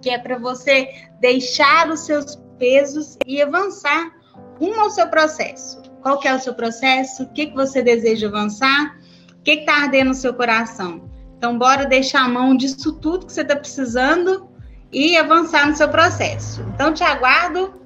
que 0.00 0.10
é 0.10 0.18
para 0.18 0.38
você 0.38 0.88
deixar 1.20 1.90
os 1.90 2.00
seus 2.00 2.36
pesos 2.58 3.16
e 3.26 3.42
avançar 3.42 4.12
rumo 4.60 4.80
ao 4.80 4.90
seu 4.90 5.08
processo. 5.08 5.82
Qual 6.02 6.18
que 6.20 6.28
é 6.28 6.34
o 6.34 6.38
seu 6.38 6.54
processo? 6.54 7.24
O 7.24 7.32
que, 7.32 7.46
que 7.46 7.54
você 7.54 7.82
deseja 7.82 8.28
avançar? 8.28 8.96
O 9.32 9.42
que 9.42 9.52
está 9.52 9.82
ardendo 9.82 10.08
no 10.08 10.14
seu 10.14 10.34
coração? 10.34 11.08
Então, 11.38 11.56
bora 11.56 11.86
deixar 11.86 12.24
a 12.24 12.28
mão 12.28 12.56
disso 12.56 12.92
tudo 12.94 13.24
que 13.24 13.32
você 13.32 13.42
está 13.42 13.54
precisando 13.54 14.48
e 14.92 15.16
avançar 15.16 15.68
no 15.68 15.76
seu 15.76 15.88
processo. 15.88 16.60
Então, 16.74 16.92
te 16.92 17.04
aguardo 17.04 17.80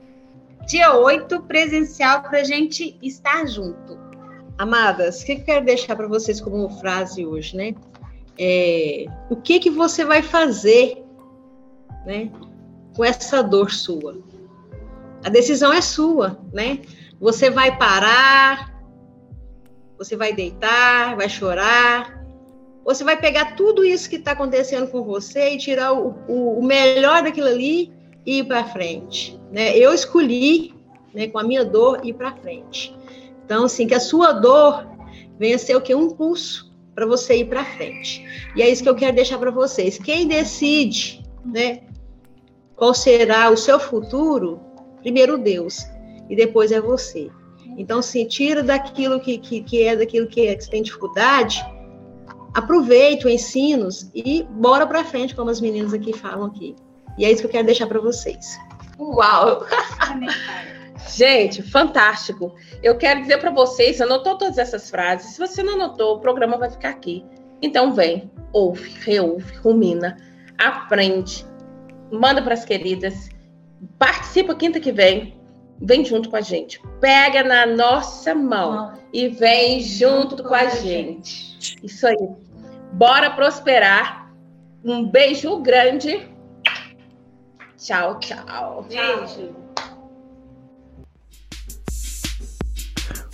dia 0.67 0.95
8, 0.95 1.43
presencial, 1.43 2.23
para 2.23 2.41
a 2.41 2.45
gente 2.45 2.97
estar 3.03 3.47
junto. 3.47 3.99
Amadas, 4.57 5.21
o 5.21 5.27
que 5.27 5.33
eu 5.33 5.45
quero 5.45 5.67
deixar 5.67 5.95
para 5.97 6.09
vocês 6.09 6.41
como 6.41 6.71
frase 6.81 7.27
hoje, 7.27 7.55
né? 7.55 7.75
É, 8.39 9.05
o 9.29 9.37
que 9.37 9.59
que 9.59 9.69
você 9.69 10.03
vai 10.03 10.23
fazer, 10.23 11.05
né, 12.07 12.31
com 12.97 13.05
essa 13.05 13.43
dor 13.43 13.71
sua? 13.71 14.17
A 15.23 15.29
decisão 15.29 15.73
é 15.73 15.83
sua, 15.83 16.41
né? 16.53 16.81
Você 17.21 17.51
vai 17.51 17.77
parar, 17.77 18.73
você 19.99 20.17
vai 20.17 20.33
deitar, 20.33 21.17
vai 21.17 21.29
chorar, 21.29 22.22
você 22.85 23.05
vai 23.05 23.17
pegar 23.17 23.57
tudo 23.57 23.85
isso 23.85 24.09
que 24.09 24.17
está 24.17 24.33
acontecendo 24.33 24.89
com 24.89 25.03
você 25.03 25.51
e 25.51 25.59
tirar 25.59 25.93
o, 25.93 26.15
o, 26.29 26.59
o 26.59 26.65
melhor 26.65 27.23
daquilo 27.23 27.47
ali 27.47 27.93
e 28.27 28.39
ir 28.39 28.45
para 28.45 28.65
frente. 28.65 29.39
Né? 29.51 29.77
Eu 29.77 29.93
escolhi, 29.93 30.75
né, 31.15 31.29
com 31.29 31.39
a 31.39 31.45
minha 31.45 31.65
dor, 31.65 32.01
ir 32.05 32.15
para 32.15 32.35
frente. 32.35 32.95
Então, 33.45 33.65
assim, 33.65 33.87
que 33.87 33.95
a 33.95 34.01
sua 34.01 34.33
dor 34.33 34.87
venha 35.39 35.59
ser 35.59 35.77
o 35.77 35.81
que? 35.81 35.95
Um 35.95 36.07
impulso 36.07 36.73
para 36.95 37.07
você 37.07 37.37
ir 37.37 37.47
para 37.47 37.65
frente. 37.65 38.25
E 38.57 38.63
é 38.63 38.69
isso 38.69 38.83
que 38.83 38.89
eu 38.89 38.95
quero 38.95 39.15
deixar 39.15 39.39
para 39.39 39.51
vocês. 39.51 39.99
Quem 39.99 40.27
decide, 40.27 41.23
né, 41.45 41.81
qual 42.77 42.95
será 42.95 43.51
o 43.51 43.57
seu 43.57 43.79
futuro, 43.79 44.61
primeiro 45.01 45.39
Deus 45.39 45.87
e 46.29 46.37
depois 46.37 46.73
é 46.73 46.81
você. 46.81 47.31
Então, 47.77 48.03
se 48.03 48.25
tira 48.27 48.63
daquilo 48.63 49.21
que, 49.21 49.39
que, 49.39 49.63
que 49.63 49.83
é 49.83 49.97
daquilo 49.97 50.27
que, 50.27 50.47
é, 50.47 50.55
que 50.55 50.65
você 50.65 50.71
tem 50.71 50.83
dificuldade, 50.83 51.65
aproveite 52.55 53.27
os 53.27 53.33
ensinos 53.33 54.11
e 54.15 54.43
bora 54.43 54.87
para 54.87 55.05
frente, 55.05 55.35
como 55.35 55.51
as 55.51 55.61
meninas 55.61 55.93
aqui 55.93 56.13
falam 56.13 56.47
aqui. 56.47 56.75
E 57.19 57.25
é 57.25 57.31
isso 57.31 57.43
que 57.43 57.47
eu 57.47 57.53
quero 57.53 57.67
deixar 57.67 57.87
para 57.87 58.01
vocês. 58.01 58.59
Uau! 58.99 59.67
Gente, 61.15 61.63
fantástico. 61.63 62.55
Eu 62.83 62.97
quero 62.97 63.21
dizer 63.23 63.39
para 63.39 63.51
vocês, 63.51 64.01
anotou 64.01 64.39
todas 64.39 64.57
essas 64.57 64.89
frases. 64.89 65.33
Se 65.33 65.39
você 65.39 65.63
não 65.63 65.75
anotou, 65.75 66.17
o 66.17 66.21
programa 66.21 66.57
vai 66.57 66.71
ficar 66.71 66.91
aqui. 66.91 67.25
Então 67.61 67.93
vem, 67.93 68.31
ouve, 68.53 68.91
reouve, 69.01 69.57
rumina, 69.57 70.17
aprende, 70.59 71.45
manda 72.11 72.43
para 72.43 72.55
as 72.55 72.65
queridas 72.65 73.31
Participa 73.99 74.55
quinta 74.55 74.79
que 74.79 74.93
vem. 74.93 75.35
Vem 75.81 76.05
junto 76.05 76.31
com 76.31 76.37
a 76.37 76.41
gente. 76.41 76.81
Pega 77.01 77.43
na 77.43 77.67
nossa 77.67 78.35
mão 78.35 78.93
e 79.13 79.29
vem 79.29 79.81
junto, 79.81 80.31
junto 80.31 80.45
com, 80.45 80.55
a 80.55 80.67
gente. 80.67 80.83
gente. 80.83 81.52
Isso 81.83 82.07
aí. 82.07 82.29
Bora 82.93 83.31
prosperar. 83.31 84.31
Um 84.85 85.09
beijo 85.09 85.59
grande. 85.59 86.29
Tchau, 87.77 88.19
tchau. 88.19 88.87
Beijo. 88.89 89.63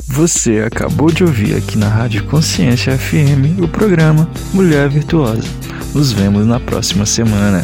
Você 0.06 0.60
acabou 0.60 1.12
de 1.12 1.22
ouvir 1.22 1.56
aqui 1.56 1.76
na 1.76 1.88
Rádio 1.88 2.26
Consciência 2.26 2.96
FM 2.96 3.62
o 3.62 3.68
programa 3.68 4.28
Mulher 4.52 4.88
Virtuosa 4.88 5.46
Nos 5.94 6.12
vemos 6.12 6.46
na 6.46 6.58
próxima 6.58 7.06
semana. 7.06 7.62